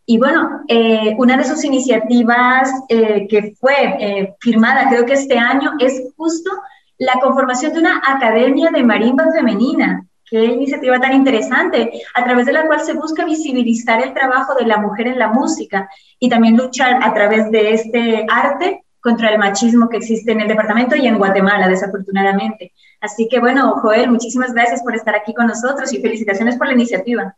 Y 0.05 0.19
bueno, 0.19 0.61
eh, 0.67 1.15
una 1.17 1.35
de 1.35 1.43
sus 1.43 1.63
iniciativas 1.63 2.69
eh, 2.89 3.27
que 3.27 3.55
fue 3.59 3.73
eh, 3.99 4.35
firmada 4.39 4.87
creo 4.89 5.05
que 5.05 5.13
este 5.13 5.37
año 5.37 5.73
es 5.79 6.13
justo 6.15 6.51
la 6.99 7.13
conformación 7.21 7.73
de 7.73 7.79
una 7.79 8.01
academia 8.05 8.69
de 8.69 8.83
marimba 8.83 9.31
femenina. 9.31 10.05
Qué 10.29 10.43
iniciativa 10.45 10.99
tan 10.99 11.13
interesante, 11.13 11.91
a 12.15 12.23
través 12.23 12.45
de 12.45 12.53
la 12.53 12.65
cual 12.65 12.79
se 12.81 12.93
busca 12.93 13.25
visibilizar 13.25 14.01
el 14.01 14.13
trabajo 14.13 14.55
de 14.55 14.65
la 14.65 14.77
mujer 14.77 15.07
en 15.07 15.19
la 15.19 15.27
música 15.27 15.89
y 16.19 16.29
también 16.29 16.57
luchar 16.57 16.99
a 17.03 17.13
través 17.13 17.49
de 17.51 17.73
este 17.73 18.25
arte 18.29 18.83
contra 18.99 19.29
el 19.29 19.37
machismo 19.37 19.87
que 19.87 19.97
existe 19.97 20.31
en 20.31 20.41
el 20.41 20.47
departamento 20.47 20.95
y 20.95 21.05
en 21.05 21.17
Guatemala, 21.17 21.67
desafortunadamente. 21.67 22.73
Así 23.01 23.27
que 23.27 23.39
bueno, 23.39 23.75
Joel, 23.81 24.09
muchísimas 24.09 24.53
gracias 24.53 24.81
por 24.81 24.95
estar 24.95 25.15
aquí 25.15 25.33
con 25.33 25.45
nosotros 25.45 25.93
y 25.93 26.01
felicitaciones 26.01 26.57
por 26.57 26.67
la 26.67 26.73
iniciativa. 26.73 27.35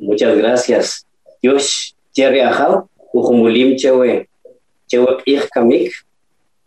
Muchas 0.00 0.36
gracias. 0.38 1.06
Yosh, 1.42 1.92
Thierry 2.12 2.40
Ajao, 2.40 2.88
Ujumulim 3.12 3.76
Chewe, 3.76 4.28
Chewe 4.86 5.22
Kamik, 5.52 5.92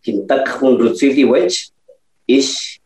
Kintak 0.03 0.47
Hun 0.61 0.77
Rutsiti 0.77 1.25
Wech, 1.25 1.71
Ish, 2.27 2.79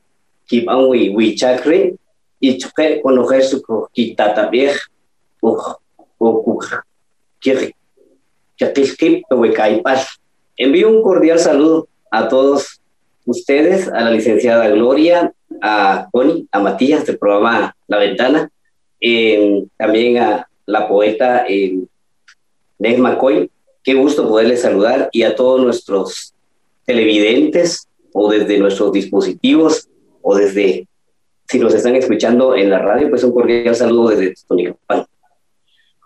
Kip 0.48 0.70
Anwi 0.70 1.14
Wichakre, 1.14 1.98
Ichuke 2.42 3.02
Konojesu 3.02 3.62
Kitatabiej, 3.94 4.78
Uj, 5.42 5.76
Uj, 6.18 6.66
Kir, 7.42 7.74
Kip, 8.98 9.24
Wekaipal. 9.30 10.00
Envío 10.56 10.90
un 10.90 11.04
cordial 11.04 11.40
saludo 11.40 11.90
a 12.10 12.30
todos 12.30 12.82
ustedes, 13.26 13.90
a 13.90 14.02
la 14.02 14.12
licenciada 14.12 14.70
Gloria, 14.70 15.34
a 15.62 16.08
Connie, 16.12 16.48
a 16.52 16.60
Matías 16.60 17.06
del 17.06 17.18
programa 17.18 17.76
La 17.88 17.98
Ventana, 17.98 18.50
también 19.78 20.18
a 20.18 20.48
la 20.66 20.88
poeta 20.88 21.46
eh, 21.48 21.80
McCoy. 22.80 23.50
Qué 23.84 23.94
gusto 23.94 24.28
poderles 24.28 24.62
saludar 24.62 25.10
y 25.12 25.24
a 25.24 25.36
todos 25.36 25.62
nuestros 25.62 26.34
televidentes 26.86 27.88
o 28.14 28.30
desde 28.30 28.60
nuestros 28.60 28.92
dispositivos 28.92 29.88
o 30.22 30.36
desde, 30.36 30.88
si 31.48 31.60
nos 31.60 31.74
están 31.74 31.96
escuchando 31.96 32.56
en 32.56 32.70
la 32.70 32.80
radio, 32.80 33.10
pues 33.10 33.24
un 33.24 33.32
cordial 33.32 33.76
saludo 33.76 34.10
desde 34.10 34.34
Tonicapán. 34.48 35.06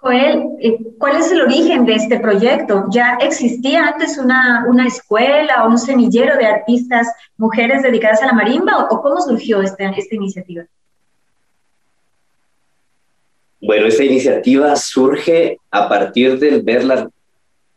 Joel, 0.01 0.43
eh, 0.59 0.79
¿cuál 0.97 1.17
es 1.17 1.31
el 1.31 1.41
origen 1.41 1.85
de 1.85 1.93
este 1.93 2.19
proyecto? 2.19 2.85
¿Ya 2.91 3.17
existía 3.21 3.87
antes 3.87 4.17
una, 4.17 4.65
una 4.67 4.87
escuela 4.87 5.63
o 5.63 5.69
un 5.69 5.77
semillero 5.77 6.37
de 6.37 6.45
artistas 6.47 7.07
mujeres 7.37 7.83
dedicadas 7.83 8.23
a 8.23 8.27
la 8.27 8.33
marimba 8.33 8.87
o, 8.89 9.01
cómo 9.01 9.21
surgió 9.21 9.61
esta, 9.61 9.89
esta 9.91 10.15
iniciativa? 10.15 10.65
Bueno, 13.61 13.85
esta 13.85 14.03
iniciativa 14.03 14.75
surge 14.75 15.59
a 15.69 15.87
partir 15.87 16.39
de 16.39 16.61
ver 16.61 16.83
la, 16.83 17.09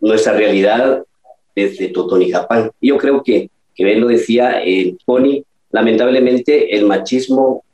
nuestra 0.01 0.33
realidad 0.33 1.05
desde 1.55 1.89
Totonijapán. 1.89 2.71
Yo 2.81 2.97
creo 2.97 3.23
que, 3.23 3.51
que 3.75 3.85
bien 3.85 4.01
lo 4.01 4.09
decía 4.09 4.63
el 4.63 4.99
Pony, 5.05 5.43
lamentablemente 5.71 6.75
el 6.77 6.87
machismo, 6.87 7.65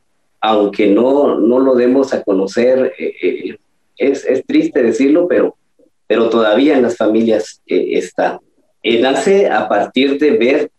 aunque 0.40 0.88
no, 0.88 1.38
no 1.38 1.58
lo 1.60 1.74
demos 1.74 2.12
a 2.12 2.22
conocer, 2.22 2.92
eh, 2.98 3.14
eh, 3.22 3.58
es, 3.96 4.24
es, 4.24 4.44
triste 4.44 4.82
decirlo, 4.82 5.28
pero, 5.28 5.56
pero 6.06 6.30
todavía 6.30 6.76
en 6.76 6.82
las 6.82 6.96
familias 6.96 7.60
eh, 7.66 7.90
está. 7.92 8.40
nace 8.82 9.48
a 9.48 9.68
partir 9.68 10.18
de 10.18 10.30
ver 10.32 10.70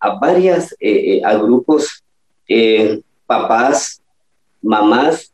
a 0.00 0.18
varias, 0.18 0.74
a 1.24 1.34
grupos, 1.36 2.02
papás, 3.26 4.02
mamás, 4.60 5.32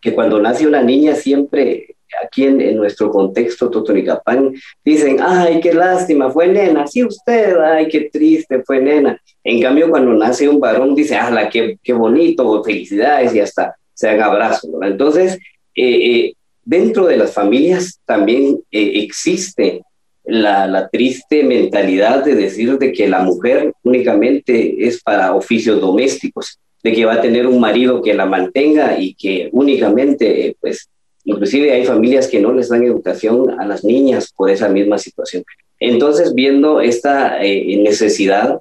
que 0.00 0.14
cuando 0.14 0.40
nace 0.40 0.66
una 0.66 0.82
niña 0.82 1.14
siempre 1.14 1.96
aquí 2.24 2.44
en, 2.44 2.76
nuestro 2.76 3.10
contexto 3.10 3.70
Totonicapán 3.70 4.54
dicen, 4.84 5.18
ay, 5.20 5.60
qué 5.60 5.74
lástima, 5.74 6.30
fue 6.30 6.48
nena, 6.48 6.86
sí 6.86 7.04
usted, 7.04 7.56
ay, 7.58 7.88
qué 7.88 8.08
triste, 8.12 8.62
fue 8.64 8.80
nena. 8.80 9.20
En 9.44 9.60
cambio, 9.60 9.90
cuando 9.90 10.12
nace 10.14 10.48
un 10.48 10.60
varón, 10.60 10.94
dice, 10.94 11.16
ah, 11.16 11.48
qué, 11.50 11.78
qué 11.82 11.92
bonito, 11.92 12.62
felicidades 12.64 13.34
y 13.34 13.40
hasta 13.40 13.76
se 13.94 14.08
dan 14.08 14.22
abrazos. 14.22 14.70
Entonces, 14.82 15.38
eh, 15.74 16.10
eh, 16.10 16.32
dentro 16.64 17.06
de 17.06 17.16
las 17.16 17.32
familias 17.32 18.00
también 18.04 18.60
eh, 18.70 18.92
existe 19.02 19.82
la, 20.24 20.66
la, 20.66 20.88
triste 20.88 21.42
mentalidad 21.42 22.24
de 22.24 22.34
decir 22.34 22.78
de 22.78 22.92
que 22.92 23.08
la 23.08 23.20
mujer 23.20 23.72
únicamente 23.82 24.86
es 24.86 25.02
para 25.02 25.34
oficios 25.34 25.80
domésticos 25.80 26.58
de 26.82 26.92
que 26.92 27.04
va 27.04 27.14
a 27.14 27.20
tener 27.20 27.46
un 27.46 27.60
marido 27.60 28.02
que 28.02 28.14
la 28.14 28.26
mantenga 28.26 28.98
y 28.98 29.14
que 29.14 29.48
únicamente, 29.52 30.56
pues, 30.60 30.88
inclusive 31.24 31.72
hay 31.72 31.84
familias 31.84 32.28
que 32.28 32.40
no 32.40 32.52
les 32.52 32.68
dan 32.68 32.84
educación 32.84 33.58
a 33.60 33.66
las 33.66 33.84
niñas 33.84 34.32
por 34.34 34.50
esa 34.50 34.68
misma 34.68 34.98
situación. 34.98 35.44
Entonces, 35.80 36.34
viendo 36.34 36.80
esta 36.80 37.42
eh, 37.42 37.76
necesidad 37.82 38.60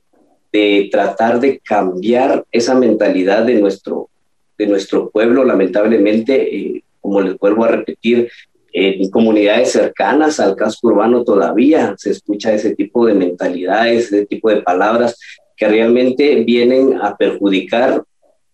de 0.52 0.90
tratar 0.92 1.40
de 1.40 1.60
cambiar 1.60 2.46
esa 2.52 2.76
mentalidad 2.76 3.44
de 3.44 3.56
nuestro, 3.56 4.10
de 4.58 4.68
nuestro 4.68 5.10
pueblo, 5.10 5.44
lamentablemente, 5.44 6.56
eh, 6.56 6.84
como 7.02 7.22
les 7.22 7.38
vuelvo 7.38 7.66
a 7.66 7.70
repetir, 7.70 8.30
en 8.74 9.10
comunidades 9.10 9.72
cercanas 9.72 10.40
al 10.40 10.56
casco 10.56 10.90
urbano 10.90 11.24
todavía 11.24 11.96
se 11.98 12.12
escucha 12.12 12.54
ese 12.54 12.76
tipo 12.76 13.08
de 13.08 13.16
mentalidades, 13.16 14.06
ese 14.06 14.28
tipo 14.28 14.50
de 14.50 14.62
palabras 14.62 15.18
que 15.58 15.68
realmente 15.68 16.44
vienen 16.44 17.00
a 17.02 17.18
perjudicar 17.18 18.04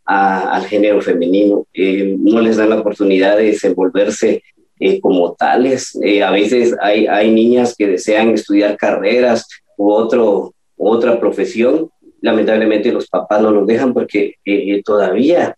al 0.05 0.65
género 0.65 1.01
femenino. 1.01 1.67
Eh, 1.73 2.15
no 2.17 2.41
les 2.41 2.57
dan 2.57 2.69
la 2.69 2.79
oportunidad 2.79 3.37
de 3.37 3.45
desenvolverse 3.45 4.43
eh, 4.79 4.99
como 4.99 5.33
tales. 5.33 5.97
Eh, 6.01 6.23
a 6.23 6.31
veces 6.31 6.75
hay, 6.81 7.07
hay 7.07 7.31
niñas 7.31 7.75
que 7.77 7.87
desean 7.87 8.29
estudiar 8.29 8.77
carreras 8.77 9.45
u 9.77 9.91
otro, 9.91 10.53
otra 10.77 11.19
profesión. 11.19 11.89
Lamentablemente 12.21 12.91
los 12.91 13.07
papás 13.07 13.41
no 13.41 13.51
los 13.51 13.67
dejan 13.67 13.93
porque 13.93 14.35
todavía, 14.85 15.57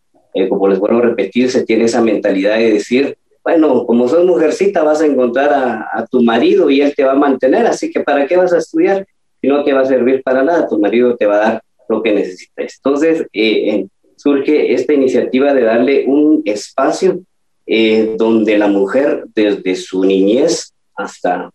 como 0.49 0.67
les 0.67 0.79
vuelvo 0.79 0.97
a 0.97 1.03
repetir, 1.03 1.51
se 1.51 1.63
tiene 1.63 1.85
esa 1.85 2.01
mentalidad 2.01 2.57
de 2.57 2.73
decir, 2.73 3.17
bueno, 3.43 3.85
como 3.85 4.07
sos 4.07 4.25
mujercita 4.25 4.81
vas 4.81 4.99
a 5.01 5.05
encontrar 5.05 5.53
a 5.53 6.07
tu 6.09 6.23
marido 6.23 6.71
y 6.71 6.81
él 6.81 6.95
te 6.95 7.03
va 7.03 7.11
a 7.11 7.15
mantener, 7.15 7.67
así 7.67 7.91
que 7.91 7.99
¿para 7.99 8.25
qué 8.25 8.35
vas 8.35 8.51
a 8.51 8.57
estudiar? 8.57 9.05
Y 9.45 9.47
no 9.47 9.63
te 9.63 9.73
va 9.73 9.81
a 9.81 9.85
servir 9.85 10.23
para 10.23 10.43
nada, 10.43 10.67
tu 10.67 10.79
marido 10.79 11.15
te 11.15 11.27
va 11.27 11.35
a 11.35 11.39
dar 11.39 11.63
lo 11.87 12.01
que 12.01 12.13
necesitas. 12.13 12.73
Entonces, 12.77 13.27
eh, 13.31 13.85
surge 14.15 14.73
esta 14.73 14.93
iniciativa 14.93 15.53
de 15.53 15.61
darle 15.61 16.05
un 16.07 16.41
espacio 16.45 17.21
eh, 17.67 18.15
donde 18.17 18.57
la 18.57 18.67
mujer, 18.67 19.25
desde 19.35 19.75
su 19.75 20.03
niñez 20.03 20.73
hasta 20.95 21.51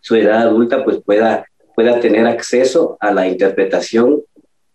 su 0.00 0.16
edad 0.16 0.48
adulta, 0.48 0.84
pues 0.84 1.00
pueda, 1.04 1.46
pueda 1.76 2.00
tener 2.00 2.26
acceso 2.26 2.96
a 2.98 3.12
la 3.12 3.28
interpretación 3.28 4.22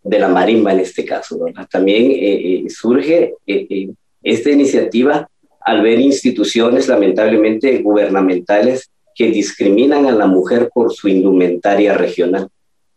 de 0.02 0.20
la 0.20 0.30
marimba 0.30 0.72
en 0.72 0.80
este 0.80 1.04
caso. 1.04 1.38
También 1.70 2.12
eh, 2.12 2.64
surge 2.70 3.34
esta 4.24 4.50
iniciativa 4.50 5.30
al 5.60 5.82
ver 5.82 6.00
instituciones 6.00 6.88
lamentablemente 6.88 7.80
gubernamentales 7.80 8.90
que 9.18 9.32
discriminan 9.32 10.06
a 10.06 10.12
la 10.12 10.28
mujer 10.28 10.70
por 10.72 10.94
su 10.94 11.08
indumentaria 11.08 11.96
regional. 11.96 12.50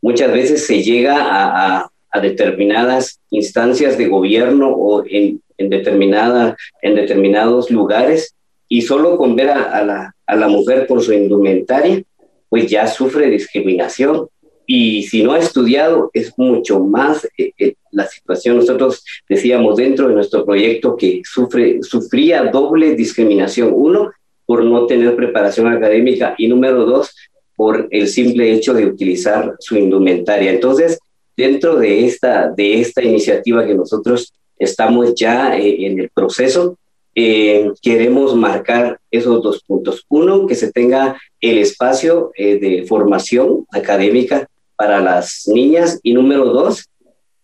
Muchas 0.02 0.30
veces 0.30 0.66
se 0.66 0.82
llega 0.82 1.16
a, 1.18 1.90
determinadas 2.20 3.20
instancias 3.30 3.96
de 3.96 4.08
gobierno 4.08 4.68
o 4.68 5.04
en, 5.06 5.40
determinada, 5.58 6.56
en 6.82 6.96
determinados 6.96 7.70
lugares 7.70 8.34
y 8.68 8.82
solo 8.82 9.16
con 9.16 9.36
ver 9.36 9.50
a, 9.50 9.82
la, 9.84 10.14
a 10.26 10.36
la 10.36 10.48
mujer 10.48 10.86
por 10.88 11.02
su 11.02 11.12
indumentaria, 11.12 12.02
pues 12.48 12.68
ya 12.68 12.86
sufre 12.88 13.30
discriminación. 13.30 14.28
Y 14.66 15.04
si 15.04 15.22
no 15.22 15.32
ha 15.32 15.38
estudiado, 15.38 16.10
es 16.12 16.36
mucho 16.36 16.80
más 16.80 17.24
eh, 17.38 17.52
eh, 17.58 17.74
la 17.92 18.06
situación. 18.06 18.56
Nosotros 18.56 19.04
decíamos 19.28 19.76
dentro 19.76 20.08
de 20.08 20.14
nuestro 20.14 20.44
proyecto 20.44 20.96
que 20.96 21.22
sufre, 21.24 21.82
sufría 21.82 22.44
doble 22.44 22.94
discriminación. 22.94 23.70
Uno, 23.72 24.10
por 24.51 24.64
no 24.64 24.84
tener 24.84 25.14
preparación 25.14 25.68
académica 25.68 26.34
y 26.36 26.48
número 26.48 26.84
dos, 26.84 27.14
por 27.55 27.86
el 27.92 28.09
simple 28.09 28.51
hecho 28.51 28.74
de 28.74 28.84
utilizar 28.84 29.55
su 29.61 29.76
indumentaria. 29.76 30.51
Entonces, 30.51 30.98
dentro 31.36 31.76
de 31.76 32.05
esta, 32.05 32.51
de 32.51 32.80
esta 32.80 33.01
iniciativa 33.01 33.64
que 33.64 33.76
nosotros 33.76 34.32
estamos 34.59 35.14
ya 35.14 35.57
eh, 35.57 35.86
en 35.86 36.01
el 36.01 36.11
proceso, 36.11 36.76
eh, 37.14 37.70
queremos 37.80 38.34
marcar 38.34 38.98
esos 39.09 39.40
dos 39.40 39.62
puntos. 39.62 40.05
Uno, 40.09 40.48
que 40.48 40.57
se 40.57 40.72
tenga 40.72 41.16
el 41.40 41.59
espacio 41.59 42.32
eh, 42.36 42.59
de 42.59 42.84
formación 42.88 43.66
académica 43.70 44.48
para 44.74 44.98
las 44.98 45.44
niñas 45.46 46.01
y 46.03 46.12
número 46.12 46.46
dos, 46.46 46.88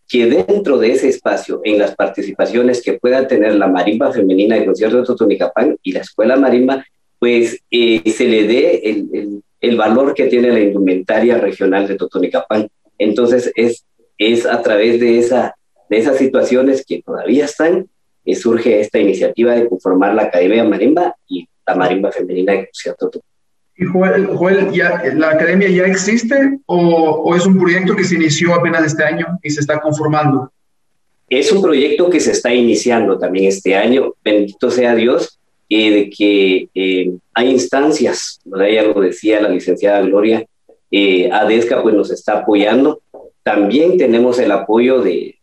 que 0.08 0.26
dentro 0.26 0.76
de 0.78 0.90
ese 0.90 1.08
espacio, 1.08 1.60
en 1.62 1.78
las 1.78 1.94
participaciones 1.94 2.82
que 2.82 2.94
pueda 2.94 3.28
tener 3.28 3.54
la 3.54 3.68
marimba 3.68 4.12
femenina 4.12 4.56
de 4.56 4.66
concierto 4.66 4.96
de 4.96 5.04
Totonicapán 5.04 5.76
y 5.84 5.92
la 5.92 6.00
escuela 6.00 6.34
marimba, 6.34 6.84
pues 7.18 7.60
se 7.70 8.24
le 8.28 8.46
dé 8.46 8.80
el, 8.84 9.08
el, 9.12 9.42
el, 9.60 9.76
valor 9.76 10.14
que 10.14 10.26
tiene 10.26 10.50
la 10.50 10.60
indumentaria 10.60 11.38
regional 11.38 11.88
de 11.88 11.96
Totonicapán. 11.96 12.68
Entonces 12.98 13.52
es, 13.56 13.84
es 14.18 14.46
a 14.46 14.62
través 14.62 15.00
de, 15.00 15.18
esa, 15.18 15.54
de 15.88 15.98
esas 15.98 16.18
situaciones 16.18 16.84
que 16.86 17.02
todavía 17.02 17.46
están 17.46 17.86
surge 18.34 18.80
esta 18.80 18.98
iniciativa 18.98 19.54
de 19.54 19.68
conformar 19.68 20.14
la 20.14 20.24
Academia 20.24 20.64
Marimba 20.64 21.14
y 21.28 21.48
la 21.66 21.74
Marimba 21.74 22.10
Femenina 22.10 22.52
de 22.52 22.66
Concierto. 22.66 23.10
¿Y 23.76 23.84
Joel, 23.84 24.72
ya, 24.72 25.02
la 25.14 25.30
academia 25.30 25.68
ya 25.68 25.84
existe 25.84 26.58
o, 26.64 26.76
o, 26.76 27.36
es 27.36 27.44
un 27.44 27.58
proyecto 27.58 27.94
que 27.94 28.04
se 28.04 28.14
inició 28.14 28.54
apenas 28.54 28.86
este 28.86 29.04
año 29.04 29.38
y 29.42 29.50
se 29.50 29.60
está 29.60 29.80
conformando? 29.80 30.50
Es 31.28 31.52
un 31.52 31.60
proyecto 31.60 32.08
que 32.08 32.20
se 32.20 32.32
está 32.32 32.54
iniciando 32.54 33.18
también 33.18 33.46
este 33.46 33.76
año. 33.76 34.14
Bendito 34.24 34.70
sea 34.70 34.94
Dios 34.94 35.38
eh, 35.68 35.90
de 35.90 36.10
que 36.10 36.68
eh, 36.74 37.12
hay 37.34 37.50
instancias, 37.50 38.40
¿verdad? 38.44 38.68
ya 38.68 38.82
lo 38.84 39.00
decía 39.00 39.40
la 39.40 39.48
licenciada 39.48 40.00
Gloria, 40.02 40.44
eh, 40.90 41.30
ADESCA 41.30 41.82
pues 41.82 41.94
nos 41.94 42.10
está 42.10 42.40
apoyando. 42.40 43.00
También 43.42 43.96
tenemos 43.98 44.38
el 44.38 44.52
apoyo 44.52 45.00
de, 45.00 45.34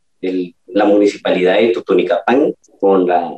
la 0.68 0.86
municipalidad 0.86 1.58
de 1.58 1.70
Totonicapán 1.70 2.54
con 2.80 3.06
la 3.06 3.38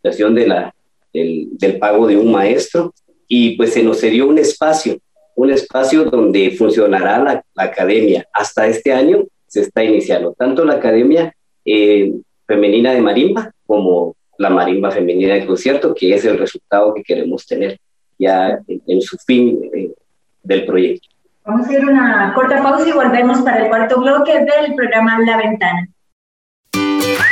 creación 0.00 0.34
de 0.34 0.46
la, 0.46 0.74
del, 1.12 1.78
pago 1.78 2.06
de 2.06 2.16
un 2.16 2.32
maestro 2.32 2.94
y 3.28 3.56
pues 3.56 3.74
se 3.74 3.82
nos 3.82 4.00
dio 4.00 4.26
un 4.26 4.38
espacio, 4.38 4.98
un 5.36 5.50
espacio 5.50 6.04
donde 6.04 6.50
funcionará 6.52 7.22
la, 7.22 7.44
la 7.54 7.62
academia. 7.64 8.26
Hasta 8.32 8.66
este 8.66 8.92
año 8.92 9.26
se 9.46 9.60
está 9.60 9.84
iniciando 9.84 10.32
tanto 10.32 10.64
la 10.64 10.74
academia 10.74 11.36
eh, 11.66 12.14
femenina 12.46 12.94
de 12.94 13.02
marimba 13.02 13.52
como 13.66 14.16
la 14.42 14.50
marimba 14.50 14.90
femenina 14.90 15.34
de 15.34 15.46
concierto, 15.46 15.94
que 15.94 16.14
es 16.14 16.24
el 16.24 16.36
resultado 16.36 16.92
que 16.92 17.04
queremos 17.04 17.46
tener 17.46 17.78
ya 18.18 18.58
en, 18.66 18.82
en 18.86 19.00
su 19.00 19.16
fin 19.18 19.70
eh, 19.72 19.92
del 20.42 20.66
proyecto. 20.66 21.08
Vamos 21.44 21.68
a 21.68 21.72
ir 21.72 21.84
una 21.84 22.32
corta 22.34 22.60
pausa 22.62 22.88
y 22.88 22.92
volvemos 22.92 23.40
para 23.42 23.62
el 23.62 23.68
cuarto 23.68 24.00
bloque 24.00 24.32
del 24.32 24.74
programa 24.74 25.18
La 25.20 25.36
Ventana. 25.36 25.88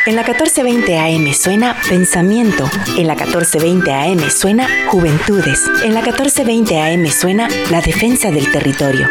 En 0.06 0.16
la 0.16 0.22
1420 0.22 0.98
AM 0.98 1.32
suena 1.34 1.76
Pensamiento. 1.88 2.64
En 2.96 3.06
la 3.06 3.14
1420 3.14 3.92
AM 3.92 4.30
suena 4.30 4.66
Juventudes. 4.88 5.68
En 5.84 5.94
la 5.94 6.02
1420 6.02 6.80
AM 6.80 7.06
suena 7.06 7.48
La 7.70 7.80
Defensa 7.80 8.30
del 8.30 8.50
Territorio. 8.50 9.06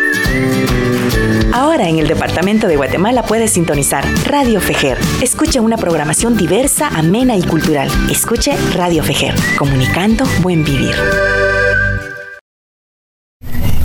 Ahora 1.52 1.90
en 1.90 1.98
el 1.98 2.08
Departamento 2.08 2.68
de 2.68 2.76
Guatemala 2.76 3.24
puedes 3.24 3.52
sintonizar 3.52 4.06
Radio 4.26 4.62
Fejer. 4.62 5.00
Escuche 5.22 5.60
una 5.60 5.78
programación 5.78 6.38
diversa, 6.38 6.90
amena 6.90 7.36
y 7.36 7.44
cultural. 7.44 7.90
Escuche 8.10 8.56
Radio 8.76 9.04
Fejer, 9.04 9.34
comunicando 9.58 10.26
buen 10.42 10.64
vivir. 10.64 10.96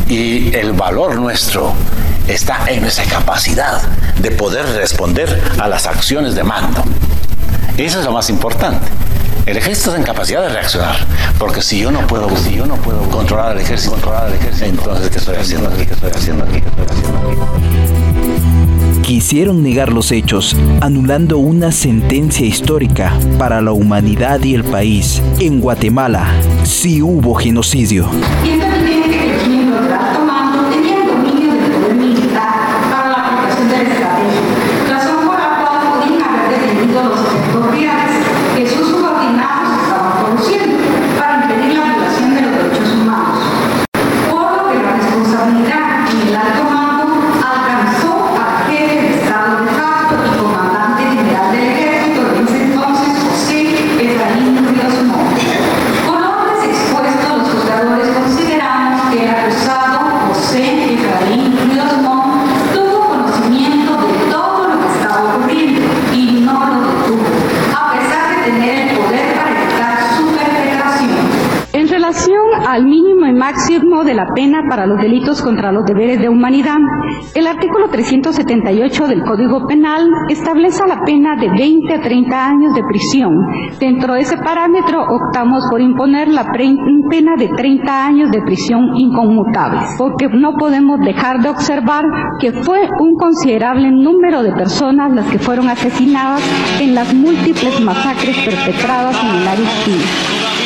Y 0.09 0.55
el 0.55 0.73
valor 0.73 1.17
nuestro 1.17 1.73
está 2.29 2.67
en 2.69 2.83
nuestra 2.83 3.05
capacidad 3.07 3.81
de 4.19 4.31
poder 4.31 4.67
responder 4.77 5.43
a 5.59 5.67
las 5.67 5.87
acciones 5.87 6.35
de 6.35 6.45
mando. 6.45 6.85
Eso 7.79 8.01
es 8.01 8.05
lo 8.05 8.13
más 8.13 8.29
importante. 8.29 8.87
El 9.47 9.59
ejército 9.59 9.91
está 9.91 10.01
en 10.01 10.07
capacidad 10.07 10.41
de 10.41 10.49
reaccionar, 10.49 10.97
porque 11.39 11.61
si 11.61 11.79
yo 11.79 11.91
no 11.91 12.07
puedo, 12.07 12.35
si 12.35 12.55
yo 12.55 12.65
no 12.65 12.77
puedo 12.77 13.03
controlar 13.11 13.53
al 13.53 13.61
ejército, 13.61 13.93
controlar 13.93 14.25
al 14.29 14.35
ejército, 14.35 14.65
entonces 14.65 15.11
qué 15.11 15.19
estoy 15.19 15.37
haciendo 15.37 15.69
aquí, 15.69 15.85
qué 15.85 15.93
estoy 15.93 16.11
haciendo 16.11 16.45
aquí, 16.45 16.63
qué 16.63 16.69
estoy 16.69 16.87
haciendo 16.89 17.19
aquí. 17.19 17.37
Quisieron 19.03 19.63
negar 19.63 19.93
los 19.93 20.13
hechos, 20.13 20.57
anulando 20.81 21.37
una 21.37 21.73
sentencia 21.73 22.47
histórica 22.47 23.13
para 23.39 23.61
la 23.61 23.73
humanidad 23.73 24.43
y 24.43 24.55
el 24.55 24.65
país. 24.65 25.21
En 25.39 25.61
Guatemala 25.61 26.27
sí 26.65 27.03
hubo 27.03 27.35
genocidio. 27.35 28.09
máximo 28.09 29.24
la 74.25 74.35
pena 74.35 74.63
para 74.69 74.87
los 74.87 74.99
delitos 74.99 75.43
contra 75.43 75.73
los 75.73 75.85
deberes 75.85 76.19
de 76.19 76.29
humanidad. 76.29 76.79
El 77.35 77.47
artículo 77.47 77.89
378 77.89 79.07
del 79.07 79.23
Código 79.23 79.67
Penal 79.67 80.09
establece 80.31 80.87
la 80.87 81.05
pena 81.05 81.37
de 81.37 81.51
20 81.51 81.95
a 81.95 82.01
30 82.01 82.47
años 82.47 82.75
de 82.75 82.83
prisión. 82.85 83.35
Dentro 83.79 84.15
de 84.15 84.21
ese 84.21 84.39
parámetro 84.39 85.03
optamos 85.03 85.67
por 85.69 85.81
imponer 85.81 86.29
la 86.29 86.47
pena 86.53 87.37
de 87.37 87.49
30 87.49 88.07
años 88.07 88.31
de 88.31 88.41
prisión 88.43 88.97
inconmutable, 88.97 89.81
porque 89.99 90.29
no 90.29 90.57
podemos 90.57 91.01
dejar 91.01 91.43
de 91.43 91.51
observar 91.51 92.05
que 92.41 92.53
fue 92.53 92.89
un 93.01 93.17
considerable 93.17 93.91
número 93.91 94.43
de 94.43 94.53
personas 94.53 95.13
las 95.15 95.27
que 95.27 95.39
fueron 95.39 95.69
asesinadas 95.69 96.41
en 96.81 96.95
las 96.95 97.13
múltiples 97.13 97.81
masacres 97.81 98.37
perpetradas 98.39 99.17
en 99.23 99.43
el 99.43 99.49
área 99.49 100.64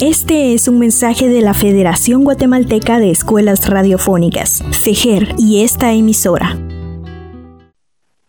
Este 0.00 0.54
es 0.54 0.66
un 0.66 0.80
mensaje 0.80 1.28
de 1.28 1.40
la 1.40 1.54
Federación 1.54 2.24
Guatemalteca 2.24 2.98
de 2.98 3.12
Escuelas 3.12 3.70
Radiofónicas, 3.70 4.64
FEGER, 4.82 5.36
y 5.38 5.62
esta 5.62 5.92
emisora. 5.92 6.58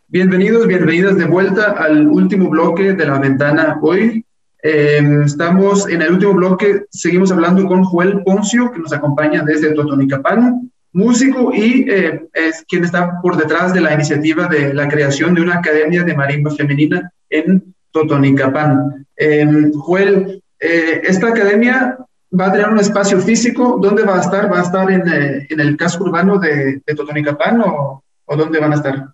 Bienvenidos, 0.07 0.67
bienvenidas 0.67 1.17
de 1.17 1.25
vuelta 1.25 1.71
al 1.71 2.07
último 2.07 2.51
bloque 2.51 2.93
de 2.93 3.05
la 3.07 3.17
ventana 3.17 3.79
hoy. 3.81 4.23
Eh, 4.61 5.01
estamos 5.25 5.89
en 5.89 6.03
el 6.03 6.13
último 6.13 6.33
bloque, 6.33 6.83
seguimos 6.91 7.31
hablando 7.31 7.65
con 7.65 7.83
Joel 7.83 8.21
Poncio, 8.23 8.71
que 8.71 8.79
nos 8.79 8.93
acompaña 8.93 9.43
desde 9.43 9.73
Totonicapán, 9.73 10.71
músico 10.93 11.51
y 11.51 11.89
eh, 11.89 12.27
es 12.31 12.63
quien 12.67 12.85
está 12.85 13.19
por 13.23 13.37
detrás 13.37 13.73
de 13.73 13.81
la 13.81 13.95
iniciativa 13.95 14.47
de 14.47 14.71
la 14.71 14.87
creación 14.87 15.33
de 15.33 15.41
una 15.41 15.55
academia 15.55 16.03
de 16.03 16.15
marimba 16.15 16.51
femenina 16.51 17.11
en 17.31 17.73
Totonicapán. 17.91 19.07
Eh, 19.17 19.71
Joel, 19.73 20.43
eh, 20.59 21.01
esta 21.03 21.27
academia 21.27 21.97
va 22.37 22.47
a 22.47 22.51
tener 22.51 22.69
un 22.69 22.79
espacio 22.79 23.19
físico. 23.19 23.79
¿Dónde 23.81 24.03
va 24.03 24.17
a 24.17 24.21
estar? 24.21 24.51
¿Va 24.51 24.59
a 24.59 24.63
estar 24.63 24.91
en, 24.91 25.07
eh, 25.07 25.47
el 25.49 25.77
casco 25.77 26.03
urbano 26.03 26.37
de, 26.39 26.81
de 26.85 26.95
Totonicapán 26.95 27.61
o, 27.61 28.03
dónde 28.27 28.59
van 28.59 28.73
a 28.73 28.75
estar? 28.75 29.07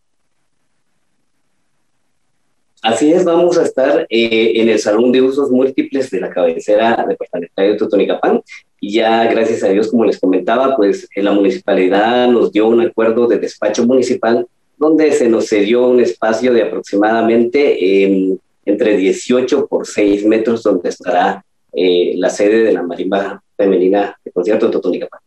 Así 2.83 3.13
es, 3.13 3.23
vamos 3.23 3.59
a 3.59 3.63
estar 3.63 4.07
eh, 4.09 4.53
en 4.55 4.69
el 4.69 4.79
Salón 4.79 5.11
de 5.11 5.21
Usos 5.21 5.51
Múltiples 5.51 6.09
de 6.09 6.19
la 6.19 6.31
cabecera 6.31 7.05
departamental 7.07 7.71
de 7.71 7.75
Totonicapán. 7.75 8.41
Y 8.79 8.93
ya, 8.93 9.25
gracias 9.25 9.63
a 9.63 9.67
Dios, 9.67 9.91
como 9.91 10.05
les 10.05 10.19
comentaba, 10.19 10.75
pues 10.75 11.07
la 11.15 11.31
municipalidad 11.31 12.27
nos 12.27 12.51
dio 12.51 12.67
un 12.67 12.81
acuerdo 12.81 13.27
de 13.27 13.37
despacho 13.37 13.85
municipal 13.85 14.47
donde 14.77 15.11
se 15.11 15.29
nos 15.29 15.47
cedió 15.47 15.85
un 15.85 15.99
espacio 15.99 16.51
de 16.53 16.63
aproximadamente 16.63 18.03
eh, 18.03 18.35
entre 18.65 18.97
18 18.97 19.67
por 19.67 19.87
6 19.87 20.25
metros, 20.25 20.63
donde 20.63 20.89
estará 20.89 21.43
eh, 21.73 22.13
la 22.17 22.29
sede 22.29 22.63
de 22.63 22.71
la 22.73 22.83
marimba 22.83 23.41
femenina 23.55 24.17
de 24.23 24.31
concierto 24.31 24.67
de 24.67 24.71
Totonicapán. 24.73 25.19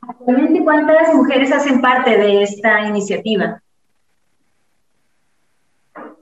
Actualmente, 0.00 0.62
¿cuántas 0.62 1.14
mujeres 1.14 1.52
hacen 1.52 1.80
parte 1.80 2.16
de 2.16 2.42
esta 2.42 2.86
iniciativa? 2.88 3.62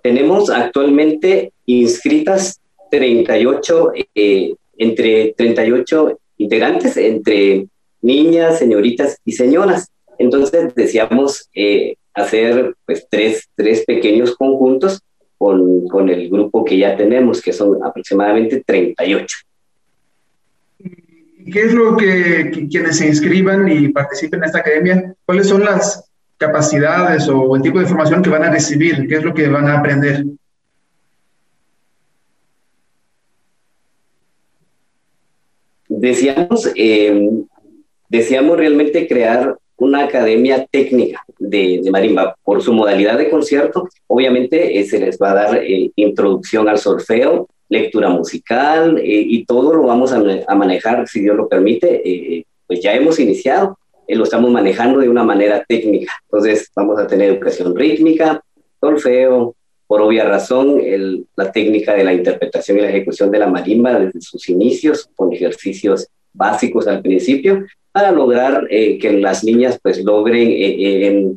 Tenemos 0.02 0.50
actualmente 0.50 1.52
inscritas 1.66 2.60
38 2.90 3.92
eh, 4.14 4.54
entre 4.76 5.34
38 5.36 6.18
integrantes, 6.38 6.96
entre 6.96 7.66
niñas, 8.00 8.58
señoritas 8.58 9.18
y 9.24 9.32
señoras. 9.32 9.90
Entonces 10.18 10.74
deseamos 10.74 11.48
eh, 11.54 11.96
hacer 12.14 12.74
pues, 12.86 13.06
tres, 13.10 13.48
tres 13.54 13.84
pequeños 13.84 14.36
conjuntos 14.36 15.00
con, 15.38 15.86
con, 15.88 16.08
el 16.08 16.28
grupo 16.28 16.64
que 16.64 16.76
ya 16.76 16.96
tenemos, 16.96 17.40
que 17.40 17.52
son 17.52 17.82
aproximadamente 17.82 18.62
38. 18.66 19.36
¿Qué 20.78 21.60
es 21.62 21.72
lo 21.72 21.96
que 21.96 22.66
quienes 22.70 22.98
se 22.98 23.06
inscriban 23.06 23.68
y 23.68 23.88
participen 23.88 24.40
en 24.40 24.44
esta 24.44 24.58
academia, 24.58 25.14
cuáles 25.24 25.48
son 25.48 25.64
las 25.64 26.10
capacidades 26.36 27.28
o 27.28 27.56
el 27.56 27.62
tipo 27.62 27.78
de 27.78 27.86
formación 27.86 28.22
que 28.22 28.30
van 28.30 28.44
a 28.44 28.50
recibir? 28.50 29.06
¿Qué 29.08 29.16
es 29.16 29.24
lo 29.24 29.32
que 29.32 29.48
van 29.48 29.66
a 29.68 29.78
aprender? 29.78 30.24
Deseamos, 35.88 36.70
eh, 36.76 37.30
deseamos 38.08 38.56
realmente 38.58 39.08
crear 39.08 39.56
una 39.78 40.04
academia 40.04 40.66
técnica 40.70 41.22
de, 41.38 41.82
marimba. 41.90 42.36
Por 42.42 42.62
su 42.62 42.72
modalidad 42.72 43.16
de 43.16 43.30
concierto, 43.30 43.88
obviamente 44.06 44.78
eh, 44.78 44.84
se 44.84 44.98
les 44.98 45.18
va 45.18 45.30
a 45.30 45.34
dar 45.34 45.62
eh, 45.62 45.90
introducción 45.96 46.68
al 46.68 46.78
solfeo, 46.78 47.48
lectura 47.68 48.08
musical 48.08 48.98
eh, 48.98 49.02
y 49.04 49.44
todo 49.44 49.74
lo 49.74 49.84
vamos 49.84 50.12
a, 50.12 50.54
manejar, 50.54 51.06
si 51.06 51.20
Dios 51.20 51.36
lo 51.36 51.48
permite. 51.48 52.44
pues 52.66 52.80
ya 52.80 52.92
hemos 52.94 53.18
iniciado, 53.18 53.78
lo 54.08 54.24
estamos 54.24 54.50
manejando 54.50 55.00
de 55.00 55.08
una 55.08 55.22
manera 55.22 55.64
técnica. 55.66 56.12
Entonces 56.24 56.70
vamos 56.74 56.98
a 56.98 57.06
tener 57.06 57.30
educación 57.30 57.74
rítmica, 57.76 58.42
solfeo, 58.80 59.54
por 59.86 60.02
obvia 60.02 60.24
razón, 60.24 60.82
la 61.36 61.50
técnica 61.52 61.94
de 61.94 62.04
la 62.04 62.12
interpretación 62.12 62.78
y 62.78 62.82
la 62.82 62.90
ejecución 62.90 63.30
de 63.30 63.38
la 63.38 63.46
marimba 63.46 63.98
desde 63.98 64.20
sus 64.20 64.48
inicios, 64.48 65.08
con 65.14 65.32
ejercicios 65.32 66.08
básicos 66.32 66.86
al 66.86 67.00
principio, 67.00 67.64
para 67.98 68.12
lograr 68.12 68.68
eh, 68.70 68.96
que 68.96 69.12
las 69.14 69.42
niñas 69.42 69.76
pues 69.82 70.04
logren 70.04 70.50
eh, 70.50 70.76
eh, 70.78 71.32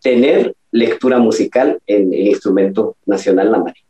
tener 0.00 0.54
lectura 0.72 1.18
musical 1.18 1.78
en 1.86 2.14
el 2.14 2.28
instrumento 2.28 2.96
nacional 3.04 3.52
la 3.52 3.58
marimba. 3.58 3.88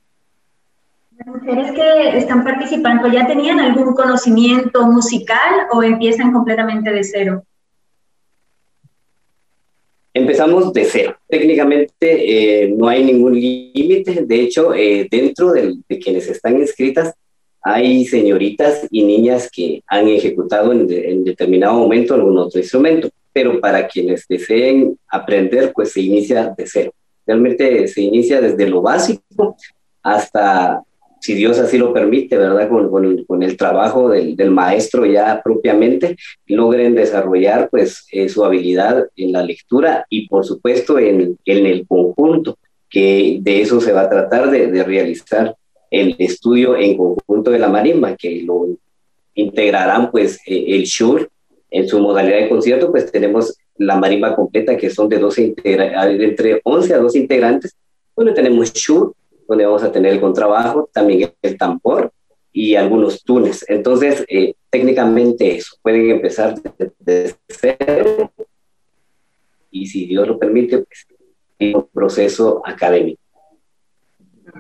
¿Las 1.18 1.28
mujeres 1.28 1.70
que 1.70 2.18
están 2.18 2.42
participando 2.42 3.06
ya 3.06 3.28
tenían 3.28 3.60
algún 3.60 3.94
conocimiento 3.94 4.86
musical 4.90 5.68
o 5.72 5.84
empiezan 5.84 6.32
completamente 6.32 6.90
de 6.92 7.04
cero? 7.04 7.44
Empezamos 10.12 10.72
de 10.72 10.84
cero. 10.84 11.16
Técnicamente 11.28 12.74
no 12.76 12.88
hay 12.88 13.04
ningún 13.04 13.34
límite. 13.34 14.24
De 14.26 14.40
hecho, 14.40 14.70
dentro 15.10 15.52
de 15.52 15.98
quienes 16.00 16.28
están 16.28 16.58
inscritas, 16.58 17.14
hay 17.68 18.04
señoritas 18.04 18.86
y 18.92 19.02
niñas 19.02 19.50
que 19.52 19.82
han 19.88 20.06
ejecutado 20.06 20.70
en, 20.70 21.24
determinado 21.24 21.74
momento 21.74 22.14
algún 22.14 22.38
otro 22.38 22.60
instrumento, 22.60 23.08
pero 23.32 23.60
para 23.60 23.88
quienes 23.88 24.24
deseen 24.28 24.96
aprender, 25.08 25.72
pues 25.74 25.90
se 25.90 26.00
inicia 26.00 26.54
de 26.56 26.64
cero. 26.64 26.92
Realmente 27.26 27.88
se 27.88 28.02
inicia 28.02 28.40
desde 28.40 28.68
lo 28.68 28.82
básico 28.82 29.56
hasta, 30.00 30.80
si 31.20 31.34
Dios 31.34 31.58
así 31.58 31.76
lo 31.76 31.92
permite, 31.92 32.36
¿verdad? 32.36 32.68
Con, 32.68 33.42
el, 33.42 33.56
trabajo 33.56 34.10
del, 34.10 34.50
maestro 34.52 35.04
ya 35.04 35.42
propiamente, 35.42 36.16
logren 36.46 36.94
desarrollar 36.94 37.68
pues 37.68 38.06
eh, 38.12 38.28
su 38.28 38.44
habilidad 38.44 39.08
en 39.16 39.32
la 39.32 39.42
lectura 39.42 40.06
y 40.08 40.28
por 40.28 40.44
supuesto 40.44 41.00
en, 41.00 41.36
el 41.44 41.84
conjunto, 41.88 42.58
que 42.88 43.40
de 43.42 43.60
eso 43.60 43.80
se 43.80 43.92
va 43.92 44.02
a 44.02 44.08
tratar 44.08 44.52
de, 44.52 44.68
de 44.68 44.84
realizar 44.84 45.56
el 45.90 46.16
estudio 46.18 46.76
en 46.76 46.96
conjunto 46.96 47.50
de 47.50 47.58
la 47.58 47.68
marimba, 47.68 48.16
que 48.16 48.42
lo 48.42 48.68
integrarán 49.34 50.10
pues 50.10 50.38
eh, 50.46 50.64
el 50.68 50.84
SHUR 50.84 51.30
en 51.70 51.88
su 51.88 52.00
modalidad 52.00 52.38
de 52.38 52.48
concierto, 52.48 52.90
pues 52.90 53.10
tenemos 53.10 53.56
la 53.76 53.96
marimba 53.96 54.34
completa 54.34 54.76
que 54.76 54.90
son 54.90 55.08
de 55.08 55.18
12 55.18 55.54
entre 55.62 56.60
11 56.64 56.94
a 56.94 56.98
12 56.98 57.18
integrantes, 57.18 57.76
donde 58.16 58.32
tenemos 58.32 58.72
SHUR, 58.72 59.14
donde 59.46 59.66
vamos 59.66 59.82
a 59.82 59.92
tener 59.92 60.12
el 60.12 60.20
contrabajo, 60.20 60.88
también 60.92 61.30
el 61.42 61.58
tambor 61.58 62.10
y 62.52 62.74
algunos 62.74 63.22
tunes. 63.22 63.64
Entonces, 63.68 64.24
eh, 64.28 64.54
técnicamente 64.70 65.56
eso, 65.56 65.76
pueden 65.82 66.10
empezar 66.10 66.54
desde 66.98 67.36
cero 67.48 68.32
y 69.70 69.86
si 69.86 70.06
Dios 70.06 70.26
lo 70.26 70.38
permite, 70.38 70.78
pues, 70.78 71.06
un 71.74 71.86
proceso 71.92 72.62
académico. 72.64 73.20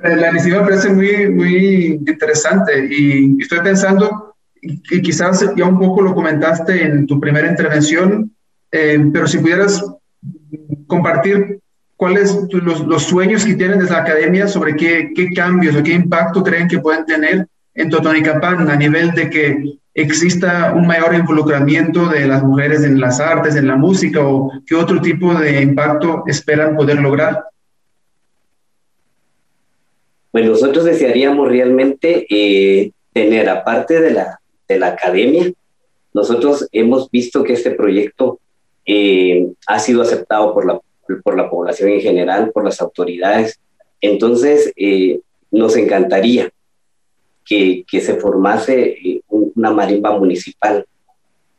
La 0.02 0.30
iniciativa 0.30 0.60
me 0.60 0.68
parece 0.68 0.88
muy, 0.90 1.28
muy 1.28 2.00
interesante 2.06 2.86
y 2.90 3.36
estoy 3.40 3.60
pensando, 3.60 4.34
y 4.60 5.02
quizás 5.02 5.44
ya 5.56 5.64
un 5.64 5.78
poco 5.78 6.02
lo 6.02 6.14
comentaste 6.14 6.84
en 6.84 7.06
tu 7.06 7.20
primera 7.20 7.48
intervención, 7.48 8.30
eh, 8.70 8.98
pero 9.12 9.26
si 9.26 9.38
pudieras 9.38 9.84
compartir 10.86 11.60
cuáles 11.96 12.38
los, 12.50 12.86
los 12.86 13.02
sueños 13.04 13.44
que 13.44 13.54
tienen 13.54 13.78
desde 13.78 13.94
la 13.94 14.02
academia 14.02 14.48
sobre 14.48 14.76
qué, 14.76 15.12
qué 15.14 15.30
cambios 15.32 15.76
o 15.76 15.82
qué 15.82 15.92
impacto 15.92 16.42
creen 16.42 16.68
que 16.68 16.78
pueden 16.78 17.04
tener 17.06 17.46
en 17.74 17.90
Totonicapán 17.90 18.68
a 18.68 18.76
nivel 18.76 19.12
de 19.12 19.30
que 19.30 19.78
exista 19.94 20.72
un 20.74 20.86
mayor 20.86 21.14
involucramiento 21.14 22.08
de 22.08 22.26
las 22.26 22.42
mujeres 22.42 22.84
en 22.84 23.00
las 23.00 23.18
artes, 23.18 23.56
en 23.56 23.66
la 23.66 23.76
música 23.76 24.20
o 24.20 24.52
qué 24.66 24.74
otro 24.74 25.00
tipo 25.00 25.34
de 25.34 25.62
impacto 25.62 26.24
esperan 26.26 26.76
poder 26.76 27.00
lograr? 27.00 27.44
Pues 30.36 30.44
nosotros 30.44 30.84
desearíamos 30.84 31.48
realmente 31.48 32.26
eh, 32.28 32.92
tener, 33.14 33.48
aparte 33.48 34.02
de 34.02 34.10
la, 34.10 34.38
de 34.68 34.78
la 34.78 34.88
academia, 34.88 35.50
nosotros 36.12 36.68
hemos 36.72 37.10
visto 37.10 37.42
que 37.42 37.54
este 37.54 37.70
proyecto 37.70 38.38
eh, 38.84 39.48
ha 39.66 39.78
sido 39.78 40.02
aceptado 40.02 40.52
por 40.52 40.66
la, 40.66 40.78
por 41.24 41.38
la 41.38 41.48
población 41.48 41.88
en 41.88 42.02
general, 42.02 42.50
por 42.52 42.66
las 42.66 42.82
autoridades. 42.82 43.58
Entonces, 44.02 44.74
eh, 44.76 45.20
nos 45.50 45.74
encantaría 45.74 46.50
que, 47.42 47.86
que 47.90 48.02
se 48.02 48.16
formase 48.16 49.22
una 49.28 49.70
marimba 49.70 50.18
municipal 50.18 50.84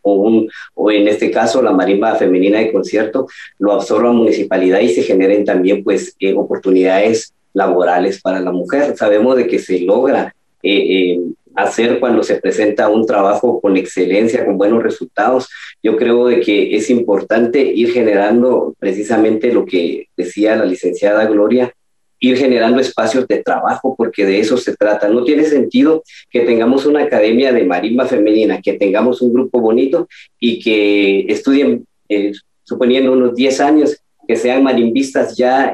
o, 0.04 0.14
un, 0.18 0.52
o 0.76 0.92
en 0.92 1.08
este 1.08 1.32
caso 1.32 1.64
la 1.64 1.72
marimba 1.72 2.14
femenina 2.14 2.60
de 2.60 2.72
concierto 2.72 3.26
lo 3.58 3.74
absorba 3.74 4.12
municipalidad 4.12 4.82
y 4.82 4.90
se 4.90 5.02
generen 5.02 5.46
también 5.46 5.84
pues 5.84 6.16
oportunidades 6.36 7.34
laborales 7.58 8.22
para 8.22 8.40
la 8.40 8.52
mujer. 8.52 8.96
Sabemos 8.96 9.36
de 9.36 9.48
que 9.48 9.58
se 9.58 9.80
logra 9.80 10.34
eh, 10.62 10.78
eh, 10.78 11.20
hacer 11.56 12.00
cuando 12.00 12.22
se 12.22 12.36
presenta 12.36 12.88
un 12.88 13.08
trabajo 13.08 13.60
con 13.60 13.76
excelencia, 13.76 14.46
con 14.46 14.60
buenos 14.60 14.84
resultados. 14.84 15.50
Yo 15.82 15.98
creo 15.98 16.28
de 16.28 16.40
que 16.40 16.76
es 16.76 16.92
importante 16.92 17.60
ir 17.60 17.92
generando 17.92 18.76
precisamente 18.78 19.52
lo 19.52 19.66
que 19.66 20.06
decía 20.16 20.56
la 20.56 20.66
licenciada 20.66 21.26
Gloria, 21.26 21.74
ir 22.20 22.38
generando 22.38 22.80
espacios 22.80 23.28
de 23.28 23.42
trabajo, 23.42 23.96
porque 23.98 24.24
de 24.24 24.40
eso 24.40 24.58
se 24.58 24.76
trata. 24.76 25.10
No 25.10 25.24
tiene 25.24 25.44
sentido 25.46 26.04
que 26.30 26.42
tengamos 26.42 26.86
una 26.86 27.04
academia 27.04 27.52
de 27.52 27.64
marimba 27.64 28.06
femenina, 28.06 28.62
que 28.62 28.74
tengamos 28.74 29.24
un 29.24 29.34
grupo 29.34 29.60
bonito 29.60 30.08
y 30.40 30.60
que 30.60 31.26
estudien, 31.28 31.86
eh, 32.08 32.34
suponiendo 32.64 33.14
unos 33.14 33.34
10 33.34 33.60
años, 33.62 33.98
que 34.28 34.36
sean 34.36 34.62
marimbistas 34.62 35.36
ya 35.36 35.74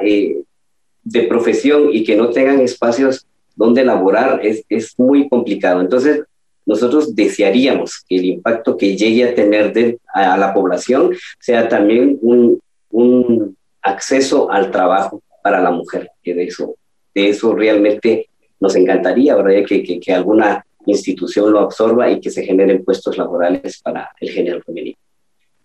de 1.03 1.23
profesión 1.23 1.89
y 1.91 2.03
que 2.03 2.15
no 2.15 2.29
tengan 2.29 2.61
espacios 2.61 3.25
donde 3.55 3.83
laborar 3.83 4.39
es, 4.43 4.63
es 4.69 4.97
muy 4.97 5.29
complicado. 5.29 5.81
Entonces, 5.81 6.23
nosotros 6.65 7.15
desearíamos 7.15 8.03
que 8.07 8.17
el 8.17 8.25
impacto 8.25 8.77
que 8.77 8.95
llegue 8.95 9.25
a 9.25 9.35
tener 9.35 9.73
de, 9.73 9.99
a, 10.13 10.37
la 10.37 10.53
población 10.53 11.11
sea 11.39 11.67
también 11.67 12.17
un, 12.21 12.59
un, 12.91 13.57
acceso 13.85 14.49
al 14.49 14.71
trabajo 14.71 15.21
para 15.43 15.61
la 15.61 15.69
mujer, 15.69 16.09
que 16.23 16.33
de 16.33 16.45
eso, 16.45 16.75
de 17.13 17.27
eso 17.27 17.53
realmente 17.53 18.29
nos 18.61 18.77
encantaría, 18.77 19.35
¿verdad? 19.35 19.65
Que, 19.67 19.83
que, 19.83 19.99
que 19.99 20.13
alguna 20.13 20.65
institución 20.85 21.51
lo 21.51 21.59
absorba 21.59 22.09
y 22.09 22.21
que 22.21 22.29
se 22.29 22.45
generen 22.45 22.85
puestos 22.85 23.17
laborales 23.17 23.81
para 23.81 24.09
el 24.21 24.29
género 24.29 24.61
femenino. 24.61 24.97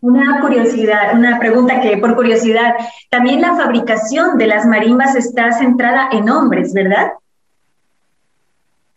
Una 0.01 0.41
curiosidad, 0.41 1.15
una 1.15 1.39
pregunta 1.41 1.81
que 1.81 1.97
por 1.97 2.15
curiosidad, 2.15 2.75
también 3.11 3.41
la 3.41 3.57
fabricación 3.57 4.39
de 4.39 4.47
las 4.47 4.65
marimbas 4.65 5.17
está 5.17 5.53
centrada 5.53 6.09
en 6.13 6.31
hombres, 6.31 6.73
¿verdad? 6.73 7.13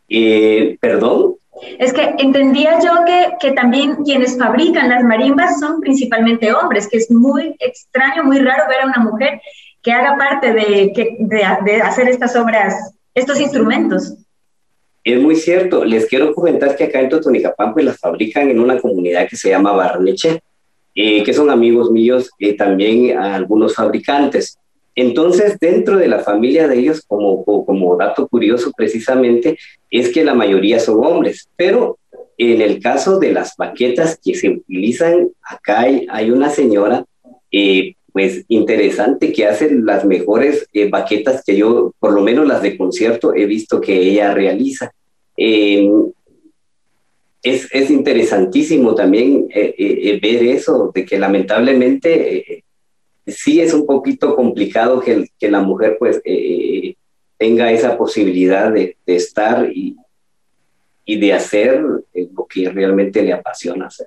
Eh, 0.08 0.78
Perdón. 0.80 1.36
Es 1.80 1.94
que 1.94 2.16
entendía 2.18 2.80
yo 2.80 3.06
que, 3.06 3.34
que, 3.40 3.52
también 3.54 4.04
quienes 4.04 4.38
fabrican 4.38 4.90
las 4.90 5.04
marimbas 5.04 5.60
son 5.60 5.80
principalmente 5.80 6.54
hombres, 6.54 6.88
que 6.88 6.98
es 6.98 7.12
muy 7.12 7.56
extraño, 7.60 8.24
muy 8.24 8.40
raro 8.40 8.64
ver 8.68 8.82
a 8.82 8.88
una 8.88 9.00
mujer 9.00 9.42
que 9.82 9.92
haga 9.92 10.18
parte 10.18 10.54
de, 10.54 10.92
de, 11.20 11.48
de 11.66 11.82
hacer 11.82 12.10
estas 12.10 12.36
obras, 12.36 12.94
estos 13.14 13.40
instrumentos. 13.40 14.16
Es 15.04 15.20
muy 15.20 15.36
cierto. 15.36 15.84
Les 15.84 16.06
quiero 16.06 16.34
comentar 16.34 16.76
que 16.76 16.86
acá 16.86 17.00
en 17.00 17.10
Totonicapán 17.10 17.74
pues 17.74 17.86
las 17.86 18.00
fabrican 18.00 18.50
en 18.50 18.60
una 18.60 18.80
comunidad 18.80 19.28
que 19.28 19.36
se 19.36 19.50
llama 19.50 19.72
Barneche 19.72 20.42
eh, 20.96 21.24
que 21.24 21.34
son 21.34 21.50
amigos 21.50 21.92
míos, 21.92 22.30
y 22.38 22.54
también 22.54 23.18
algunos 23.18 23.76
fabricantes. 23.76 24.58
Entonces, 24.96 25.58
dentro 25.60 25.98
de 25.98 26.08
la 26.08 26.20
familia 26.20 26.68
de 26.68 26.80
ellos, 26.80 27.02
como, 27.08 27.46
como 27.46 27.96
dato 27.96 28.28
curioso 28.28 28.72
precisamente, 28.76 29.58
es 29.90 30.10
que 30.10 30.24
la 30.24 30.34
mayoría 30.34 30.80
son 30.80 31.04
hombres, 31.06 31.50
pero 31.56 31.98
en 32.38 32.62
el 32.62 32.82
caso 32.82 33.20
de 33.20 33.32
las 33.32 33.56
baquetas 33.56 34.20
que 34.22 34.34
se 34.34 34.50
utilizan, 34.50 35.30
acá 35.44 35.82
hay, 35.82 36.32
una 36.32 36.50
señora, 36.50 37.06
eh, 37.52 37.94
pues 38.12 38.44
interesante, 38.48 39.32
que 39.32 39.46
hace 39.46 39.70
las 39.76 40.06
mejores 40.06 40.68
eh, 40.74 40.90
baquetas 40.90 41.44
que 41.46 41.56
yo, 41.56 41.94
por 42.00 42.14
lo 42.14 42.22
menos 42.22 42.48
las 42.48 42.62
de 42.62 42.78
concierto, 42.78 43.34
he 43.34 43.46
visto 43.46 43.80
que 43.80 43.96
ella 43.96 44.34
realiza. 44.34 44.92
Em, 45.38 46.12
es, 47.44 47.68
es, 47.72 47.90
interesantísimo 47.90 48.94
también 48.94 49.48
eh, 49.54 50.20
ver 50.22 50.44
eso, 50.44 50.92
de 50.94 51.06
que 51.06 51.18
lamentablemente 51.18 52.64
sí 53.26 53.62
es 53.62 53.74
un 53.74 53.86
poquito 53.86 54.36
complicado 54.36 55.00
que, 55.00 55.28
que 55.40 55.50
la 55.50 55.62
mujer 55.62 55.98
pues 56.00 56.22
tenga 57.42 57.72
esa 57.72 57.98
posibilidad 57.98 58.72
de, 58.72 58.96
estar 59.08 59.68
y, 59.74 59.98
y 61.06 61.20
de 61.20 61.34
hacer 61.34 61.84
eh, 62.14 62.28
lo 62.38 62.46
que 62.46 62.70
realmente 62.70 63.24
le 63.24 63.34
apasiona 63.34 63.88
hacer. 63.88 64.06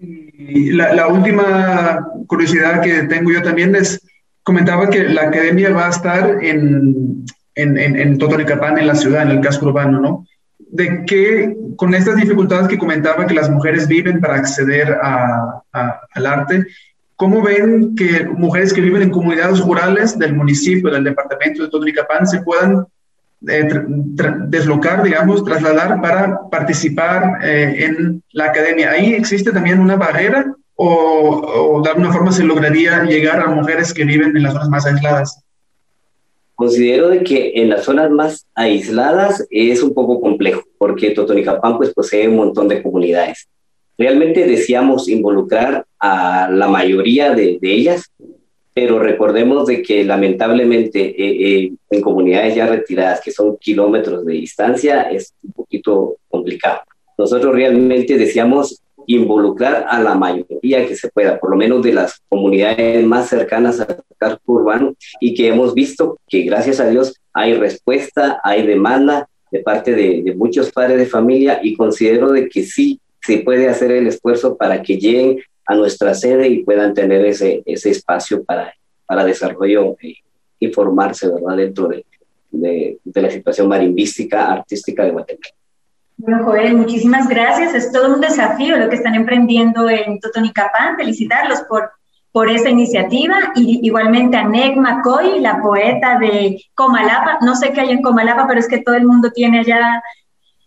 Y 0.00 0.72
la, 0.72 1.06
última 1.06 2.08
curiosidad 2.26 2.82
que 2.82 3.04
tengo 3.04 3.30
yo 3.30 3.40
también 3.40 3.76
es, 3.76 4.04
comentaba 4.42 4.90
que 4.90 5.04
la 5.04 5.28
academia 5.28 5.70
va 5.70 5.86
a 5.86 5.90
estar 5.90 6.42
en, 6.42 7.24
en, 7.54 7.78
en, 7.78 7.96
en 7.96 8.18
en 8.20 8.86
la 8.88 8.94
ciudad, 8.96 9.22
en 9.22 9.30
el 9.30 9.40
casco 9.40 9.66
urbano, 9.66 10.00
¿no? 10.00 10.26
De 10.74 11.04
que 11.04 11.54
con 11.76 11.94
estas 11.94 12.16
dificultades 12.16 12.66
que 12.66 12.78
comentaba 12.78 13.26
que 13.26 13.34
las 13.34 13.50
mujeres 13.50 13.86
viven 13.86 14.20
para 14.20 14.36
acceder 14.36 14.98
al 15.02 16.26
arte, 16.26 16.64
¿cómo 17.14 17.42
ven 17.42 17.94
que 17.94 18.24
mujeres 18.24 18.72
que 18.72 18.80
viven 18.80 19.02
en 19.02 19.10
comunidades 19.10 19.60
rurales 19.60 20.18
del 20.18 20.34
municipio, 20.34 20.90
del 20.90 21.04
departamento 21.04 21.62
de 21.62 21.68
Totonicapán, 21.68 22.26
se 22.26 22.40
puedan 22.40 22.86
eh, 23.48 23.68
deslocar, 24.48 25.02
digamos, 25.02 25.44
trasladar 25.44 26.00
para 26.00 26.48
participar 26.48 27.44
eh, 27.44 27.84
en 27.84 28.22
la 28.32 28.46
academia. 28.46 28.92
¿Ahí 28.92 29.12
existe 29.12 29.52
también 29.52 29.78
una 29.78 29.96
barrera 29.96 30.54
o, 30.76 31.82
de 31.84 31.90
alguna 31.90 32.12
forma 32.12 32.32
se 32.32 32.44
lograría 32.44 33.04
llegar 33.04 33.40
a 33.40 33.48
mujeres 33.48 33.92
que 33.92 34.04
viven 34.04 34.36
en 34.36 34.42
las 34.42 34.54
zonas 34.54 34.68
más 34.70 34.86
aisladas? 34.86 35.44
Considero 36.62 37.08
de 37.08 37.24
que 37.24 37.54
en 37.56 37.70
las 37.70 37.82
zonas 37.82 38.08
más 38.12 38.46
aisladas 38.54 39.44
es 39.50 39.82
un 39.82 39.92
poco 39.94 40.20
complejo, 40.20 40.62
porque 40.78 41.10
Totonicapán 41.10 41.76
pues 41.76 41.92
posee 41.92 42.28
un 42.28 42.36
montón 42.36 42.68
de 42.68 42.80
comunidades. 42.80 43.48
Realmente 43.98 44.46
deseamos 44.46 45.08
involucrar 45.08 45.84
a 45.98 46.48
la 46.48 46.68
mayoría 46.68 47.34
de, 47.34 47.58
ellas, 47.62 48.12
pero 48.72 49.00
recordemos 49.00 49.66
de 49.66 49.82
que 49.82 50.04
lamentablemente 50.04 51.00
eh, 51.00 51.64
eh, 51.64 51.72
en 51.90 52.00
comunidades 52.00 52.54
ya 52.54 52.68
retiradas, 52.68 53.20
que 53.20 53.32
son 53.32 53.56
kilómetros 53.56 54.24
de 54.24 54.34
distancia, 54.34 55.10
es 55.10 55.34
un 55.42 55.50
poquito 55.50 56.18
complicado. 56.28 56.82
Nosotros 57.18 57.56
realmente 57.56 58.16
deseamos 58.16 58.80
involucrar 59.06 59.86
a 59.88 60.00
la 60.00 60.14
mayoría 60.14 60.86
que 60.86 60.96
se 60.96 61.08
pueda, 61.10 61.38
por 61.38 61.50
lo 61.50 61.56
menos 61.56 61.82
de 61.82 61.92
las 61.92 62.20
comunidades 62.28 63.04
más 63.04 63.28
cercanas 63.28 63.80
al 63.80 64.02
casco 64.18 64.52
urbano, 64.52 64.94
y 65.20 65.34
que 65.34 65.48
hemos 65.48 65.74
visto 65.74 66.18
que 66.28 66.42
gracias 66.42 66.80
a 66.80 66.88
Dios 66.88 67.20
hay 67.32 67.54
respuesta, 67.54 68.40
hay 68.42 68.66
demanda 68.66 69.28
de 69.50 69.60
parte 69.60 69.92
de, 69.92 70.22
de 70.22 70.34
muchos 70.34 70.70
padres 70.72 70.98
de 70.98 71.06
familia, 71.06 71.60
y 71.62 71.76
considero 71.76 72.30
de 72.32 72.48
que 72.48 72.62
sí 72.62 73.00
se 73.20 73.38
puede 73.38 73.68
hacer 73.68 73.92
el 73.92 74.06
esfuerzo 74.06 74.56
para 74.56 74.82
que 74.82 74.96
lleguen 74.96 75.42
a 75.66 75.74
nuestra 75.74 76.14
sede 76.14 76.48
y 76.48 76.64
puedan 76.64 76.92
tener 76.92 77.24
ese, 77.24 77.62
ese 77.66 77.90
espacio 77.90 78.42
para, 78.44 78.74
para 79.06 79.24
desarrollo 79.24 79.96
y 80.58 80.68
formarse 80.68 81.28
¿verdad? 81.28 81.56
dentro 81.56 81.88
de, 81.88 82.04
de, 82.52 83.22
la 83.22 83.30
situación 83.30 83.68
marimbística, 83.68 84.52
artística 84.52 85.04
de 85.04 85.10
Guatemala. 85.10 85.54
Bueno, 86.22 86.44
Joel, 86.44 86.76
muchísimas 86.76 87.26
gracias. 87.26 87.74
Es 87.74 87.90
todo 87.90 88.14
un 88.14 88.20
desafío 88.20 88.76
lo 88.76 88.88
que 88.88 88.94
están 88.94 89.16
emprendiendo 89.16 89.90
en 89.90 90.20
Totonicapán. 90.20 90.96
Felicitarlos 90.96 91.62
por, 91.62 91.90
por 92.30 92.48
esta 92.48 92.70
iniciativa. 92.70 93.34
Y 93.56 93.80
igualmente 93.82 94.36
a 94.36 94.44
Negma 94.44 95.02
Coy, 95.02 95.40
la 95.40 95.60
poeta 95.60 96.20
de 96.20 96.62
Comalapa. 96.76 97.38
No 97.40 97.56
sé 97.56 97.72
qué 97.72 97.80
hay 97.80 97.90
en 97.90 98.02
Comalapa, 98.02 98.46
pero 98.46 98.60
es 98.60 98.68
que 98.68 98.82
todo 98.82 98.94
el 98.94 99.04
mundo 99.04 99.32
tiene 99.32 99.58
allá 99.58 100.00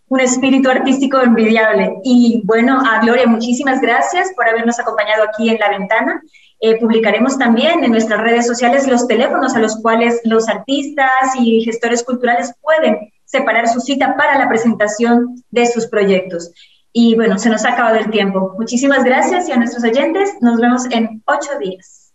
un 0.08 0.20
espíritu 0.20 0.68
artístico 0.68 1.22
envidiable. 1.22 2.00
Y 2.04 2.42
bueno, 2.44 2.78
a 2.78 3.00
Gloria, 3.00 3.26
muchísimas 3.26 3.80
gracias 3.80 4.34
por 4.36 4.46
habernos 4.46 4.78
acompañado 4.78 5.24
aquí 5.24 5.48
en 5.48 5.58
La 5.58 5.70
Ventana. 5.70 6.20
Eh, 6.60 6.78
publicaremos 6.78 7.38
también 7.38 7.82
en 7.82 7.92
nuestras 7.92 8.20
redes 8.20 8.46
sociales 8.46 8.86
los 8.86 9.08
teléfonos 9.08 9.56
a 9.56 9.60
los 9.60 9.80
cuales 9.80 10.20
los 10.24 10.50
artistas 10.50 11.10
y 11.40 11.62
gestores 11.62 12.04
culturales 12.04 12.52
pueden 12.60 13.10
separar 13.26 13.68
su 13.68 13.80
cita 13.80 14.16
para 14.16 14.38
la 14.38 14.48
presentación 14.48 15.44
de 15.50 15.66
sus 15.66 15.86
proyectos. 15.86 16.50
Y 16.92 17.14
bueno, 17.14 17.38
se 17.38 17.50
nos 17.50 17.64
ha 17.66 17.74
acabado 17.74 17.96
el 17.96 18.10
tiempo. 18.10 18.54
Muchísimas 18.56 19.04
gracias 19.04 19.48
y 19.48 19.52
a 19.52 19.56
nuestros 19.56 19.84
oyentes 19.84 20.30
nos 20.40 20.58
vemos 20.58 20.86
en 20.90 21.22
ocho 21.26 21.58
días. 21.60 22.10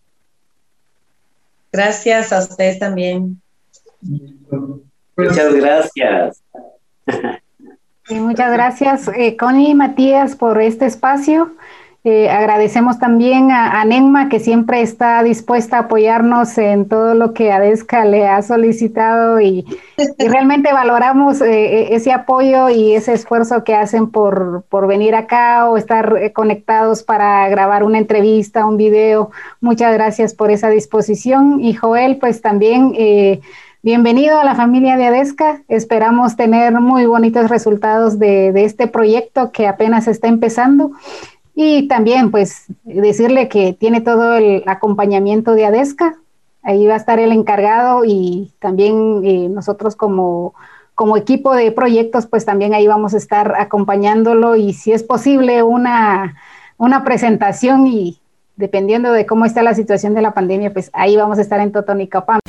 Gracias 1.72 2.34
a 2.34 2.40
ustedes 2.40 2.80
también. 2.80 3.40
Muchas 5.16 5.54
gracias. 5.54 6.42
muchas 8.10 8.52
gracias, 8.52 9.08
eh, 9.16 9.38
Connie 9.38 9.70
y 9.70 9.76
Matías, 9.76 10.36
por 10.36 10.60
este 10.60 10.86
espacio. 10.86 11.52
Eh, 12.04 12.32
agradecemos 12.32 12.98
también 12.98 13.52
a, 13.52 13.80
a, 13.80 13.86
Nenma, 13.86 14.28
que 14.28 14.40
siempre 14.40 14.82
está 14.82 15.22
dispuesta 15.22 15.78
a 15.78 15.80
apoyarnos 15.82 16.58
en 16.58 16.88
todo 16.88 17.14
lo 17.14 17.34
que 17.34 17.52
ADESCA 17.52 18.06
le 18.06 18.28
ha 18.28 18.42
solicitado 18.42 19.40
y, 19.40 19.66
realmente 20.18 20.74
valoramos 20.74 21.42
eh, 21.42 21.92
e, 21.92 21.96
ese 21.96 22.12
apoyo 22.12 22.70
y 22.70 22.96
ese 22.96 23.14
esfuerzo 23.14 23.64
que 23.64 23.76
hacen 23.76 24.10
por, 24.10 24.64
por 24.68 24.88
venir 24.88 25.14
acá 25.14 25.70
o 25.70 25.78
estar 25.78 26.32
conectados 26.34 27.04
para 27.04 27.48
grabar 27.50 27.84
una 27.84 28.00
entrevista, 28.00 28.66
un 28.66 28.78
video. 28.78 29.30
Muchas 29.60 29.94
gracias 29.94 30.34
por 30.34 30.50
esa 30.50 30.70
disposición. 30.70 31.62
Y 31.62 31.76
Joel, 31.76 32.18
pues 32.18 32.42
también 32.42 32.96
Bienvenido 33.84 34.40
a 34.40 34.46
la 34.46 34.54
familia 34.54 34.96
de 34.96 35.08
ADESCA. 35.08 35.64
Esperamos 35.68 36.36
tener 36.36 36.72
muy 36.80 37.08
bonitos 37.08 37.50
resultados 37.50 38.20
de, 38.20 38.50
este 38.64 38.86
proyecto 38.86 39.52
que 39.52 39.68
apenas 39.68 40.08
está 40.08 40.28
empezando. 40.28 40.92
Y 41.54 41.88
también, 41.88 42.32
pues, 42.32 42.66
decirle 42.84 43.50
que 43.50 43.74
tiene 43.74 44.02
todo 44.02 44.36
el 44.36 44.64
acompañamiento 44.66 45.54
de 45.54 45.66
ADESCA. 45.66 46.18
Ahí 46.64 46.88
va 46.88 46.94
a 46.94 46.98
estar 46.98 47.20
el 47.20 47.32
encargado 47.32 48.04
y 48.06 48.52
también 48.60 49.22
eh, 49.24 49.50
nosotros 49.50 49.96
como, 49.96 50.54
como 50.94 51.18
equipo 51.18 51.54
de 51.56 51.72
proyectos, 51.72 52.28
pues 52.28 52.46
también 52.46 52.74
ahí 52.74 52.86
vamos 52.86 53.16
a 53.16 53.18
estar 53.18 53.56
acompañándolo 53.58 54.56
y 54.56 54.74
si 54.74 54.92
es 54.92 55.02
posible 55.02 55.64
una, 55.64 56.36
una 56.78 57.04
presentación 57.04 57.88
y 57.88 58.20
dependiendo 58.56 59.12
de 59.12 59.26
cómo 59.26 59.46
está 59.46 59.64
la 59.64 59.74
situación 59.74 60.14
de 60.14 60.22
la 60.22 60.34
pandemia, 60.34 60.72
pues 60.72 60.92
ahí 60.94 61.16
vamos 61.18 61.40
a 61.40 61.42
estar 61.42 61.60
en 61.60 61.72
Totonicapán. 61.72 62.40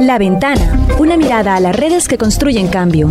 La 0.00 0.18
Ventana, 0.18 0.78
una 0.98 1.16
mirada 1.16 1.56
a 1.56 1.60
las 1.60 1.74
redes 1.74 2.08
que 2.08 2.18
construyen 2.18 2.68
cambio. 2.68 3.08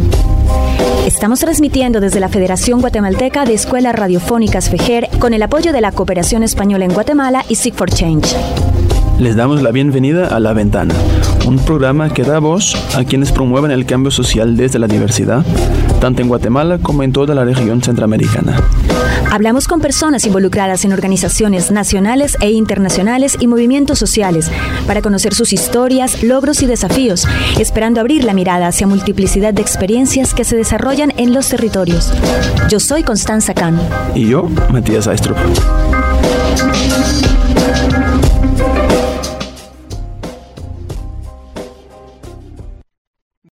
Estamos 1.05 1.39
transmitiendo 1.39 1.99
desde 1.99 2.19
la 2.19 2.29
Federación 2.29 2.79
Guatemalteca 2.79 3.43
de 3.45 3.53
Escuelas 3.53 3.95
Radiofónicas 3.95 4.69
FEJER 4.69 5.09
con 5.19 5.33
el 5.33 5.43
apoyo 5.43 5.73
de 5.73 5.81
la 5.81 5.91
Cooperación 5.91 6.43
Española 6.43 6.85
en 6.85 6.93
Guatemala 6.93 7.43
y 7.49 7.55
Seek 7.55 7.75
for 7.75 7.89
Change. 7.89 8.35
Les 9.19 9.35
damos 9.35 9.61
la 9.61 9.71
bienvenida 9.71 10.27
a 10.27 10.39
La 10.39 10.53
Ventana, 10.53 10.93
un 11.45 11.57
programa 11.59 12.13
que 12.13 12.23
da 12.23 12.39
voz 12.39 12.75
a 12.95 13.03
quienes 13.03 13.31
promueven 13.31 13.71
el 13.71 13.85
cambio 13.85 14.11
social 14.11 14.55
desde 14.55 14.79
la 14.79 14.87
diversidad, 14.87 15.45
tanto 15.99 16.21
en 16.21 16.27
Guatemala 16.27 16.77
como 16.79 17.03
en 17.03 17.11
toda 17.11 17.35
la 17.35 17.43
región 17.43 17.81
centroamericana. 17.81 18.57
Hablamos 19.31 19.67
con 19.67 19.79
personas 19.79 20.25
involucradas 20.25 20.83
en 20.83 20.93
organizaciones 20.93 21.71
nacionales 21.71 22.37
e 22.41 22.51
internacionales 22.51 23.37
y 23.39 23.47
movimientos 23.47 23.97
sociales 23.97 24.51
para 24.85 25.01
conocer 25.01 25.33
sus 25.33 25.53
historias, 25.53 26.21
logros 26.21 26.61
y 26.61 26.65
desafíos, 26.65 27.27
esperando 27.57 28.01
abrir 28.01 28.23
la 28.23 28.33
mirada 28.33 28.67
hacia 28.67 28.87
multiplicidad 28.87 29.53
de 29.53 29.61
experiencias 29.61 30.33
que 30.33 30.43
se 30.43 30.57
desarrollan 30.57 31.13
en 31.17 31.33
los 31.33 31.49
territorios. 31.49 32.11
Yo 32.69 32.79
soy 32.79 33.03
Constanza 33.03 33.53
Kahn. 33.53 33.79
Y 34.15 34.27
yo, 34.27 34.49
Matías 34.69 35.07
Aistrup. 35.07 35.37